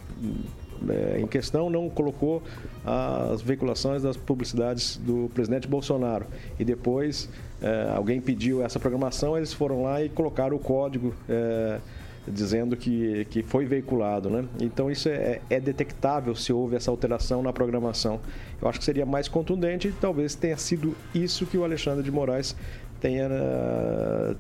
é, 0.90 1.20
em 1.20 1.28
questão 1.28 1.70
não 1.70 1.90
colocou 1.90 2.42
as 2.86 3.42
veiculações 3.42 4.04
das 4.04 4.18
publicidades 4.18 4.98
do 4.98 5.30
presidente 5.34 5.68
Bolsonaro 5.68 6.26
e 6.60 6.66
depois 6.66 7.30
é, 7.62 7.92
alguém 7.96 8.20
pediu 8.20 8.64
essa 8.64 8.80
programação, 8.80 9.38
eles 9.38 9.54
foram 9.54 9.84
lá 9.84 10.04
e 10.04 10.10
colocaram 10.10 10.56
o 10.56 10.60
código. 10.60 11.14
É, 11.30 11.80
dizendo 12.28 12.78
que, 12.78 13.26
que 13.26 13.44
foi 13.44 13.66
veiculado. 13.66 14.30
Né? 14.30 14.46
Então 14.62 14.90
isso 14.90 15.10
é, 15.10 15.42
é 15.50 15.60
detectável 15.60 16.36
se 16.36 16.54
houve 16.54 16.76
essa 16.76 16.90
alteração 16.90 17.42
na 17.42 17.52
programação. 17.52 18.20
Eu 18.62 18.68
acho 18.70 18.80
que 18.80 18.86
seria 18.86 19.06
mais 19.06 19.28
contundente 19.28 19.90
e 19.90 19.92
talvez 19.92 20.36
tenha 20.36 20.58
sido 20.58 20.96
isso 21.14 21.46
que 21.46 21.58
o 21.58 21.64
Alexandre 21.64 22.04
de 22.04 22.12
Moraes 22.12 22.56
tenha, 23.04 23.28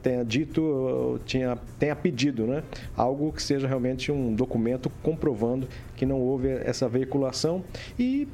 tenha 0.01 0.23
dito, 0.23 1.19
tinha, 1.25 1.57
tenha 1.77 1.93
pedido, 1.93 2.47
né? 2.47 2.63
Algo 2.95 3.33
que 3.33 3.43
seja 3.43 3.67
realmente 3.67 4.09
um 4.09 4.33
documento 4.33 4.89
comprovando 5.03 5.67
que 5.97 6.05
não 6.05 6.21
houve 6.21 6.47
essa 6.47 6.87
veiculação 6.87 7.61
e 7.99 8.25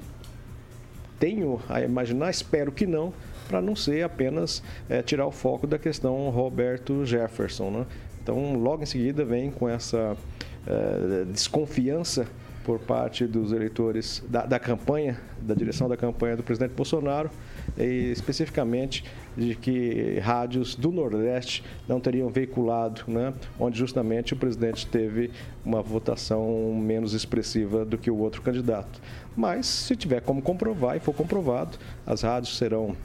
tenho 1.19 1.59
a 1.67 1.81
imaginar, 1.81 2.29
espero 2.29 2.71
que 2.71 2.85
não, 2.85 3.11
para 3.47 3.59
não 3.59 3.75
ser 3.75 4.03
apenas 4.03 4.61
é, 4.87 5.01
tirar 5.01 5.25
o 5.25 5.31
foco 5.31 5.65
da 5.65 5.79
questão 5.79 6.29
Roberto 6.29 7.03
Jefferson, 7.03 7.71
né? 7.71 7.85
Então, 8.21 8.53
logo 8.53 8.83
em 8.83 8.85
seguida, 8.85 9.25
vem 9.25 9.49
com 9.49 9.67
essa 9.67 10.15
uh, 10.15 11.25
desconfiança 11.25 12.27
por 12.63 12.77
parte 12.77 13.25
dos 13.25 13.51
eleitores 13.51 14.23
da, 14.29 14.45
da, 14.45 14.59
campanha, 14.59 15.19
da 15.41 15.55
direção 15.55 15.89
da 15.89 15.97
campanha 15.97 16.37
do 16.37 16.43
presidente 16.43 16.73
Bolsonaro, 16.75 17.31
e 17.75 18.11
especificamente 18.11 19.03
de 19.37 19.55
que 19.55 20.19
rádios 20.19 20.75
do 20.75 20.91
Nordeste 20.91 21.63
não 21.87 21.99
teriam 21.99 22.29
veiculado, 22.29 23.03
né, 23.07 23.33
onde 23.59 23.77
justamente 23.77 24.33
o 24.33 24.37
presidente 24.37 24.85
teve 24.87 25.31
uma 25.65 25.81
votação 25.81 26.73
menos 26.73 27.13
expressiva 27.13 27.85
do 27.85 27.97
que 27.97 28.09
o 28.11 28.17
outro 28.17 28.41
candidato. 28.41 29.01
Mas, 29.35 29.65
se 29.65 29.95
tiver 29.95 30.21
como 30.21 30.41
comprovar 30.41 30.97
e 30.97 30.99
for 30.99 31.13
comprovado, 31.13 31.77
as 32.05 32.21
rádios 32.21 32.57
serão 32.57 32.95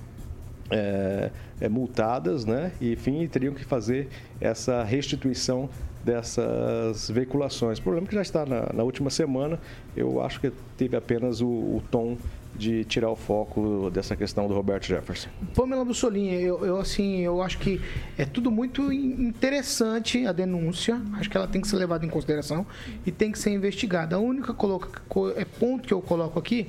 é, 0.70 1.31
é, 1.61 1.68
multadas, 1.68 2.45
né? 2.45 2.72
E, 2.81 2.93
enfim, 2.93 3.27
teriam 3.29 3.55
que 3.55 3.64
fazer 3.64 4.09
essa 4.41 4.83
restituição 4.83 5.68
dessas 6.05 7.11
veiculações. 7.11 7.79
O 7.79 7.83
problema 7.83 8.07
é 8.07 8.09
que 8.09 8.14
já 8.14 8.22
está 8.22 8.45
na, 8.45 8.70
na 8.72 8.83
última 8.83 9.11
semana, 9.11 9.59
eu 9.97 10.22
acho 10.22 10.41
que 10.41 10.53
teve 10.77 10.97
apenas 10.97 11.41
o, 11.41 11.47
o 11.47 11.83
tom 11.91 12.16
de 12.57 12.84
tirar 12.84 13.11
o 13.11 13.16
foco 13.16 13.90
dessa 13.92 14.14
questão 14.14 14.46
do 14.46 14.55
Roberto 14.55 14.86
Jefferson. 14.86 15.28
Pamela 15.55 15.84
Bussolini, 15.84 16.42
eu, 16.42 16.64
eu, 16.64 16.78
assim, 16.78 17.20
eu 17.20 17.42
acho 17.42 17.59
que 17.59 17.80
é 18.16 18.24
tudo 18.24 18.50
muito 18.50 18.92
interessante 18.92 20.26
a 20.26 20.32
denúncia. 20.32 21.00
Acho 21.14 21.28
que 21.28 21.36
ela 21.36 21.48
tem 21.48 21.61
que 21.61 21.68
ser 21.68 21.76
levada 21.76 22.07
em 22.07 22.09
consideração 22.09 22.66
e 23.05 23.11
tem 23.11 23.32
que 23.32 23.38
ser 23.38 23.50
investigada. 23.50 24.16
A 24.16 24.18
única 24.18 24.55
coloca, 24.55 25.02
é, 25.36 25.44
ponto 25.44 25.86
que 25.86 25.94
eu 25.94 26.00
coloco 26.00 26.38
aqui 26.38 26.68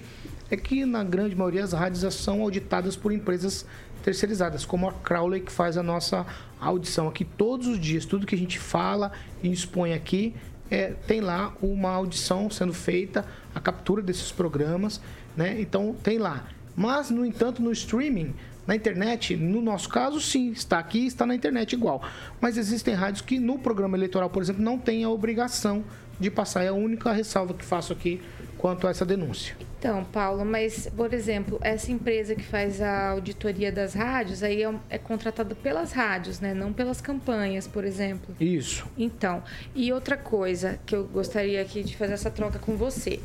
é 0.49 0.57
que 0.57 0.85
na 0.85 1.03
grande 1.03 1.35
maioria 1.35 1.63
as 1.63 1.73
rádios 1.73 2.13
são 2.13 2.41
auditadas 2.41 2.95
por 2.95 3.11
empresas 3.11 3.65
terceirizadas, 4.03 4.63
como 4.65 4.87
a 4.87 4.93
Crowley 4.93 5.41
que 5.41 5.51
faz 5.51 5.77
a 5.77 5.83
nossa 5.83 6.25
audição 6.59 7.07
aqui 7.07 7.25
todos 7.25 7.67
os 7.67 7.79
dias. 7.79 8.05
Tudo 8.05 8.25
que 8.25 8.35
a 8.35 8.37
gente 8.37 8.59
fala 8.59 9.11
e 9.41 9.51
expõe 9.51 9.93
aqui 9.93 10.35
é, 10.69 10.93
tem 11.07 11.21
lá 11.21 11.53
uma 11.61 11.91
audição 11.91 12.49
sendo 12.49 12.73
feita, 12.73 13.25
a 13.53 13.59
captura 13.59 14.01
desses 14.01 14.31
programas, 14.31 14.99
né? 15.35 15.59
Então 15.59 15.95
tem 16.03 16.17
lá. 16.17 16.45
Mas, 16.75 17.09
no 17.09 17.25
entanto, 17.25 17.61
no 17.61 17.71
streaming, 17.71 18.33
na 18.67 18.75
internet, 18.75 19.35
no 19.35 19.61
nosso 19.61 19.87
caso, 19.87 20.19
sim, 20.19 20.51
está 20.51 20.79
aqui, 20.79 21.05
está 21.05 21.25
na 21.25 21.35
internet 21.35 21.73
igual. 21.73 22.01
Mas 22.41 22.57
existem 22.57 22.93
rádios 22.93 23.21
que 23.21 23.39
no 23.39 23.59
programa 23.59 23.95
eleitoral, 23.95 24.29
por 24.29 24.41
exemplo, 24.41 24.61
não 24.61 24.77
têm 24.77 25.03
a 25.03 25.09
obrigação 25.09 25.83
de 26.19 26.29
passar. 26.31 26.63
É 26.63 26.69
a 26.69 26.73
única 26.73 27.11
ressalva 27.11 27.53
que 27.53 27.63
faço 27.63 27.93
aqui 27.93 28.21
quanto 28.65 28.87
a 28.87 28.89
essa 28.89 29.05
denúncia. 29.05 29.55
Então, 29.77 30.03
Paulo, 30.05 30.43
mas, 30.43 30.89
por 30.97 31.13
exemplo, 31.13 31.59
essa 31.61 31.91
empresa 31.91 32.33
que 32.33 32.41
faz 32.41 32.81
a 32.81 33.11
auditoria 33.11 33.71
das 33.71 33.93
rádios, 33.93 34.41
aí 34.41 34.63
é, 34.63 34.73
é 34.89 34.97
contratada 34.97 35.53
pelas 35.53 35.91
rádios, 35.91 36.39
né? 36.39 36.51
Não 36.51 36.73
pelas 36.73 36.99
campanhas, 36.99 37.67
por 37.67 37.85
exemplo. 37.85 38.35
Isso. 38.39 38.87
Então, 38.97 39.43
e 39.75 39.93
outra 39.93 40.17
coisa 40.17 40.79
que 40.83 40.95
eu 40.95 41.03
gostaria 41.03 41.61
aqui 41.61 41.83
de 41.83 41.95
fazer 41.95 42.13
essa 42.13 42.31
troca 42.31 42.57
com 42.57 42.75
você. 42.75 43.19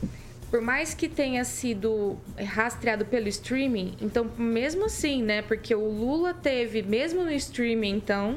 Por 0.51 0.61
mais 0.61 0.93
que 0.93 1.09
tenha 1.09 1.43
sido 1.43 2.19
rastreado 2.37 3.07
pelo 3.07 3.27
streaming, 3.29 3.97
então, 3.99 4.31
mesmo 4.37 4.85
assim, 4.85 5.23
né? 5.23 5.41
Porque 5.41 5.75
o 5.75 5.89
Lula 5.89 6.35
teve, 6.35 6.83
mesmo 6.83 7.25
no 7.25 7.33
streaming, 7.33 7.97
então, 7.97 8.37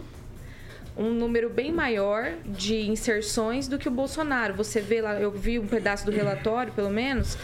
um 0.95 1.11
número 1.11 1.49
bem 1.49 1.71
maior 1.71 2.33
de 2.45 2.89
inserções 2.89 3.67
do 3.67 3.77
que 3.77 3.87
o 3.87 3.91
Bolsonaro. 3.91 4.53
Você 4.55 4.79
vê 4.79 5.01
lá, 5.01 5.19
eu 5.19 5.31
vi 5.31 5.57
um 5.57 5.67
pedaço 5.67 6.05
do 6.05 6.11
relatório, 6.11 6.71
pelo 6.73 6.89
menos, 6.89 7.37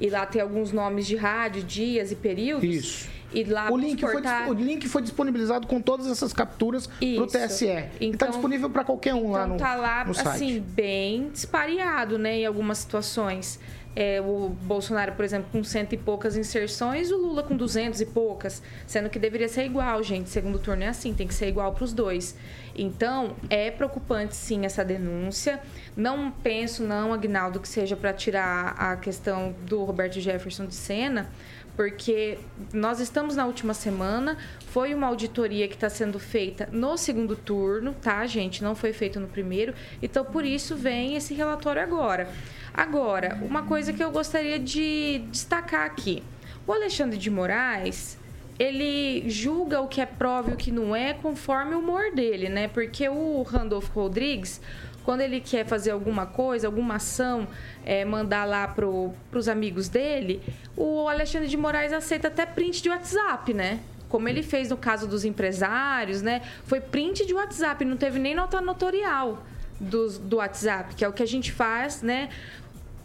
e 0.00 0.08
lá 0.08 0.24
tem 0.24 0.40
alguns 0.40 0.72
nomes 0.72 1.06
de 1.06 1.16
rádio, 1.16 1.62
dias 1.62 2.12
e 2.12 2.16
períodos. 2.16 2.64
Isso. 2.64 3.12
E 3.34 3.44
lá 3.44 3.70
o 3.70 3.76
link, 3.76 4.00
portar... 4.00 4.46
foi, 4.46 4.54
o 4.54 4.58
link 4.58 4.86
foi 4.88 5.02
disponibilizado 5.02 5.66
com 5.66 5.80
todas 5.80 6.06
essas 6.06 6.32
capturas 6.32 6.86
para 6.86 7.22
o 7.22 7.26
TSE. 7.26 7.66
Então, 7.98 8.10
está 8.10 8.26
disponível 8.26 8.68
para 8.68 8.84
qualquer 8.84 9.14
um 9.14 9.20
então 9.20 9.30
lá 9.30 9.46
no, 9.46 9.56
tá 9.56 9.74
lá, 9.74 10.04
no 10.04 10.14
site. 10.14 10.28
assim, 10.28 10.60
bem 10.60 11.30
dispareado, 11.30 12.18
né, 12.18 12.40
em 12.40 12.46
algumas 12.46 12.78
situações. 12.78 13.58
É, 13.94 14.20
o 14.22 14.48
Bolsonaro, 14.62 15.12
por 15.12 15.24
exemplo, 15.24 15.48
com 15.52 15.62
cento 15.62 15.92
e 15.92 15.98
poucas 15.98 16.36
inserções, 16.36 17.10
o 17.10 17.16
Lula 17.18 17.42
com 17.42 17.54
duzentos 17.54 18.00
e 18.00 18.06
poucas, 18.06 18.62
sendo 18.86 19.10
que 19.10 19.18
deveria 19.18 19.48
ser 19.48 19.64
igual, 19.64 20.02
gente. 20.02 20.30
Segundo 20.30 20.58
turno 20.58 20.84
é 20.84 20.88
assim, 20.88 21.12
tem 21.12 21.26
que 21.26 21.34
ser 21.34 21.48
igual 21.48 21.72
para 21.72 21.84
os 21.84 21.92
dois. 21.92 22.34
Então, 22.74 23.36
é 23.50 23.70
preocupante 23.70 24.34
sim 24.34 24.64
essa 24.64 24.82
denúncia. 24.82 25.60
Não 25.94 26.30
penso, 26.30 26.82
não, 26.82 27.12
Agnaldo, 27.12 27.60
que 27.60 27.68
seja 27.68 27.94
para 27.94 28.14
tirar 28.14 28.74
a 28.78 28.96
questão 28.96 29.54
do 29.66 29.84
Roberto 29.84 30.18
Jefferson 30.18 30.64
de 30.64 30.74
cena, 30.74 31.30
porque 31.76 32.38
nós 32.72 33.00
estamos 33.00 33.36
na 33.36 33.46
última 33.46 33.74
semana, 33.74 34.36
foi 34.68 34.94
uma 34.94 35.06
auditoria 35.06 35.66
que 35.68 35.74
está 35.74 35.88
sendo 35.88 36.18
feita 36.18 36.68
no 36.70 36.96
segundo 36.96 37.34
turno, 37.34 37.94
tá, 37.94 38.26
gente? 38.26 38.62
Não 38.62 38.74
foi 38.74 38.92
feita 38.92 39.18
no 39.18 39.26
primeiro, 39.26 39.74
então 40.02 40.24
por 40.24 40.44
isso 40.44 40.76
vem 40.76 41.16
esse 41.16 41.34
relatório 41.34 41.82
agora. 41.82 42.28
Agora, 42.74 43.38
uma 43.42 43.62
coisa 43.62 43.92
que 43.92 44.02
eu 44.02 44.10
gostaria 44.10 44.58
de 44.58 45.24
destacar 45.30 45.84
aqui: 45.84 46.22
o 46.66 46.72
Alexandre 46.72 47.18
de 47.18 47.30
Moraes 47.30 48.18
ele 48.58 49.28
julga 49.28 49.80
o 49.80 49.88
que 49.88 50.00
é 50.00 50.06
prova 50.06 50.50
e 50.50 50.54
o 50.54 50.56
que 50.56 50.70
não 50.70 50.94
é 50.94 51.14
conforme 51.14 51.74
o 51.74 51.78
humor 51.78 52.12
dele, 52.14 52.48
né? 52.48 52.68
Porque 52.68 53.08
o 53.08 53.42
Randolph 53.42 53.88
Rodrigues, 53.88 54.60
quando 55.04 55.20
ele 55.20 55.40
quer 55.40 55.66
fazer 55.66 55.90
alguma 55.90 56.26
coisa, 56.26 56.66
alguma 56.66 56.96
ação, 56.96 57.48
é, 57.84 58.04
mandar 58.04 58.44
lá 58.44 58.68
para 58.68 58.86
os 58.86 59.48
amigos 59.48 59.88
dele, 59.88 60.40
o 60.76 61.08
Alexandre 61.08 61.48
de 61.48 61.56
Moraes 61.56 61.92
aceita 61.92 62.28
até 62.28 62.46
print 62.46 62.82
de 62.82 62.88
WhatsApp, 62.88 63.52
né? 63.52 63.80
Como 64.08 64.28
ele 64.28 64.42
fez 64.42 64.68
no 64.68 64.76
caso 64.76 65.08
dos 65.08 65.24
empresários, 65.24 66.20
né? 66.20 66.42
Foi 66.64 66.80
print 66.80 67.26
de 67.26 67.34
WhatsApp, 67.34 67.84
não 67.84 67.96
teve 67.96 68.18
nem 68.18 68.34
nota 68.34 68.60
notorial 68.60 69.42
do, 69.80 70.08
do 70.20 70.36
WhatsApp, 70.36 70.94
que 70.94 71.04
é 71.04 71.08
o 71.08 71.12
que 71.12 71.22
a 71.22 71.26
gente 71.26 71.50
faz, 71.50 72.02
né? 72.02 72.28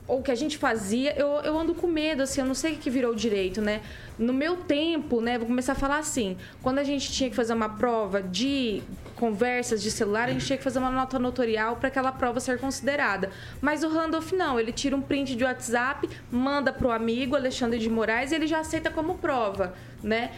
Ou 0.07 0.21
que 0.21 0.31
a 0.31 0.35
gente 0.35 0.57
fazia, 0.57 1.13
eu, 1.19 1.27
eu 1.43 1.59
ando 1.59 1.75
com 1.75 1.85
medo, 1.85 2.23
assim, 2.23 2.39
eu 2.39 2.47
não 2.47 2.53
sei 2.53 2.73
o 2.73 2.77
que 2.77 2.89
virou 2.89 3.13
direito, 3.13 3.61
né? 3.61 3.81
No 4.17 4.33
meu 4.33 4.55
tempo, 4.55 5.19
né, 5.19 5.37
vou 5.37 5.47
começar 5.47 5.73
a 5.73 5.75
falar 5.75 5.97
assim, 5.97 6.37
quando 6.63 6.79
a 6.79 6.83
gente 6.83 7.11
tinha 7.11 7.29
que 7.29 7.35
fazer 7.35 7.53
uma 7.53 7.69
prova 7.69 8.23
de 8.23 8.81
conversas 9.15 9.81
de 9.81 9.91
celular, 9.91 10.29
a 10.29 10.31
gente 10.31 10.45
tinha 10.45 10.57
que 10.57 10.63
fazer 10.63 10.79
uma 10.79 10.91
nota 10.91 11.19
notorial 11.19 11.75
para 11.75 11.89
aquela 11.89 12.11
prova 12.11 12.39
ser 12.39 12.57
considerada. 12.59 13.29
Mas 13.59 13.83
o 13.83 13.89
Randolph 13.89 14.31
não, 14.31 14.59
ele 14.59 14.71
tira 14.71 14.95
um 14.95 15.01
print 15.01 15.35
de 15.35 15.43
WhatsApp, 15.43 16.09
manda 16.31 16.71
pro 16.71 16.89
amigo 16.89 17.35
Alexandre 17.35 17.79
de 17.79 17.89
Moraes 17.89 18.31
e 18.31 18.35
ele 18.35 18.47
já 18.47 18.59
aceita 18.59 18.89
como 18.89 19.15
prova, 19.15 19.73
né? 20.01 20.31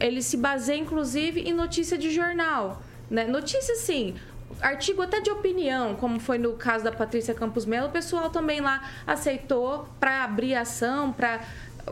Ele 0.00 0.20
se 0.20 0.36
baseia, 0.36 0.78
inclusive, 0.78 1.40
em 1.40 1.54
notícia 1.54 1.96
de 1.96 2.10
jornal. 2.10 2.82
Né? 3.10 3.24
Notícia, 3.24 3.74
sim, 3.76 4.14
artigo 4.60 5.02
até 5.02 5.20
de 5.20 5.30
opinião, 5.30 5.94
como 5.94 6.18
foi 6.18 6.38
no 6.38 6.54
caso 6.54 6.84
da 6.84 6.92
Patrícia 6.92 7.34
Campos 7.34 7.64
Melo, 7.64 7.88
o 7.88 7.90
pessoal 7.90 8.30
também 8.30 8.60
lá 8.60 8.82
aceitou 9.06 9.88
para 10.00 10.24
abrir 10.24 10.54
ação, 10.54 11.12
para 11.12 11.40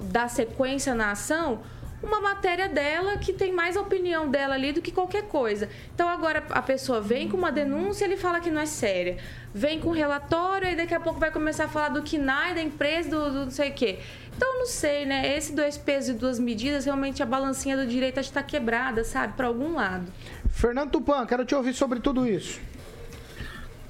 dar 0.02 0.28
sequência 0.28 0.94
na 0.94 1.12
ação, 1.12 1.60
uma 2.02 2.20
matéria 2.20 2.68
dela 2.68 3.16
que 3.16 3.32
tem 3.32 3.52
mais 3.52 3.76
a 3.76 3.80
opinião 3.80 4.28
dela 4.28 4.54
ali 4.54 4.72
do 4.72 4.82
que 4.82 4.92
qualquer 4.92 5.24
coisa. 5.24 5.68
Então 5.94 6.08
agora 6.08 6.44
a 6.50 6.62
pessoa 6.62 7.00
vem 7.00 7.28
com 7.28 7.36
uma 7.36 7.50
denúncia, 7.50 8.04
ele 8.04 8.16
fala 8.16 8.40
que 8.40 8.50
não 8.50 8.60
é 8.60 8.66
séria. 8.66 9.16
Vem 9.54 9.80
com 9.80 9.90
relatório 9.90 10.68
e 10.68 10.76
daqui 10.76 10.94
a 10.94 11.00
pouco 11.00 11.18
vai 11.18 11.30
começar 11.30 11.64
a 11.64 11.68
falar 11.68 11.88
do 11.88 12.02
KNAI, 12.02 12.54
da 12.54 12.62
empresa, 12.62 13.08
do, 13.08 13.30
do 13.30 13.44
não 13.44 13.50
sei 13.50 13.70
o 13.70 13.72
quê. 13.72 13.98
Então 14.36 14.58
não 14.58 14.66
sei, 14.66 15.06
né? 15.06 15.36
Esse 15.36 15.52
dois 15.52 15.78
pesos 15.78 16.10
e 16.10 16.12
duas 16.12 16.38
medidas, 16.38 16.84
realmente 16.84 17.22
a 17.22 17.26
balancinha 17.26 17.76
do 17.76 17.86
direito 17.86 18.20
está 18.20 18.42
quebrada, 18.42 19.02
sabe? 19.02 19.32
Para 19.34 19.46
algum 19.46 19.74
lado. 19.74 20.06
Fernando 20.50 20.90
Tupan, 20.90 21.26
quero 21.26 21.44
te 21.44 21.54
ouvir 21.54 21.72
sobre 21.74 22.00
tudo 22.00 22.26
isso. 22.26 22.60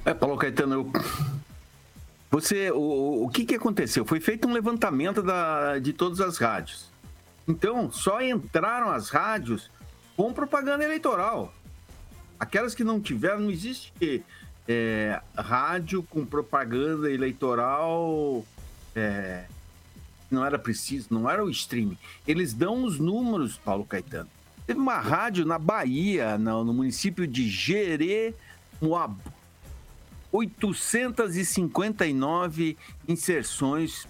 É, 0.04 0.14
Paulo 0.14 0.36
Caetano, 0.36 0.74
eu... 0.74 0.92
você, 2.30 2.70
o, 2.70 3.24
o 3.24 3.28
que, 3.28 3.44
que 3.44 3.56
aconteceu? 3.56 4.04
Foi 4.04 4.20
feito 4.20 4.46
um 4.46 4.52
levantamento 4.52 5.20
da, 5.20 5.80
de 5.80 5.92
todas 5.92 6.20
as 6.20 6.38
rádios. 6.38 6.86
Então, 7.48 7.90
só 7.90 8.20
entraram 8.20 8.90
as 8.90 9.08
rádios 9.08 9.68
com 10.16 10.32
propaganda 10.32 10.84
eleitoral. 10.84 11.52
Aquelas 12.38 12.74
que 12.74 12.84
não 12.84 13.00
tiveram, 13.00 13.40
não 13.40 13.50
existe 13.50 14.24
é, 14.68 15.20
rádio 15.36 16.02
com 16.04 16.24
propaganda 16.24 17.10
eleitoral. 17.10 18.44
É, 18.94 19.44
não 20.30 20.44
era 20.44 20.58
preciso, 20.58 21.08
não 21.10 21.30
era 21.30 21.44
o 21.44 21.50
streaming. 21.50 21.98
Eles 22.26 22.52
dão 22.52 22.84
os 22.84 22.98
números, 22.98 23.56
Paulo 23.56 23.84
Caetano. 23.84 24.28
Teve 24.66 24.80
uma 24.80 24.98
rádio 24.98 25.44
na 25.44 25.58
Bahia, 25.58 26.36
no, 26.36 26.64
no 26.64 26.74
município 26.74 27.26
de 27.26 27.48
Jeremoabo. 27.48 29.20
859 30.32 32.76
inserções 33.08 34.06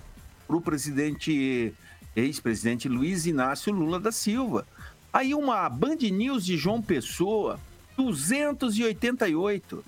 para 0.47 0.57
o 0.57 0.61
presidente, 0.61 1.75
ex-presidente 2.15 2.89
Luiz 2.89 3.27
Inácio 3.27 3.73
Lula 3.73 4.01
da 4.01 4.11
Silva. 4.11 4.67
Aí 5.13 5.35
uma 5.35 5.69
Band 5.69 5.99
News 6.11 6.45
de 6.45 6.57
João 6.57 6.81
Pessoa, 6.81 7.61
288. 7.97 9.85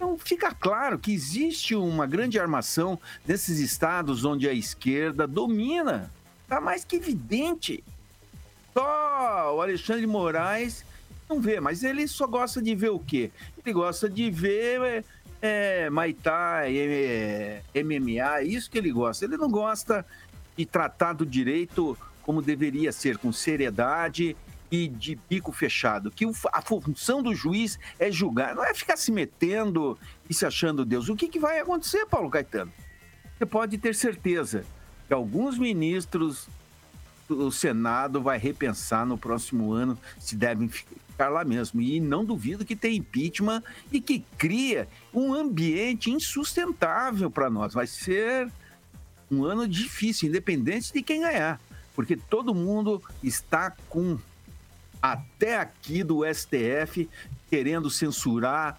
Então 0.00 0.16
fica 0.16 0.50
claro 0.54 0.98
que 0.98 1.12
existe 1.12 1.74
uma 1.74 2.06
grande 2.06 2.38
armação 2.38 2.98
nesses 3.26 3.58
estados 3.58 4.24
onde 4.24 4.48
a 4.48 4.52
esquerda 4.54 5.26
domina. 5.26 6.10
Está 6.42 6.58
mais 6.58 6.86
que 6.86 6.96
evidente. 6.96 7.84
Só 8.72 9.54
o 9.54 9.60
Alexandre 9.60 10.06
Moraes 10.06 10.86
não 11.28 11.38
vê, 11.38 11.60
mas 11.60 11.84
ele 11.84 12.08
só 12.08 12.26
gosta 12.26 12.62
de 12.62 12.74
ver 12.74 12.88
o 12.88 12.98
quê? 12.98 13.30
Ele 13.62 13.74
gosta 13.74 14.08
de 14.08 14.30
ver 14.30 15.04
é, 15.42 15.90
Muay 15.90 16.14
Thai, 16.14 16.78
é, 16.78 17.62
MMA, 17.74 18.38
é 18.38 18.44
isso 18.44 18.70
que 18.70 18.78
ele 18.78 18.90
gosta. 18.90 19.26
Ele 19.26 19.36
não 19.36 19.50
gosta 19.50 20.06
de 20.56 20.64
tratar 20.64 21.12
do 21.12 21.26
direito 21.26 21.94
como 22.22 22.40
deveria 22.40 22.90
ser, 22.90 23.18
com 23.18 23.30
seriedade 23.30 24.34
e 24.70 24.88
de 24.88 25.18
bico 25.28 25.52
fechado. 25.52 26.10
Que 26.10 26.24
a 26.52 26.62
função 26.62 27.22
do 27.22 27.34
juiz 27.34 27.78
é 27.98 28.10
julgar, 28.10 28.54
não 28.54 28.64
é 28.64 28.72
ficar 28.74 28.96
se 28.96 29.10
metendo 29.10 29.98
e 30.28 30.34
se 30.34 30.46
achando 30.46 30.84
Deus. 30.84 31.08
O 31.08 31.16
que, 31.16 31.28
que 31.28 31.38
vai 31.38 31.58
acontecer, 31.58 32.06
Paulo 32.06 32.30
Caetano? 32.30 32.72
Você 33.36 33.46
pode 33.46 33.78
ter 33.78 33.94
certeza 33.94 34.64
que 35.08 35.14
alguns 35.14 35.58
ministros 35.58 36.48
o 37.28 37.50
Senado 37.50 38.20
vai 38.20 38.38
repensar 38.38 39.06
no 39.06 39.16
próximo 39.16 39.72
ano 39.72 39.96
se 40.18 40.36
devem 40.36 40.68
ficar 40.68 41.28
lá 41.28 41.44
mesmo. 41.44 41.80
E 41.80 42.00
não 42.00 42.24
duvido 42.24 42.64
que 42.64 42.76
tem 42.76 42.96
impeachment 42.96 43.62
e 43.92 44.00
que 44.00 44.24
cria 44.36 44.88
um 45.14 45.32
ambiente 45.32 46.10
insustentável 46.10 47.30
para 47.30 47.48
nós. 47.48 47.72
Vai 47.72 47.86
ser 47.86 48.50
um 49.30 49.44
ano 49.44 49.66
difícil, 49.66 50.28
independente 50.28 50.92
de 50.92 51.02
quem 51.02 51.20
ganhar, 51.20 51.60
porque 51.94 52.16
todo 52.16 52.54
mundo 52.54 53.00
está 53.22 53.70
com 53.88 54.18
até 55.02 55.58
aqui 55.58 56.02
do 56.02 56.22
STF 56.24 57.08
querendo 57.48 57.90
censurar 57.90 58.78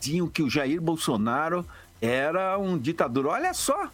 tinham 0.00 0.28
que 0.28 0.42
o 0.42 0.50
Jair 0.50 0.80
Bolsonaro 0.80 1.66
era 2.00 2.56
um 2.58 2.78
ditador. 2.78 3.26
Olha 3.26 3.52
só. 3.52 3.90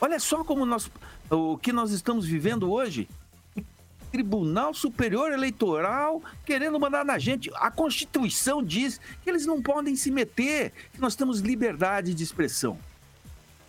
Olha 0.00 0.18
só 0.18 0.44
como 0.44 0.64
nós 0.64 0.90
o 1.30 1.56
que 1.56 1.72
nós 1.72 1.90
estamos 1.92 2.26
vivendo 2.26 2.70
hoje. 2.70 3.08
Tribunal 4.10 4.74
Superior 4.74 5.32
Eleitoral 5.32 6.22
querendo 6.44 6.78
mandar 6.78 7.04
na 7.04 7.18
gente. 7.18 7.50
A 7.54 7.70
Constituição 7.70 8.62
diz 8.62 9.00
que 9.22 9.30
eles 9.30 9.46
não 9.46 9.62
podem 9.62 9.96
se 9.96 10.10
meter, 10.10 10.72
que 10.92 11.00
nós 11.00 11.16
temos 11.16 11.40
liberdade 11.40 12.12
de 12.12 12.22
expressão. 12.22 12.78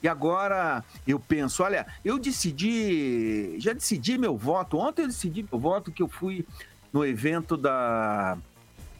E 0.04 0.08
agora 0.10 0.84
eu 1.08 1.18
penso, 1.18 1.64
olha, 1.64 1.88
eu 2.04 2.20
decidi, 2.20 3.56
já 3.58 3.72
decidi 3.72 4.18
meu 4.18 4.36
voto. 4.36 4.78
Ontem 4.78 5.04
eu 5.04 5.08
decidi 5.08 5.46
meu 5.50 5.58
voto 5.58 5.94
que 5.94 6.04
eu 6.04 6.10
fui 6.10 6.46
no 6.92 7.06
evento 7.06 7.56
da 7.56 8.38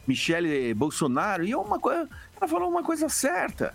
Michele 0.06 0.72
Bolsonaro 0.72 1.44
e 1.44 1.54
uma 1.54 1.78
coisa, 1.78 2.08
ela 2.34 2.48
falou 2.48 2.70
uma 2.70 2.82
coisa 2.82 3.10
certa. 3.10 3.74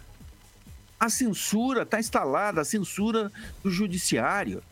A 1.00 1.08
censura 1.08 1.84
está 1.84 2.00
instalada, 2.00 2.62
a 2.62 2.66
censura 2.66 3.32
do 3.64 3.70
judiciário. 3.70 4.64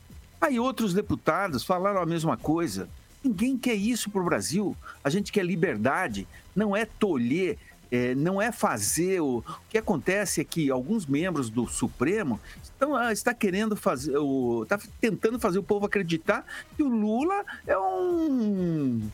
Aí 0.42 0.60
outros 0.60 0.96
deputados 0.96 1.64
falaram 1.64 2.02
a 2.02 2.06
mesma 2.08 2.36
coisa. 2.36 2.90
Ninguém 3.24 3.56
quer 3.56 3.76
isso 3.76 4.10
para 4.10 4.22
o 4.22 4.26
Brasil. 4.26 4.76
A 5.04 5.12
gente 5.12 5.32
quer 5.32 5.46
liberdade, 5.46 6.28
não 6.56 6.76
é 6.76 6.86
tolher, 6.86 7.58
é, 7.92 8.16
não 8.16 8.42
é 8.42 8.52
fazer. 8.52 9.22
O, 9.22 9.40
o 9.40 9.44
que 9.70 9.78
acontece 9.78 10.42
é 10.42 10.44
que 10.44 10.70
alguns 10.70 11.06
membros 11.06 11.50
do 11.50 11.68
Supremo 11.68 12.40
estão 12.64 12.96
ah, 12.96 13.12
está 13.12 13.34
querendo 13.34 13.76
fazer, 13.76 14.18
o, 14.18 14.64
está 14.64 14.80
tentando 15.02 15.40
fazer 15.40 15.60
o 15.60 15.64
povo 15.64 15.86
acreditar 15.86 16.46
que 16.76 16.84
o 16.84 16.88
Lula 16.88 17.44
é 17.66 17.78
um 17.78 19.10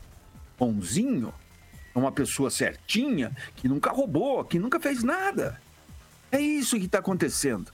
bonzinho, 0.57 1.34
uma 1.95 2.11
pessoa 2.11 2.49
certinha, 2.49 3.32
que 3.55 3.67
nunca 3.67 3.91
roubou, 3.91 4.43
que 4.43 4.59
nunca 4.59 4.80
fez 4.80 5.03
nada. 5.03 5.61
É 6.32 6.39
isso 6.39 6.78
que 6.80 6.86
está 6.86 6.99
acontecendo. 6.99 7.71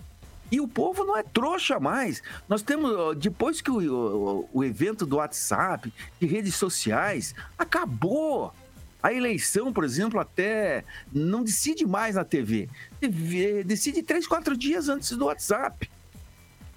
E 0.51 0.59
o 0.59 0.67
povo 0.67 1.03
não 1.03 1.15
é 1.15 1.23
trouxa 1.23 1.79
mais. 1.79 2.21
Nós 2.47 2.61
temos, 2.61 3.15
depois 3.17 3.61
que 3.61 3.69
o, 3.69 3.79
o, 3.79 4.49
o 4.51 4.63
evento 4.63 5.05
do 5.05 5.17
WhatsApp, 5.17 5.93
de 6.19 6.27
redes 6.27 6.55
sociais, 6.55 7.35
acabou. 7.57 8.53
A 9.01 9.13
eleição, 9.13 9.71
por 9.71 9.83
exemplo, 9.83 10.19
até 10.19 10.83
não 11.11 11.43
decide 11.43 11.85
mais 11.85 12.15
na 12.15 12.25
TV. 12.25 12.69
Decide 13.65 14.03
três, 14.03 14.27
quatro 14.27 14.57
dias 14.57 14.89
antes 14.89 15.11
do 15.15 15.25
WhatsApp. 15.25 15.89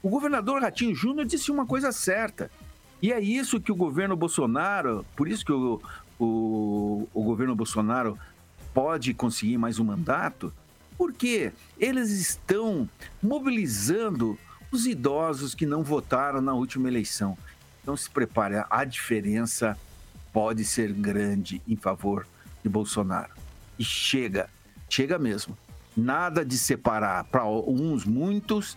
O 0.03 0.09
governador 0.09 0.63
Ratinho 0.63 0.95
Júnior 0.95 1.27
disse 1.27 1.51
uma 1.51 1.67
coisa 1.67 1.91
certa. 1.91 2.51
E 3.01 3.13
é 3.13 3.21
isso 3.21 3.61
que 3.61 3.73
o 3.73 3.77
governo 3.77 4.17
Bolsonaro, 4.17 5.05
por 5.17 5.27
isso 5.27 5.45
que 5.45 5.53
o, 5.53 5.83
o, 6.19 7.09
o 7.13 7.23
governo 7.23 7.57
Bolsonaro 7.57 8.17
pode 8.73 9.13
conseguir 9.13 9.59
mais 9.59 9.81
um 9.81 9.85
mandato, 9.85 10.53
porque 10.97 11.53
eles 11.79 12.11
estão 12.11 12.89
mobilizando 13.21 14.39
os 14.71 14.87
idosos 14.87 15.55
que 15.55 15.67
não 15.67 15.83
votaram 15.83 16.41
na 16.41 16.55
última 16.55 16.89
eleição. 16.89 17.37
Então 17.83 17.97
se 17.97 18.09
prepare, 18.09 18.65
a 18.71 18.85
diferença 18.85 19.77
pode 20.33 20.65
ser 20.65 20.93
grande 20.93 21.61
em 21.69 21.77
favor 21.77 22.27
de 22.63 22.69
Bolsonaro. 22.69 23.33
E 23.79 23.85
chega, 23.85 24.49
chega 24.89 25.19
mesmo. 25.19 25.57
Nada 25.97 26.45
de 26.45 26.57
separar 26.57 27.25
para 27.25 27.47
uns 27.47 28.05
muitos, 28.05 28.77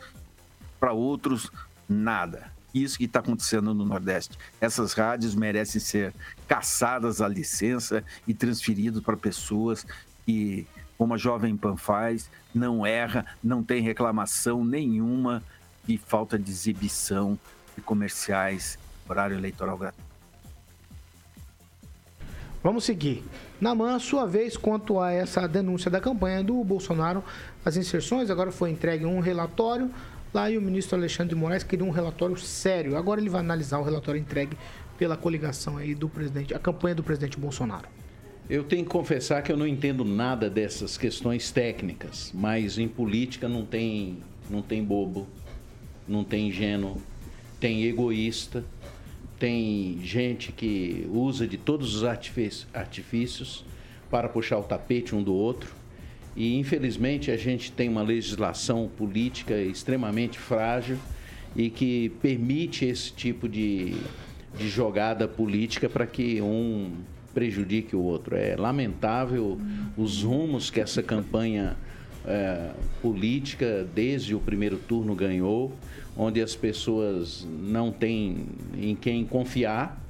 para 0.80 0.92
outros 0.92 1.50
nada. 1.88 2.52
Isso 2.74 2.98
que 2.98 3.06
está 3.06 3.20
acontecendo 3.20 3.74
no 3.74 3.86
Nordeste. 3.86 4.38
Essas 4.60 4.92
rádios 4.92 5.34
merecem 5.34 5.80
ser 5.80 6.14
caçadas 6.46 7.22
a 7.22 7.28
licença 7.28 8.04
e 8.28 8.34
transferidas 8.34 9.02
para 9.02 9.16
pessoas 9.16 9.86
que 10.26 10.68
como 10.98 11.14
a 11.14 11.18
Jovem 11.18 11.56
Pan 11.58 11.76
faz, 11.76 12.30
não 12.54 12.86
erra, 12.86 13.26
não 13.44 13.64
tem 13.64 13.82
reclamação 13.82 14.64
nenhuma 14.64 15.44
de 15.86 15.98
falta 15.98 16.40
de 16.40 16.50
exibição 16.50 17.38
de 17.76 17.82
comerciais, 17.82 18.80
horário 19.08 19.38
eleitoral 19.38 19.78
gratuito. 19.78 20.05
Vamos 22.66 22.84
seguir. 22.84 23.24
Naman, 23.62 24.00
sua 24.00 24.26
vez 24.26 24.58
quanto 24.58 25.00
a 25.00 25.12
essa 25.12 25.48
denúncia 25.48 25.92
da 25.92 26.02
campanha 26.02 26.44
do 26.44 26.64
Bolsonaro, 26.64 27.24
as 27.64 27.78
inserções, 27.78 28.32
agora 28.32 28.52
foi 28.52 28.72
entregue 28.72 29.06
um 29.06 29.20
relatório 29.20 29.92
lá 30.34 30.50
e 30.50 30.58
o 30.58 30.62
ministro 30.64 30.98
Alexandre 30.98 31.36
de 31.36 31.40
Moraes 31.40 31.62
queria 31.62 31.86
um 31.86 31.92
relatório 31.92 32.36
sério. 32.36 32.98
Agora 32.98 33.22
ele 33.22 33.30
vai 33.30 33.42
analisar 33.42 33.78
o 33.78 33.84
relatório 33.84 34.20
entregue 34.20 34.58
pela 34.98 35.16
coligação 35.16 35.78
aí 35.78 35.94
do 35.94 36.10
presidente, 36.10 36.56
a 36.56 36.60
campanha 36.60 36.96
do 36.96 37.04
presidente 37.04 37.38
Bolsonaro. 37.38 37.88
Eu 38.50 38.64
tenho 38.64 38.84
que 38.84 38.90
confessar 38.90 39.44
que 39.44 39.52
eu 39.52 39.58
não 39.58 39.68
entendo 39.68 40.04
nada 40.04 40.50
dessas 40.50 40.98
questões 40.98 41.52
técnicas, 41.52 42.32
mas 42.34 42.80
em 42.80 42.88
política 42.88 43.48
não 43.48 43.64
tem, 43.64 44.24
não 44.50 44.64
tem 44.64 44.84
bobo, 44.84 45.28
não 46.08 46.24
tem 46.24 46.48
ingênuo, 46.48 47.00
tem 47.60 47.84
egoísta, 47.84 48.66
tem 49.46 50.00
gente 50.02 50.52
que 50.52 51.08
usa 51.14 51.46
de 51.46 51.56
todos 51.56 51.94
os 51.94 52.04
artifícios 52.04 53.64
para 54.10 54.28
puxar 54.28 54.58
o 54.58 54.64
tapete 54.64 55.14
um 55.14 55.22
do 55.22 55.36
outro. 55.36 55.72
E 56.36 56.58
infelizmente 56.58 57.30
a 57.30 57.38
gente 57.38 57.72
tem 57.72 57.88
uma 57.88 58.02
legislação 58.02 58.90
política 58.98 59.54
extremamente 59.56 60.40
frágil 60.40 60.98
e 61.56 61.70
que 61.70 62.10
permite 62.24 62.86
esse 62.86 63.14
tipo 63.14 63.48
de, 63.48 63.94
de 64.58 64.68
jogada 64.68 65.28
política 65.28 65.88
para 65.88 66.08
que 66.08 66.42
um 66.42 66.94
prejudique 67.32 67.96
o 67.96 68.02
outro. 68.02 68.36
É 68.36 68.56
lamentável 68.56 69.60
os 69.96 70.24
rumos 70.24 70.72
que 70.72 70.80
essa 70.80 71.04
campanha 71.04 71.78
é, 72.28 72.72
política, 73.02 73.88
desde 73.94 74.36
o 74.36 74.40
primeiro 74.40 74.78
turno, 74.78 75.16
ganhou, 75.16 75.74
onde 76.18 76.42
as 76.42 76.56
pessoas 76.56 77.46
não 77.48 77.92
têm 77.92 78.46
em 78.78 78.96
quem 78.96 79.26
confiar, 79.26 80.02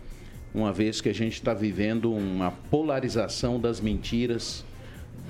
uma 0.53 0.71
vez 0.71 1.01
que 1.01 1.09
a 1.09 1.13
gente 1.13 1.33
está 1.33 1.53
vivendo 1.53 2.13
uma 2.13 2.51
polarização 2.51 3.59
das 3.59 3.81
mentiras 3.81 4.63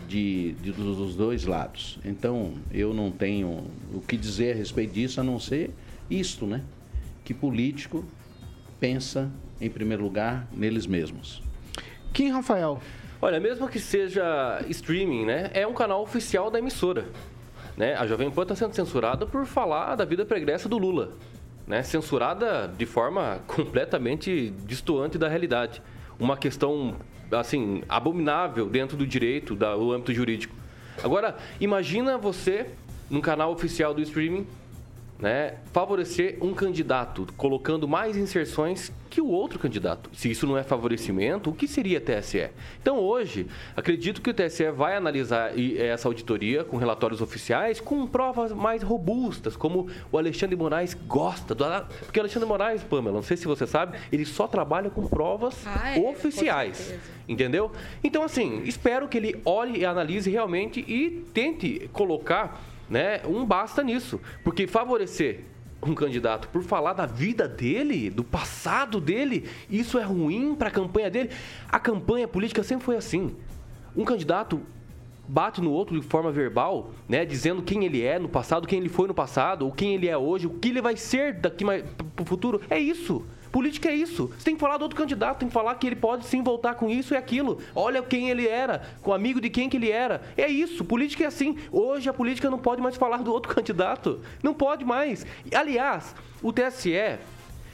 de, 0.07 0.53
de, 0.61 0.71
dos 0.71 1.15
dois 1.15 1.45
lados. 1.45 1.97
Então, 2.05 2.53
eu 2.71 2.93
não 2.93 3.09
tenho 3.09 3.65
o 3.93 4.01
que 4.01 4.15
dizer 4.17 4.53
a 4.53 4.55
respeito 4.55 4.93
disso, 4.93 5.19
a 5.19 5.23
não 5.23 5.39
ser 5.39 5.71
isto, 6.09 6.45
né? 6.45 6.61
Que 7.23 7.33
político 7.33 8.05
pensa, 8.79 9.31
em 9.59 9.69
primeiro 9.69 10.03
lugar, 10.03 10.47
neles 10.53 10.86
mesmos. 10.86 11.41
Kim 12.13 12.29
Rafael. 12.29 12.79
Olha, 13.22 13.39
mesmo 13.39 13.68
que 13.68 13.80
seja 13.80 14.63
streaming, 14.70 15.26
né? 15.26 15.49
É 15.53 15.66
um 15.66 15.74
canal 15.74 16.01
oficial 16.01 16.51
da 16.51 16.59
emissora. 16.59 17.05
Né? 17.78 17.95
A 17.95 18.05
Jovem 18.05 18.30
Pan 18.30 18.43
está 18.43 18.55
sendo 18.55 18.74
censurada 18.74 19.26
por 19.26 19.45
falar 19.45 19.95
da 19.95 20.05
vida 20.05 20.26
pregressa 20.26 20.70
do 20.70 20.78
Lula. 20.78 21.13
Né? 21.68 21.82
Censurada 21.84 22.68
de 22.68 22.86
forma 22.86 23.39
completamente 23.47 24.53
distoante 24.66 25.18
da 25.18 25.28
realidade. 25.28 25.82
Uma 26.20 26.38
questão, 26.38 26.95
assim, 27.32 27.84
abominável 27.89 28.68
dentro 28.68 28.95
do 28.95 29.05
direito, 29.05 29.55
do 29.55 29.91
âmbito 29.91 30.13
jurídico. 30.13 30.55
Agora, 31.03 31.36
imagina 31.59 32.18
você, 32.18 32.68
num 33.09 33.20
canal 33.20 33.51
oficial 33.51 33.93
do 33.93 34.01
streaming, 34.01 34.47
né, 35.20 35.55
favorecer 35.72 36.38
um 36.41 36.53
candidato, 36.53 37.28
colocando 37.38 37.88
mais 37.88 38.18
inserções 38.18 38.91
que 39.09 39.22
o 39.22 39.28
outro 39.28 39.57
candidato. 39.57 40.09
Se 40.13 40.30
isso 40.30 40.45
não 40.45 40.57
é 40.57 40.63
favorecimento, 40.63 41.49
o 41.49 41.53
que 41.53 41.68
seria 41.68 42.01
TSE? 42.01 42.49
Então, 42.82 42.99
hoje, 42.99 43.47
acredito 43.76 44.22
que 44.22 44.30
o 44.30 44.34
TSE 44.34 44.70
vai 44.72 44.97
analisar 44.97 45.53
essa 45.80 46.09
auditoria 46.09 46.66
com 46.66 46.76
relatórios 46.76 47.22
oficiais, 47.22 47.80
com 47.80 48.05
provas 48.05 48.51
mais 48.51 48.84
robustas, 48.84 49.55
como 49.55 49.89
o 50.11 50.18
Alexandre 50.18 50.55
Moraes 50.57 50.93
gosta. 50.93 51.55
Do... 51.55 51.63
Porque 52.03 52.20
o 52.20 52.24
Alexandre 52.24 52.47
Moraes, 52.47 52.84
Pamela, 52.84 53.16
não 53.16 53.24
sei 53.24 53.38
se 53.38 53.47
você 53.47 53.66
sabe, 53.66 53.97
ele 54.11 54.26
só 54.26 54.47
trabalha 54.47 54.89
com 54.89 55.07
provas 55.07 55.66
ah, 55.66 55.97
é, 55.97 55.99
oficiais. 55.99 56.93
Entendeu? 57.28 57.72
Então, 58.03 58.22
assim, 58.22 58.63
espero 58.66 59.07
que 59.07 59.18
ele 59.18 59.41
olhe 59.45 59.80
e 59.80 59.86
analise 59.86 60.30
realmente 60.30 60.84
e 60.86 61.24
tente 61.34 61.89
colocar 61.93 62.61
né, 62.89 63.21
um 63.25 63.45
basta 63.45 63.83
nisso. 63.83 64.19
Porque 64.43 64.67
favorecer 64.67 65.41
um 65.83 65.93
candidato 65.93 66.47
por 66.49 66.63
falar 66.63 66.93
da 66.93 67.05
vida 67.05 67.47
dele, 67.47 68.09
do 68.09 68.23
passado 68.23 68.99
dele, 68.99 69.47
isso 69.69 69.99
é 69.99 70.03
ruim 70.03 70.55
para 70.55 70.69
a 70.69 70.71
campanha 70.71 71.09
dele. 71.09 71.29
A 71.69 71.79
campanha 71.79 72.27
política 72.27 72.63
sempre 72.63 72.86
foi 72.86 72.95
assim. 72.95 73.36
Um 73.95 74.03
candidato 74.03 74.61
bate 75.27 75.61
no 75.61 75.71
outro 75.71 75.99
de 75.99 76.05
forma 76.05 76.31
verbal, 76.31 76.91
né, 77.09 77.25
dizendo 77.25 77.61
quem 77.61 77.83
ele 77.86 78.01
é 78.03 78.19
no 78.19 78.29
passado, 78.29 78.67
quem 78.67 78.79
ele 78.79 78.89
foi 78.89 79.07
no 79.07 79.13
passado, 79.13 79.65
ou 79.65 79.71
quem 79.71 79.95
ele 79.95 80.07
é 80.07 80.17
hoje, 80.17 80.47
o 80.47 80.51
que 80.51 80.69
ele 80.69 80.81
vai 80.81 80.95
ser 80.95 81.33
daqui 81.33 81.65
para 81.65 82.23
o 82.23 82.25
futuro. 82.25 82.61
É 82.69 82.79
isso. 82.79 83.25
Política 83.55 83.87
é 83.87 83.95
isso. 83.95 84.27
Você 84.37 84.43
tem 84.43 84.53
que 84.55 84.59
falar 84.59 84.75
do 84.77 84.81
outro 84.81 84.97
candidato, 84.97 85.39
tem 85.39 85.47
que 85.47 85.53
falar 85.53 85.73
que 85.75 85.87
ele 85.87 85.95
pode 85.95 86.25
sim 86.25 86.43
voltar 86.43 86.75
com 86.75 86.89
isso 86.89 87.13
e 87.13 87.17
aquilo. 87.17 87.61
Olha 87.73 88.03
quem 88.03 88.29
ele 88.29 88.45
era, 88.45 88.81
com 89.01 89.13
amigo 89.13 89.39
de 89.39 89.49
quem 89.49 89.69
que 89.69 89.77
ele 89.77 89.89
era. 89.89 90.21
É 90.35 90.45
isso. 90.45 90.83
Política 90.83 91.23
é 91.23 91.27
assim. 91.27 91.55
Hoje 91.71 92.09
a 92.09 92.13
política 92.13 92.49
não 92.49 92.59
pode 92.59 92.81
mais 92.81 92.97
falar 92.97 93.23
do 93.23 93.31
outro 93.31 93.47
candidato. 93.55 94.19
Não 94.43 94.53
pode 94.53 94.83
mais. 94.83 95.25
Aliás, 95.53 96.13
o 96.43 96.51
TSE 96.51 97.17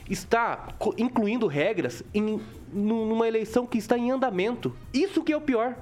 está 0.08 0.68
incluindo 1.00 1.48
regras 1.48 2.04
em 2.14 2.40
nu- 2.72 3.06
numa 3.08 3.28
eleição 3.28 3.66
que 3.66 3.80
está 3.80 3.98
em 3.98 4.12
andamento. 4.12 4.76
Isso 4.94 5.24
que 5.24 5.34
é 5.34 5.38
o 5.38 5.42
pior. 5.42 5.76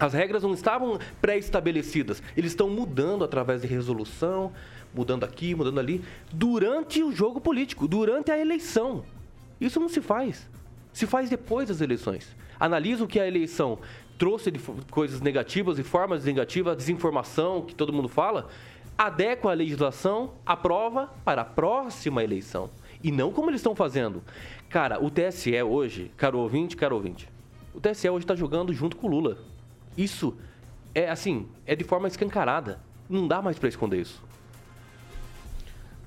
As 0.00 0.14
regras 0.14 0.42
não 0.42 0.52
estavam 0.52 0.98
pré-estabelecidas. 1.20 2.20
Eles 2.36 2.50
estão 2.50 2.68
mudando 2.68 3.22
através 3.22 3.62
de 3.62 3.68
resolução, 3.68 4.52
mudando 4.96 5.24
aqui, 5.24 5.54
mudando 5.54 5.78
ali, 5.78 6.02
durante 6.32 7.02
o 7.02 7.12
jogo 7.12 7.40
político, 7.40 7.86
durante 7.86 8.30
a 8.30 8.38
eleição. 8.38 9.04
Isso 9.60 9.78
não 9.78 9.88
se 9.88 10.00
faz. 10.00 10.48
Se 10.92 11.06
faz 11.06 11.28
depois 11.28 11.68
das 11.68 11.80
eleições. 11.80 12.34
Analisa 12.58 13.04
o 13.04 13.06
que 13.06 13.20
a 13.20 13.26
eleição 13.26 13.78
trouxe 14.16 14.50
de 14.50 14.58
coisas 14.90 15.20
negativas 15.20 15.78
e 15.78 15.82
formas 15.82 16.24
negativas, 16.24 16.76
desinformação 16.76 17.60
que 17.60 17.74
todo 17.74 17.92
mundo 17.92 18.08
fala, 18.08 18.48
adequa 18.96 19.50
a 19.50 19.54
legislação, 19.54 20.32
aprova 20.44 21.12
para 21.22 21.42
a 21.42 21.44
próxima 21.44 22.24
eleição. 22.24 22.70
E 23.04 23.12
não 23.12 23.30
como 23.30 23.50
eles 23.50 23.60
estão 23.60 23.74
fazendo. 23.74 24.22
Cara, 24.70 25.02
o 25.04 25.10
TSE 25.10 25.62
hoje, 25.62 26.10
caro 26.16 26.38
ouvinte, 26.38 26.76
caro 26.76 26.96
ouvinte, 26.96 27.28
o 27.74 27.80
TSE 27.80 28.08
hoje 28.08 28.24
está 28.24 28.34
jogando 28.34 28.72
junto 28.72 28.96
com 28.96 29.06
o 29.06 29.10
Lula. 29.10 29.38
Isso 29.96 30.34
é 30.94 31.10
assim, 31.10 31.46
é 31.66 31.76
de 31.76 31.84
forma 31.84 32.08
escancarada. 32.08 32.80
Não 33.08 33.28
dá 33.28 33.42
mais 33.42 33.58
para 33.58 33.68
esconder 33.68 34.00
isso. 34.00 34.24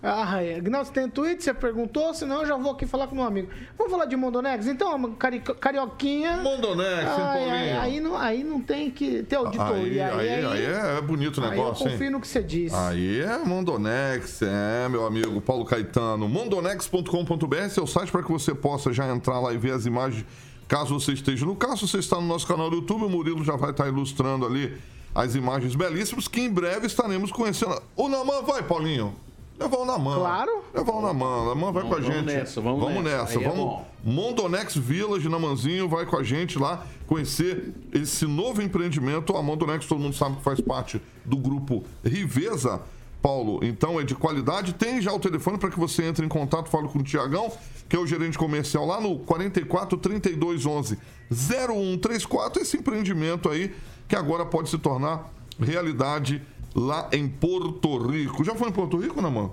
Ah, 0.01 0.41
é. 0.41 0.55
Agnaldo, 0.55 0.87
você 0.87 0.93
tem 0.93 1.09
tweet? 1.09 1.43
Você 1.43 1.53
perguntou? 1.53 2.13
Senão 2.13 2.41
eu 2.41 2.45
já 2.45 2.55
vou 2.55 2.71
aqui 2.71 2.85
falar 2.85 3.07
com 3.07 3.15
meu 3.15 3.25
amigo. 3.25 3.49
Vamos 3.77 3.91
falar 3.91 4.05
de 4.05 4.15
Mondonex? 4.15 4.65
Então, 4.67 5.13
cari 5.15 5.41
carioquinha. 5.41 6.37
Mondonex, 6.37 7.05
Ai, 7.05 7.71
aí, 7.77 7.99
não, 7.99 8.15
aí 8.15 8.43
não 8.43 8.61
tem 8.61 8.89
que 8.89 9.23
ter 9.23 9.35
auditoria. 9.35 10.15
Aí, 10.15 10.29
aí, 10.29 10.45
aí 10.45 10.65
é 10.97 11.01
bonito 11.01 11.41
o 11.41 11.43
aí 11.43 11.49
negócio, 11.51 11.85
eu 11.85 11.91
confio 11.91 12.05
hein? 12.05 12.11
no 12.11 12.21
que 12.21 12.27
você 12.27 12.41
disse. 12.41 12.73
Aí 12.75 13.19
é 13.19 13.39
Mondonex, 13.39 14.41
é, 14.41 14.87
meu 14.87 15.05
amigo 15.05 15.41
Paulo 15.41 15.65
Caetano. 15.65 16.29
Mondonex.com.br 16.29 17.55
é 17.55 17.81
o 17.81 17.87
site 17.87 18.09
para 18.09 18.23
que 18.23 18.31
você 18.31 18.55
possa 18.55 18.93
já 18.93 19.05
entrar 19.09 19.39
lá 19.39 19.53
e 19.53 19.57
ver 19.57 19.73
as 19.73 19.85
imagens, 19.85 20.25
caso 20.67 20.97
você 20.97 21.11
esteja 21.11 21.45
no 21.45 21.57
caso, 21.57 21.85
você 21.85 21.97
está 21.97 22.15
no 22.15 22.27
nosso 22.27 22.47
canal 22.47 22.69
do 22.69 22.77
YouTube, 22.77 23.03
o 23.03 23.09
Murilo 23.09 23.43
já 23.43 23.57
vai 23.57 23.71
estar 23.71 23.87
ilustrando 23.87 24.45
ali 24.45 24.77
as 25.13 25.35
imagens 25.35 25.75
belíssimas 25.75 26.27
que 26.27 26.39
em 26.39 26.49
breve 26.49 26.87
estaremos 26.87 27.31
conhecendo. 27.33 27.81
O 27.97 28.07
Naman 28.07 28.43
vai, 28.43 28.63
Paulinho. 28.63 29.13
Levar 29.59 29.77
o 29.77 29.85
Naman. 29.85 30.15
Claro. 30.15 30.63
Levar 30.73 30.93
o 30.93 31.01
Naman. 31.01 31.45
Naman 31.49 31.71
vai 31.73 31.83
Vamos- 31.83 31.89
com 31.89 31.95
a 31.95 32.01
gente. 32.01 32.11
vamos 32.15 32.33
nessa, 32.33 32.61
vamos 32.61 33.03
nessa. 33.03 33.37
Aí 33.39 33.43
é 33.45 33.47
Vamos. 33.49 33.65
bom. 33.65 33.87
Mondonex 34.03 34.75
Village, 34.77 35.27
Namanzinho, 35.27 35.89
vai 35.89 36.05
com 36.05 36.15
a 36.17 36.23
gente 36.23 36.57
lá 36.57 36.85
conhecer 37.05 37.73
esse 37.93 38.25
novo 38.25 38.61
empreendimento. 38.61 39.35
A 39.35 39.43
Mondonex, 39.43 39.85
todo 39.85 39.99
mundo 39.99 40.15
sabe 40.15 40.37
que 40.37 40.43
faz 40.43 40.61
parte 40.61 41.01
do 41.25 41.35
grupo 41.35 41.83
Riveza, 42.05 42.79
Paulo. 43.21 43.59
Então 43.61 43.99
é 43.99 44.03
de 44.05 44.15
qualidade. 44.15 44.71
Tem 44.73 45.01
já 45.01 45.11
o 45.11 45.19
telefone 45.19 45.57
para 45.57 45.69
que 45.69 45.77
você 45.77 46.05
entre 46.05 46.25
em 46.25 46.29
contato, 46.29 46.69
fale 46.69 46.87
com 46.87 46.99
o 46.99 47.03
Tiagão, 47.03 47.51
que 47.89 47.95
é 47.97 47.99
o 47.99 48.07
gerente 48.07 48.37
comercial 48.37 48.85
lá 48.85 49.01
no 49.01 49.19
44 49.19 49.97
32 49.97 50.65
11 50.65 50.97
0134. 51.29 52.61
Esse 52.61 52.77
empreendimento 52.77 53.49
aí 53.49 53.75
que 54.07 54.15
agora 54.15 54.45
pode 54.45 54.69
se 54.69 54.77
tornar 54.77 55.29
realidade 55.59 56.41
lá 56.75 57.09
em 57.11 57.27
Porto 57.27 57.97
Rico. 57.97 58.43
Já 58.43 58.55
foi 58.55 58.69
em 58.69 58.71
Porto 58.71 58.97
Rico, 58.97 59.21
Naman? 59.21 59.51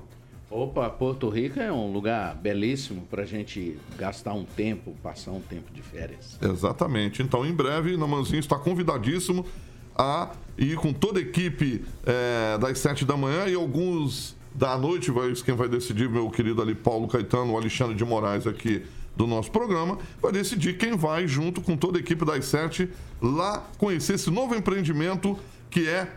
Opa, 0.48 0.88
Porto 0.88 1.28
Rico 1.28 1.58
é 1.58 1.72
um 1.72 1.92
lugar 1.92 2.34
belíssimo 2.36 3.02
para 3.10 3.22
a 3.22 3.26
gente 3.26 3.76
gastar 3.98 4.32
um 4.32 4.44
tempo, 4.44 4.94
passar 5.02 5.32
um 5.32 5.40
tempo 5.40 5.72
de 5.72 5.82
férias. 5.82 6.38
Exatamente. 6.40 7.20
Então, 7.20 7.44
em 7.44 7.52
breve, 7.52 7.96
Namanzinho 7.96 8.38
está 8.38 8.56
convidadíssimo 8.56 9.44
a 9.98 10.30
ir 10.56 10.76
com 10.76 10.92
toda 10.92 11.18
a 11.18 11.22
equipe 11.22 11.84
é, 12.04 12.58
das 12.58 12.78
sete 12.78 13.04
da 13.04 13.16
manhã 13.16 13.46
e 13.46 13.54
alguns 13.54 14.36
da 14.54 14.78
noite. 14.78 15.10
Vai, 15.10 15.32
quem 15.32 15.54
vai 15.54 15.68
decidir, 15.68 16.08
meu 16.08 16.30
querido 16.30 16.62
ali, 16.62 16.74
Paulo 16.74 17.08
Caetano, 17.08 17.52
o 17.52 17.56
Alexandre 17.56 17.96
de 17.96 18.04
Moraes 18.04 18.46
aqui 18.46 18.84
do 19.16 19.26
nosso 19.26 19.50
programa, 19.50 19.98
vai 20.20 20.30
decidir 20.30 20.76
quem 20.76 20.96
vai 20.96 21.26
junto 21.26 21.60
com 21.60 21.76
toda 21.76 21.98
a 21.98 22.00
equipe 22.00 22.24
das 22.24 22.44
sete 22.44 22.88
lá 23.20 23.66
conhecer 23.78 24.14
esse 24.14 24.30
novo 24.30 24.54
empreendimento 24.54 25.36
que 25.70 25.88
é 25.88 26.08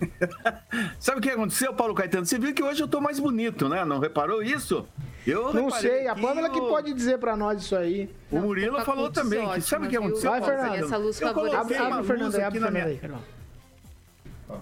Sabe 1.00 1.18
o 1.18 1.22
que 1.22 1.30
aconteceu, 1.30 1.72
Paulo 1.74 1.94
Caetano? 1.94 2.24
Você 2.26 2.38
viu 2.38 2.54
que 2.54 2.62
hoje 2.62 2.82
eu 2.82 2.88
tô 2.88 3.00
mais 3.00 3.18
bonito, 3.18 3.68
né? 3.68 3.84
Não 3.84 3.98
reparou 3.98 4.42
isso? 4.42 4.86
Eu 5.26 5.52
Não 5.52 5.70
sei, 5.70 6.06
a 6.06 6.14
que 6.14 6.22
Pamela 6.22 6.48
que 6.48 6.58
o- 6.58 6.68
pode 6.68 6.94
dizer 6.94 7.18
pra 7.18 7.36
nós 7.36 7.62
isso 7.62 7.74
aí. 7.76 8.08
O 8.30 8.38
Murilo 8.38 8.80
falou 8.82 9.10
também. 9.10 9.46
Que 9.52 9.60
sabe 9.60 9.86
o 9.86 9.90
que 9.90 9.96
aconteceu? 9.96 10.30
Vai, 10.30 10.42
Fernando. 10.42 10.74
Essa 10.74 10.96
luz 10.96 11.20
eu 11.20 11.34
coloquei 11.34 11.58
Abre, 11.58 11.74
uma 11.76 11.84
abre, 11.86 11.96
luz 11.98 12.06
Fernando, 12.06 12.34
aí, 12.34 12.40
aqui 12.42 12.46
abre, 12.46 12.60
na 12.60 12.66
Fernando 12.66 13.00
minha... 13.00 13.18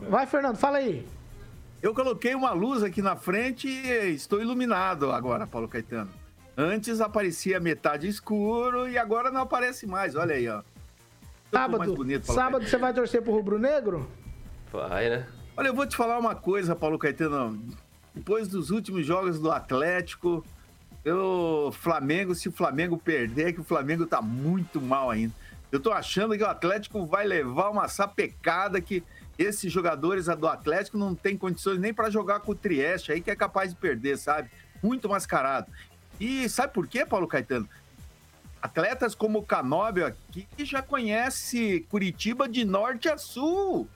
aí. 0.01 0.09
Vai, 0.11 0.27
Fernando, 0.27 0.57
fala 0.57 0.79
aí. 0.79 1.07
Eu 1.83 1.95
coloquei 1.95 2.35
uma 2.35 2.53
luz 2.53 2.83
aqui 2.83 3.03
na 3.03 3.15
frente 3.15 3.69
e 3.69 4.15
estou 4.15 4.41
iluminado 4.41 5.13
agora, 5.13 5.47
Paulo 5.47 5.69
Caetano. 5.69 6.11
Antes 6.57 7.01
aparecia 7.01 7.61
metade 7.61 8.09
escuro 8.09 8.89
e 8.89 8.97
agora 8.97 9.31
não 9.31 9.43
aparece 9.43 9.87
mais. 9.87 10.15
Olha 10.15 10.35
aí, 10.35 10.49
ó. 10.49 10.63
Sábado, 11.53 11.95
bonito, 11.95 12.33
sábado 12.33 12.67
você 12.67 12.77
vai 12.77 12.93
torcer 12.93 13.23
pro 13.23 13.33
Rubro 13.33 13.59
Negro? 13.59 14.11
Vai, 14.73 15.09
né? 15.09 15.27
Olha, 15.57 15.69
eu 15.69 15.75
vou 15.75 15.87
te 15.87 15.97
falar 15.97 16.19
uma 16.19 16.35
coisa, 16.35 16.75
Paulo 16.75 16.99
Caetano. 16.99 17.63
Depois 18.15 18.49
dos 18.49 18.71
últimos 18.71 19.07
jogos 19.07 19.39
do 19.39 19.51
Atlético, 19.51 20.45
eu 21.05 21.71
Flamengo, 21.73 22.35
se 22.35 22.49
o 22.49 22.53
Flamengo 22.53 22.99
perder, 22.99 23.53
que 23.53 23.61
o 23.61 23.65
Flamengo 23.65 24.07
tá 24.07 24.21
muito 24.21 24.81
mal 24.81 25.11
ainda. 25.11 25.35
Eu 25.71 25.79
tô 25.79 25.93
achando 25.93 26.37
que 26.37 26.43
o 26.43 26.47
Atlético 26.47 27.05
vai 27.05 27.27
levar 27.27 27.71
uma 27.71 27.87
sapecada 27.87 28.81
que 28.81 29.05
esses 29.39 29.71
jogadores 29.71 30.27
do 30.27 30.49
Atlético 30.49 30.97
não 30.97 31.15
tem 31.15 31.37
condições 31.37 31.79
nem 31.79 31.93
para 31.93 32.09
jogar 32.09 32.41
com 32.41 32.53
o 32.53 32.55
Trieste 32.55 33.13
aí 33.13 33.21
que 33.21 33.31
é 33.31 33.37
capaz 33.37 33.71
de 33.71 33.77
perder, 33.77 34.17
sabe? 34.17 34.51
Muito 34.83 35.09
mascarado. 35.09 35.71
E 36.21 36.49
sabe 36.49 36.73
por 36.73 36.87
quê, 36.87 37.05
Paulo 37.05 37.27
Caetano? 37.27 37.69
Atletas 38.61 39.15
como 39.15 39.39
o 39.39 39.43
Canóbio 39.43 40.07
aqui 40.07 40.47
já 40.59 40.83
conhece 40.83 41.87
Curitiba 41.91 42.49
de 42.49 42.65
norte 42.65 43.09
a 43.09 43.17
sul. 43.19 43.87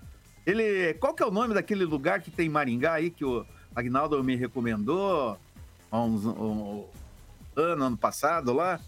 Ele, 0.47 0.95
qual 0.95 1.15
que 1.15 1.23
é 1.23 1.27
o 1.27 1.31
nome 1.31 1.55
daquele 1.55 1.85
lugar 1.85 2.21
que 2.21 2.31
tem 2.31 2.47
em 2.47 2.51
Maringá 2.51 2.95
aí 2.95 3.11
que 3.11 3.25
o 3.25 3.45
Agnaldo 3.75 4.23
me 4.23 4.37
recomendou 4.37 5.37
há 5.91 6.01
uns 6.01 6.25
um, 6.25 6.85
ano, 7.57 7.85
ano 7.85 7.97
passado 7.97 8.53
lá? 8.53 8.79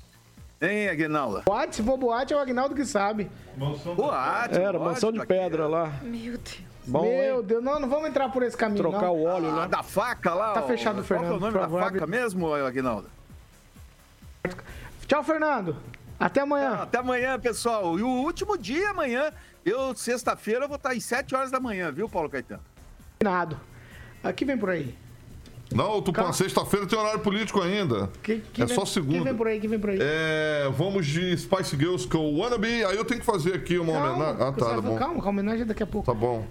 Hein, 0.61 0.89
Agnaldo? 0.89 1.43
Boate, 1.45 1.77
se 1.77 1.83
for 1.83 1.97
boate, 1.97 2.33
é 2.33 2.37
o 2.37 2.39
Agnaldo 2.39 2.75
que 2.75 2.85
sabe. 2.85 3.29
Boate, 3.57 4.55
Era, 4.55 4.67
lógico, 4.73 4.85
mansão 4.85 5.11
de 5.13 5.19
aqui. 5.19 5.27
pedra 5.29 5.67
lá. 5.67 5.87
Meu 6.03 6.39
Deus. 6.39 6.61
Bom, 6.87 7.03
Meu 7.03 7.41
hein? 7.41 7.45
Deus, 7.45 7.63
não, 7.65 7.81
não 7.81 7.89
vamos 7.89 8.09
entrar 8.09 8.29
por 8.31 8.43
esse 8.43 8.57
caminho, 8.57 8.79
Trocar 8.83 9.03
não. 9.07 9.17
o 9.17 9.25
óleo 9.25 9.49
Ah, 9.51 9.55
lá. 9.57 9.67
da 9.67 9.83
faca 9.83 10.33
lá? 10.35 10.53
Tá 10.53 10.63
fechado, 10.63 10.97
Qual 10.97 11.05
Fernando, 11.05 11.29
que 11.29 11.35
é 11.35 11.37
o 11.37 11.41
nome 11.41 11.59
da 11.59 11.69
faca 11.69 12.07
mesmo, 12.07 12.53
Agnaldo? 12.55 13.09
Tchau, 15.07 15.23
Fernando. 15.23 15.77
Até 16.19 16.41
amanhã. 16.41 16.73
Até 16.83 16.99
amanhã, 16.99 17.39
pessoal. 17.39 17.99
E 17.99 18.03
o 18.03 18.09
último 18.09 18.57
dia 18.57 18.91
amanhã, 18.91 19.31
eu, 19.65 19.95
sexta-feira, 19.95 20.67
vou 20.67 20.77
estar 20.77 20.91
às 20.93 21.05
7 21.05 21.35
horas 21.35 21.51
da 21.51 21.61
manhã, 21.61 21.91
viu, 21.93 22.09
Paulo 22.09 22.29
Caetano? 22.31 22.63
Combinado. 23.19 23.59
Aqui 24.23 24.45
vem 24.45 24.57
por 24.57 24.71
aí. 24.71 24.95
Não, 25.73 26.03
Tupã, 26.03 26.21
Calma. 26.21 26.33
sexta-feira 26.35 26.87
tem 26.87 26.99
horário 26.99 27.21
político 27.21 27.61
ainda. 27.61 28.11
Que, 28.23 28.41
que 28.53 28.63
é 28.63 28.67
vem, 28.67 28.75
só 28.75 28.83
Que 28.83 28.91
segunda. 28.91 29.25
vem 29.25 29.35
por 29.35 29.47
aí, 29.49 29.59
que 29.59 29.67
vem 29.67 29.79
por 29.79 29.91
aí. 29.91 29.99
É, 30.01 30.69
vamos 30.77 31.07
de 31.07 31.37
Spice 31.37 31.77
Girls 31.77 32.07
com 32.07 32.19
o 32.19 32.39
Wannabe. 32.41 32.85
Aí 32.85 32.97
eu 32.97 33.05
tenho 33.05 33.21
que 33.21 33.27
fazer 33.27 33.55
aqui 33.55 33.79
uma 33.79 33.93
homenagem. 33.93 34.37
Ah, 34.43 34.53
tá, 34.53 34.67
tá 34.75 34.81
bom. 34.81 34.97
calma, 34.99 35.25
a 35.25 35.29
homenagem 35.29 35.63
é 35.63 35.65
daqui 35.65 35.83
a 35.83 35.87
pouco. 35.87 36.07
Tá 36.13 36.19
bom. 36.19 36.47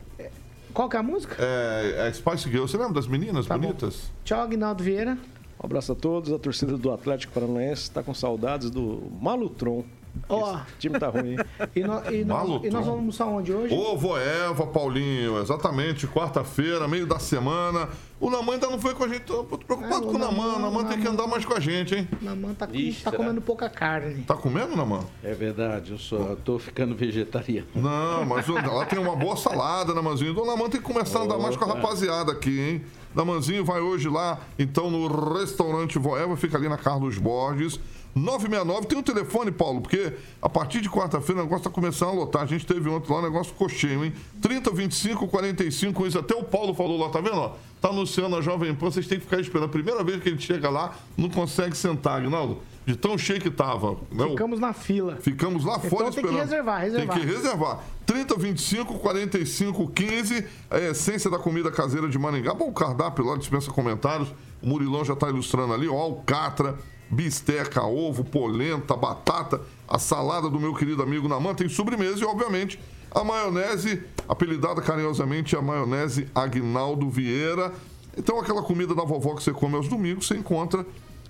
Qual 0.74 0.90
que 0.90 0.96
é 0.96 1.00
a 1.00 1.04
música? 1.04 1.36
É, 1.40 2.08
é 2.08 2.14
Spice 2.14 2.50
Girls. 2.50 2.72
Você 2.72 2.78
lembra 2.78 2.94
das 2.94 3.08
meninas 3.08 3.46
Tá 3.46 3.58
bom. 3.58 3.68
bonitas? 3.68 4.12
Tchau, 4.24 4.42
Agnaldo 4.42 4.84
Vieira. 4.84 5.18
Um 5.62 5.66
abraço 5.66 5.92
a 5.92 5.96
todos. 5.96 6.34
A 6.34 6.40
torcida 6.40 6.76
do 6.76 6.92
Atlético 6.92 7.34
Paranaense 7.34 7.84
está 7.84 8.02
com 8.02 8.14
saudades 8.14 8.72
do 8.72 9.04
Malutron. 9.22 9.84
Ó. 10.30 10.54
Esse 10.56 10.64
time 10.80 11.00
tá 11.00 11.08
ruim. 11.10 11.32
hein? 11.32 11.38
E, 11.76 11.82
nó- 11.84 12.02
e 12.10 12.22
e 12.22 12.26
nós 12.26 12.86
vamos 12.86 12.88
almoçar 12.88 13.26
onde 13.26 13.52
hoje? 13.54 13.74
Ô, 13.74 13.98
Voeva, 13.98 14.66
Paulinho, 14.68 15.40
exatamente, 15.40 16.08
quarta-feira, 16.08 16.88
meio 16.88 17.06
da 17.06 17.20
semana. 17.20 17.90
O 18.20 18.30
Naman 18.30 18.54
ainda 18.54 18.70
não 18.70 18.80
foi 18.80 18.94
com 18.94 19.04
a 19.04 19.08
gente, 19.08 19.22
tô 19.22 19.44
preocupado 19.44 19.96
É, 19.96 19.98
o 19.98 20.02
com 20.12 20.16
o 20.16 20.18
Naman. 20.20 20.32
Naman- 20.48 20.56
O 20.56 20.60
Naman 20.72 20.86
tem 20.86 21.00
que 21.02 21.08
andar 21.08 21.26
mais 21.28 21.44
com 21.44 21.54
a 21.56 21.60
gente, 21.60 21.96
hein? 21.96 22.08
Naman 22.22 22.54
tá, 22.54 22.68
com- 22.68 22.76
Ixi, 22.76 23.04
tá 23.04 23.12
comendo 23.12 23.42
pouca 23.42 23.68
carne. 23.70 24.24
Tá 24.24 24.36
comendo, 24.36 24.76
Naman? 24.76 25.02
É 25.24 25.34
verdade, 25.34 25.92
eu 25.92 25.98
só 25.98 26.16
eu 26.18 26.36
tô 26.38 26.60
ficando 26.60 26.96
vegetariano. 26.96 27.68
Não, 27.76 28.26
mas 28.26 28.48
o- 28.48 28.54
lá 28.54 28.86
tem 28.86 29.00
uma 29.00 29.16
boa 29.16 29.36
salada, 29.36 29.94
Namanzinho. 29.94 30.40
O 30.40 30.46
Naman 30.46 30.70
tem 30.70 30.80
que 30.80 30.86
começar 30.88 31.20
a 31.20 31.24
andar 31.24 31.38
mais 31.40 31.58
com 31.58 31.66
a 31.66 31.68
rapaziada 31.74 32.32
aqui, 32.32 32.60
hein? 32.60 32.82
Namanzinho 33.16 33.66
vai 33.66 33.82
hoje 33.82 34.08
lá, 34.08 34.40
então, 34.58 34.90
no 34.90 35.08
restaurante 35.38 35.98
Voeva, 36.00 36.38
fica 36.38 36.58
ali 36.58 36.70
na 36.70 36.78
Carlos 36.78 37.18
Borges. 37.18 37.80
969, 38.14 38.88
tem 38.88 38.98
um 38.98 39.02
telefone, 39.04 39.52
Paulo, 39.52 39.82
porque 39.82 40.14
a 40.42 40.50
partir 40.50 40.82
de 40.82 40.90
quarta-feira 40.90 41.42
o 41.42 41.44
negócio 41.46 41.64
tá 41.64 41.70
começando 41.70 42.10
a 42.10 42.14
lotar. 42.14 42.44
A 42.44 42.46
gente 42.46 42.66
teve 42.66 42.90
ontem 42.90 43.12
lá, 43.12 43.20
o 43.20 43.22
negócio 43.22 43.54
ficou 43.54 43.70
cheio, 43.70 44.04
hein? 44.04 44.14
30, 44.42 44.72
25, 44.72 45.28
45, 45.28 46.08
isso 46.08 46.20
até 46.20 46.36
o 46.36 46.44
Paulo 46.44 46.74
falou 46.74 47.00
lá, 47.00 47.10
tá 47.10 47.22
vendo? 47.22 47.38
Ó, 47.38 47.54
tá 47.82 47.90
anunciando 47.90 48.36
a 48.36 48.42
Jovem 48.42 48.76
Pan, 48.76 48.92
vocês 48.92 49.08
têm 49.08 49.18
que 49.18 49.24
ficar 49.26 49.40
esperando. 49.40 49.66
A 49.66 49.70
primeira 49.70 50.04
vez 50.04 50.22
que 50.22 50.30
gente 50.30 50.46
chega 50.46 50.70
lá, 50.70 50.96
não 51.18 51.30
consegue 51.30 51.76
sentar, 51.78 52.18
Aguinaldo. 52.18 52.60
De 52.84 52.96
tão 52.96 53.16
cheio 53.16 53.40
que 53.40 53.52
tava. 53.52 53.96
Né? 54.12 54.28
Ficamos 54.30 54.60
na 54.60 54.74
fila. 54.74 55.16
Ficamos 55.22 55.64
lá 55.64 55.76
Então 55.78 55.90
fora 55.90 56.06
tem 56.06 56.14
que 56.14 56.20
esperando. 56.22 56.40
reservar, 56.42 56.82
reservar. 56.82 57.16
Tem 57.16 57.20
que 57.28 57.32
reservar. 57.32 57.80
30, 58.08 58.36
25, 58.38 59.00
45, 59.00 59.88
15. 59.88 60.46
É 60.72 60.76
a 60.76 60.90
essência 60.90 61.30
da 61.30 61.38
comida 61.38 61.70
caseira 61.72 62.10
de 62.10 62.18
Maringá. 62.18 62.56
Bom, 62.56 62.70
o 62.70 62.74
cardápio 62.74 63.24
lá 63.24 63.38
dispensa 63.38 63.70
comentários. 63.72 64.30
O 64.64 64.68
Murilão 64.68 65.06
já 65.06 65.14
está 65.14 65.30
ilustrando 65.30 65.74
ali. 65.76 65.88
Ó, 65.88 65.96
alcatra, 65.96 66.76
bisteca, 67.12 67.84
ovo, 67.84 68.24
polenta, 68.24 68.96
batata. 68.96 69.62
A 69.88 70.00
salada 70.00 70.50
do 70.50 70.60
meu 70.60 70.74
querido 70.74 71.04
amigo 71.04 71.28
Naman. 71.28 71.54
Tem 71.54 71.68
sobremesa 71.68 72.22
e, 72.22 72.26
obviamente, 72.26 72.80
a 73.14 73.24
maionese, 73.24 74.02
apelidada 74.28 74.82
carinhosamente 74.82 75.56
a 75.56 75.62
maionese 75.62 76.28
Agnaldo 76.34 77.10
Vieira. 77.10 77.74
Então, 78.18 78.40
aquela 78.40 78.62
comida 78.64 78.96
da 78.96 79.04
vovó 79.04 79.36
que 79.36 79.44
você 79.44 79.52
come 79.52 79.76
aos 79.76 79.88
domingos, 79.90 80.28
você 80.28 80.36
encontra 80.36 80.86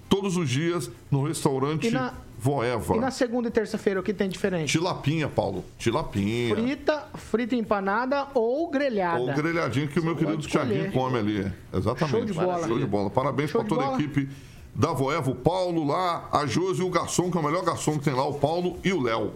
todos 0.07 0.37
os 0.37 0.47
dias 0.49 0.91
no 1.09 1.23
restaurante 1.25 1.87
E 1.87 1.91
na- 1.91 2.13
Voeva. 2.43 2.95
E 2.95 2.99
na 2.99 3.11
segunda 3.11 3.49
e 3.49 3.51
terça-feira, 3.51 3.99
o 3.99 4.03
que 4.03 4.11
tem 4.15 4.27
diferente? 4.27 4.71
Tilapinha, 4.71 5.27
Paulo. 5.27 5.63
Tilapinha. 5.77 6.55
Frita, 6.55 7.07
frita 7.13 7.55
empanada 7.55 8.27
ou 8.33 8.67
grelhada. 8.71 9.19
Ou 9.19 9.31
grelhadinho 9.31 9.87
que 9.87 9.99
o 9.99 10.03
meu 10.03 10.15
querido 10.15 10.39
escolher. 10.41 10.65
Tiaguinho 10.67 10.91
come 10.91 11.19
ali. 11.19 11.51
Exatamente. 11.71 12.09
Show 12.11 12.25
de 12.25 12.33
bola. 12.33 12.67
Show 12.67 12.79
de 12.79 12.85
bola. 12.87 13.09
Parabéns 13.11 13.51
para 13.51 13.63
toda 13.63 13.83
a 13.83 13.85
bola. 13.85 13.97
equipe 13.99 14.27
da 14.73 14.93
Voeva, 14.93 15.29
o 15.29 15.35
Paulo 15.35 15.85
lá, 15.85 16.27
a 16.31 16.45
Josi 16.45 16.81
e 16.81 16.83
o 16.83 16.89
garçom, 16.89 17.29
que 17.29 17.37
é 17.37 17.41
o 17.41 17.43
melhor 17.43 17.63
garçom 17.63 17.97
que 17.97 18.05
tem 18.05 18.13
lá, 18.13 18.25
o 18.25 18.35
Paulo 18.35 18.77
e 18.83 18.91
o 18.93 19.01
Léo. 19.01 19.33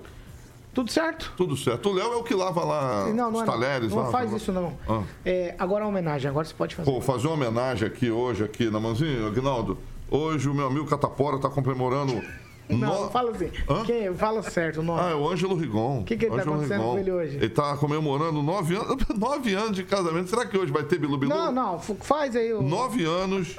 Tudo 0.74 0.92
certo? 0.92 1.34
Tudo 1.38 1.56
certo. 1.56 1.90
O 1.90 1.94
Léo 1.94 2.12
é 2.14 2.16
o 2.18 2.24
que 2.24 2.34
lava 2.36 2.64
lá 2.66 3.06
não, 3.08 3.32
não 3.32 3.34
os 3.34 3.42
é, 3.44 3.46
talheres. 3.46 3.90
não. 3.92 3.98
lá, 3.98 4.04
Não 4.04 4.12
faz 4.12 4.32
lá. 4.32 4.38
isso, 4.38 4.52
não. 4.52 4.78
Ah. 4.88 5.04
É, 5.26 5.56
agora 5.58 5.86
a 5.86 5.88
homenagem, 5.88 6.30
agora 6.30 6.46
você 6.46 6.54
pode 6.54 6.76
fazer. 6.76 6.92
Pô, 6.92 7.00
fazer 7.00 7.28
uma 7.28 7.36
homenagem 7.36 7.88
aqui 7.88 8.12
hoje, 8.12 8.44
aqui 8.44 8.70
na 8.70 8.80
Manzinho, 8.80 9.26
Aguinaldo. 9.26 9.78
Hoje 10.12 10.50
o 10.50 10.54
meu 10.54 10.68
amigo 10.68 10.86
Catapora 10.86 11.40
tá 11.40 11.50
comemorando. 11.50 12.22
Não, 12.68 13.04
no- 13.06 13.10
fala 13.12 13.32
assim. 13.32 13.52
Hã? 13.70 13.84
Quem, 13.86 14.14
fala 14.16 14.42
certo 14.42 14.80
o 14.80 14.84
nome. 14.84 15.00
Ah, 15.04 15.10
é 15.12 15.16
o 15.16 15.30
Ângelo 15.30 15.56
Rigon. 15.56 16.00
O 16.00 16.04
que 16.04 16.18
que 16.18 16.26
ele 16.26 16.36
tá 16.36 16.42
acontecendo 16.42 16.82
com 16.84 16.98
ele 17.00 17.12
hoje? 17.12 17.36
Ele 17.38 17.50
tá 17.50 17.78
comemorando 17.78 18.42
nove 18.42 18.76
anos, 18.76 18.98
nove 19.18 19.54
anos 19.54 19.76
de 19.76 19.84
casamento. 19.84 20.30
Será 20.30 20.46
que 20.46 20.58
hoje 20.58 20.72
vai 20.72 20.84
ter 20.84 20.98
Bilu 20.98 21.18
Bilu? 21.18 21.34
não, 21.34 21.52
não, 21.52 21.80
faz 21.80 22.36
aí 22.36 22.52
o. 22.54 22.62
Nove 22.62 23.04
anos 23.06 23.56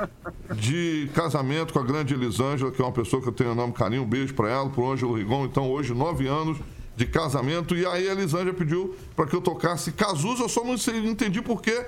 de 0.55 1.09
casamento 1.15 1.73
com 1.73 1.79
a 1.79 1.85
grande 1.85 2.15
Elisângela, 2.15 2.71
que 2.71 2.81
é 2.81 2.85
uma 2.85 2.93
pessoa 2.93 3.23
que 3.23 3.29
eu 3.29 3.33
tenho 3.33 3.53
enorme 3.53 3.73
carinho. 3.73 4.03
Um 4.03 4.07
beijo 4.07 4.35
pra 4.35 4.49
ela, 4.51 4.69
pro 4.69 4.91
Ângelo 4.91 5.15
Rigon. 5.15 5.45
Então, 5.45 5.71
hoje, 5.71 5.95
nove 5.95 6.27
anos 6.27 6.59
de 6.97 7.07
casamento. 7.07 7.77
E 7.77 7.85
aí, 7.87 8.09
a 8.09 8.13
Elisângela 8.13 8.55
pediu 8.55 8.97
pra 9.15 9.27
que 9.27 9.35
eu 9.37 9.41
tocasse 9.41 9.93
Cazuza. 9.93 10.43
Eu 10.43 10.49
só 10.49 10.65
não 10.65 10.75
entendi 10.75 11.41
por 11.43 11.61
quê. 11.63 11.85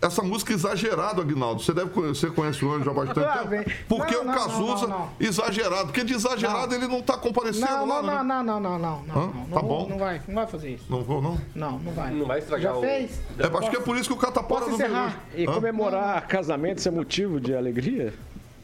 Essa 0.00 0.22
música 0.22 0.52
exagerada, 0.52 1.22
Aguinaldo. 1.22 1.62
Você 1.62 1.72
deve 1.72 1.88
conhecer, 1.90 2.30
conhece 2.32 2.62
o 2.64 2.70
Ângelo 2.72 2.90
há 2.90 3.04
bastante 3.04 3.26
Lá 3.26 3.38
tempo. 3.46 3.70
Porque 3.88 4.14
Não, 4.14 4.20
o 4.20 4.24
não, 4.24 4.34
Cazuza 4.34 4.58
não, 4.86 4.88
não, 4.88 4.98
não. 4.98 5.10
exagerado. 5.18 5.84
Porque 5.86 6.04
de 6.04 6.12
exagerado 6.14 6.74
ele 6.74 6.86
não 6.86 7.00
tá 7.00 7.16
comparecendo 7.16 7.66
Não, 7.66 7.86
lá, 7.86 8.02
não, 8.02 8.02
né? 8.02 8.22
não, 8.22 8.42
não, 8.44 8.60
não, 8.60 8.78
não, 8.78 9.02
não, 9.02 9.22
Hã? 9.22 9.30
não. 9.34 9.44
Tá 9.46 9.62
bom. 9.62 9.86
Não 9.88 9.98
vai, 9.98 10.20
não 10.28 10.34
vai 10.34 10.46
fazer 10.46 10.70
isso. 10.74 10.84
Não 10.90 11.02
vou, 11.02 11.22
não? 11.22 11.38
Não, 11.54 11.78
não 11.78 11.92
vai. 11.92 12.10
Não 12.12 12.26
vai 12.26 12.38
estragar 12.40 12.72
Já 12.72 12.78
o- 12.78 12.82
fez? 12.82 13.20
É, 13.38 13.46
acho 13.46 13.70
que 13.70 13.76
é 13.76 13.80
por 13.80 13.96
isso 13.96 14.08
que 14.10 14.14
o 14.14 14.18
Catapora 14.18 14.66
Posso 14.66 14.72
não 14.72 14.78
veio 14.78 14.90
encerrar? 14.90 15.20
E 15.34 15.46
Hã? 15.46 15.52
comemorar 15.54 16.26
casamento, 16.26 16.78
isso 16.78 16.88
é 16.88 16.92
motivo 16.92 17.40
de 17.40 17.54
alegria? 17.56 18.12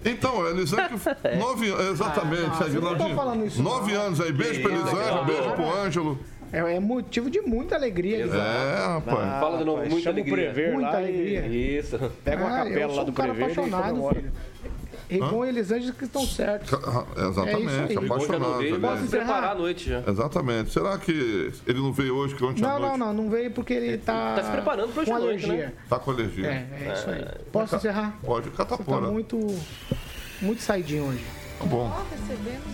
Então, 0.05 0.45
a 0.45 0.51
Elisângela, 0.51 0.91
nove 1.39 1.73
exatamente, 1.91 2.51
Ah, 2.61 2.67
isso, 3.47 3.63
Nove 3.63 3.95
não. 3.95 4.03
anos 4.03 4.21
aí, 4.21 4.33
beijo 4.33 4.61
pra 4.61 4.71
Elisângela, 4.73 5.25
beijo 5.25 5.51
pro 5.53 5.77
Ângelo. 5.81 6.19
É, 6.53 6.59
é 6.75 6.81
motivo 6.81 7.31
de 7.31 7.41
muita 7.41 7.75
alegria. 7.77 8.19
É, 8.27 8.87
rapaz. 8.87 9.41
Fala 9.41 9.59
de 9.59 9.65
novo, 9.65 9.77
Rapaz, 9.79 9.93
muita 9.93 10.11
alegria. 10.11 10.53
Prever 10.53 10.73
Muita 10.75 10.91
lá 10.91 10.97
alegria. 10.99 11.47
Isso. 11.47 11.97
e 11.97 12.09
pega 12.23 12.45
uma 12.45 12.61
Ah, 12.61 12.65
capela 12.65 12.95
lá 12.95 13.03
um 13.03 13.05
do 13.07 13.13
cara 13.13 13.29
Prever 13.35 13.49
e 13.49 13.53
apaixonado, 13.53 13.89
comemora. 13.89 14.15
filho. 14.17 14.33
Rigon 15.11 15.45
e 15.45 15.49
Elisângela 15.51 15.93
que 15.93 16.05
estão 16.05 16.25
certos. 16.27 16.73
É 16.73 16.77
isso 16.77 17.29
Exatamente, 17.29 17.95
não 17.95 18.05
apaixonado. 18.05 18.59
veio, 18.59 18.79
né? 18.79 18.89
vai 18.89 18.99
se 18.99 19.09
preparar 19.09 19.51
à 19.51 19.55
noite 19.55 19.91
já. 19.91 20.03
Exatamente. 20.07 20.71
Será 20.73 20.97
que 20.99 21.53
ele 21.67 21.79
não 21.81 21.93
veio 21.93 22.15
hoje, 22.17 22.35
que 22.35 22.43
ontem 22.43 22.65
à 22.65 22.69
Não, 22.69 22.79
noite 22.81 22.99
não, 22.99 23.07
não, 23.13 23.23
não 23.25 23.31
veio 23.31 23.51
porque 23.51 23.75
ele 23.75 23.99
tá. 23.99 24.37
Tá 24.37 24.45
se 24.45 24.51
preparando 24.51 24.91
pra 24.93 25.03
hoje 25.03 25.11
com 25.11 25.17
à 25.17 25.21
noite, 25.21 25.45
alergia. 25.45 25.67
né? 25.67 25.73
tá 25.89 25.99
com 25.99 26.11
alergia? 26.13 26.47
É, 26.47 26.67
é 26.89 26.93
isso 26.95 27.11
aí. 27.11 27.25
Posso 27.53 27.77
encerrar? 27.77 28.19
Pode, 28.25 28.47
Você 28.49 28.57
tá 28.57 28.65
catapora. 28.65 29.07
muito. 29.09 29.39
Muito 30.41 30.63
saidinho 30.63 31.05
hoje. 31.09 31.25
Tá 31.63 31.67
bom. 31.69 31.93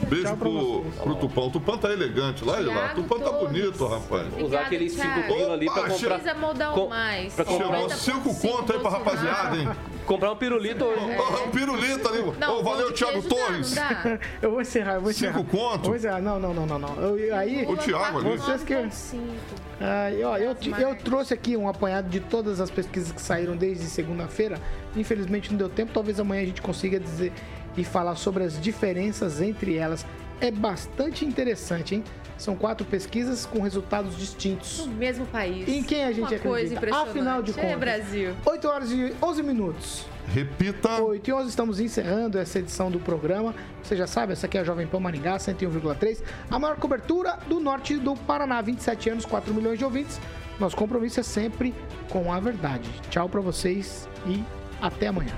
Beijo 0.08 0.36
pro, 0.36 0.84
pro 1.02 1.14
Tupã. 1.16 1.40
O 1.42 1.50
Tupã 1.50 1.76
tá 1.76 1.92
elegante 1.92 2.44
lá, 2.44 2.58
ele 2.58 2.72
lá. 2.74 2.92
O 2.92 3.02
Tupã 3.02 3.18
tá 3.18 3.32
bonito, 3.32 3.86
rapaz. 3.86 4.26
Usar 4.40 4.60
aqueles 4.60 4.92
5 4.92 5.04
Thiago. 5.04 5.34
quilos 5.34 5.50
ali 5.52 5.66
pra 5.66 5.82
comprar, 5.88 6.14
Precisa 6.18 6.34
moldar 6.34 6.78
um 6.78 6.88
mais. 6.88 7.34
pra 7.34 7.44
comprar 7.44 7.66
Chegou 7.66 7.88
50,5 7.88 7.98
cinco 8.32 8.34
conto 8.40 8.72
aí 8.72 8.78
pra 8.78 8.90
rapaziada, 8.90 9.56
hein? 9.56 9.68
comprar 10.06 10.32
um 10.32 10.36
pirulito 10.36 10.84
hoje. 10.84 11.00
Ó, 11.18 11.44
um 11.46 11.50
pirulito 11.50 12.08
ali. 12.08 12.32
Não, 12.38 12.58
Ô, 12.58 12.62
valeu, 12.62 12.92
Thiago 12.92 13.22
Torres. 13.22 13.74
Eu 14.40 14.50
vou 14.52 14.60
encerrar, 14.62 14.94
eu 14.94 15.00
vou 15.02 15.10
encerrar. 15.10 15.34
Cinco 15.38 15.44
conto? 15.44 15.84
Vou 15.88 15.96
encerrar. 15.96 16.20
Não, 16.22 16.40
não, 16.40 16.54
não, 16.54 16.66
não, 16.66 16.78
não. 16.78 16.94
Eu- 16.96 17.36
aí. 17.36 17.66
O 17.66 17.76
Thiago 17.76 18.18
ali. 18.18 18.38
Vocês 18.38 18.62
que- 18.62 18.74
9,5. 18.74 19.20
Ai, 19.80 20.24
ó, 20.24 20.36
eu, 20.38 20.56
eu 20.80 20.94
trouxe 20.96 21.32
aqui 21.34 21.56
um 21.56 21.68
apanhado 21.68 22.08
de 22.08 22.20
todas 22.20 22.60
as 22.60 22.70
pesquisas 22.70 23.12
que 23.12 23.20
saíram 23.20 23.54
desde 23.56 23.84
segunda-feira. 23.84 24.58
Infelizmente 24.96 25.50
não 25.50 25.58
deu 25.58 25.68
tempo, 25.68 25.92
talvez 25.92 26.18
amanhã 26.18 26.42
a 26.42 26.46
gente 26.46 26.62
consiga 26.62 26.98
dizer 26.98 27.32
e 27.78 27.84
falar 27.84 28.16
sobre 28.16 28.44
as 28.44 28.60
diferenças 28.60 29.40
entre 29.40 29.76
elas. 29.76 30.04
É 30.40 30.50
bastante 30.50 31.24
interessante, 31.24 31.96
hein? 31.96 32.04
São 32.36 32.54
quatro 32.54 32.86
pesquisas 32.86 33.44
com 33.44 33.60
resultados 33.60 34.16
distintos. 34.16 34.86
No 34.86 34.94
mesmo 34.94 35.26
país. 35.26 35.68
Em 35.68 35.82
quem 35.82 36.04
a 36.04 36.08
gente 36.12 36.20
Uma 36.20 36.26
acredita? 36.26 36.48
coisa 36.48 36.74
impressionante. 36.74 37.08
Afinal 37.10 37.42
de 37.42 37.50
É 37.50 37.54
contas. 37.54 37.78
Brasil. 37.78 38.34
8 38.46 38.68
horas 38.68 38.92
e 38.92 39.12
11 39.20 39.42
minutos. 39.42 40.06
Repita. 40.32 41.02
8 41.02 41.28
e 41.28 41.32
11 41.32 41.48
estamos 41.48 41.80
encerrando 41.80 42.38
essa 42.38 42.60
edição 42.60 42.90
do 42.90 43.00
programa. 43.00 43.52
Você 43.82 43.96
já 43.96 44.06
sabe, 44.06 44.32
essa 44.34 44.46
aqui 44.46 44.56
é 44.56 44.60
a 44.60 44.64
Jovem 44.64 44.86
Pan 44.86 45.00
Maringá, 45.00 45.36
101,3. 45.38 46.22
A 46.48 46.58
maior 46.60 46.76
cobertura 46.76 47.38
do 47.48 47.58
norte 47.58 47.96
do 47.96 48.14
Paraná, 48.14 48.60
27 48.60 49.10
anos, 49.10 49.24
4 49.24 49.52
milhões 49.52 49.78
de 49.78 49.84
ouvintes. 49.84 50.20
Nosso 50.60 50.76
compromisso 50.76 51.18
é 51.18 51.22
sempre 51.24 51.74
com 52.08 52.32
a 52.32 52.38
verdade. 52.38 52.88
Tchau 53.10 53.28
pra 53.28 53.40
vocês 53.40 54.08
e 54.26 54.44
até 54.80 55.08
amanhã. 55.08 55.32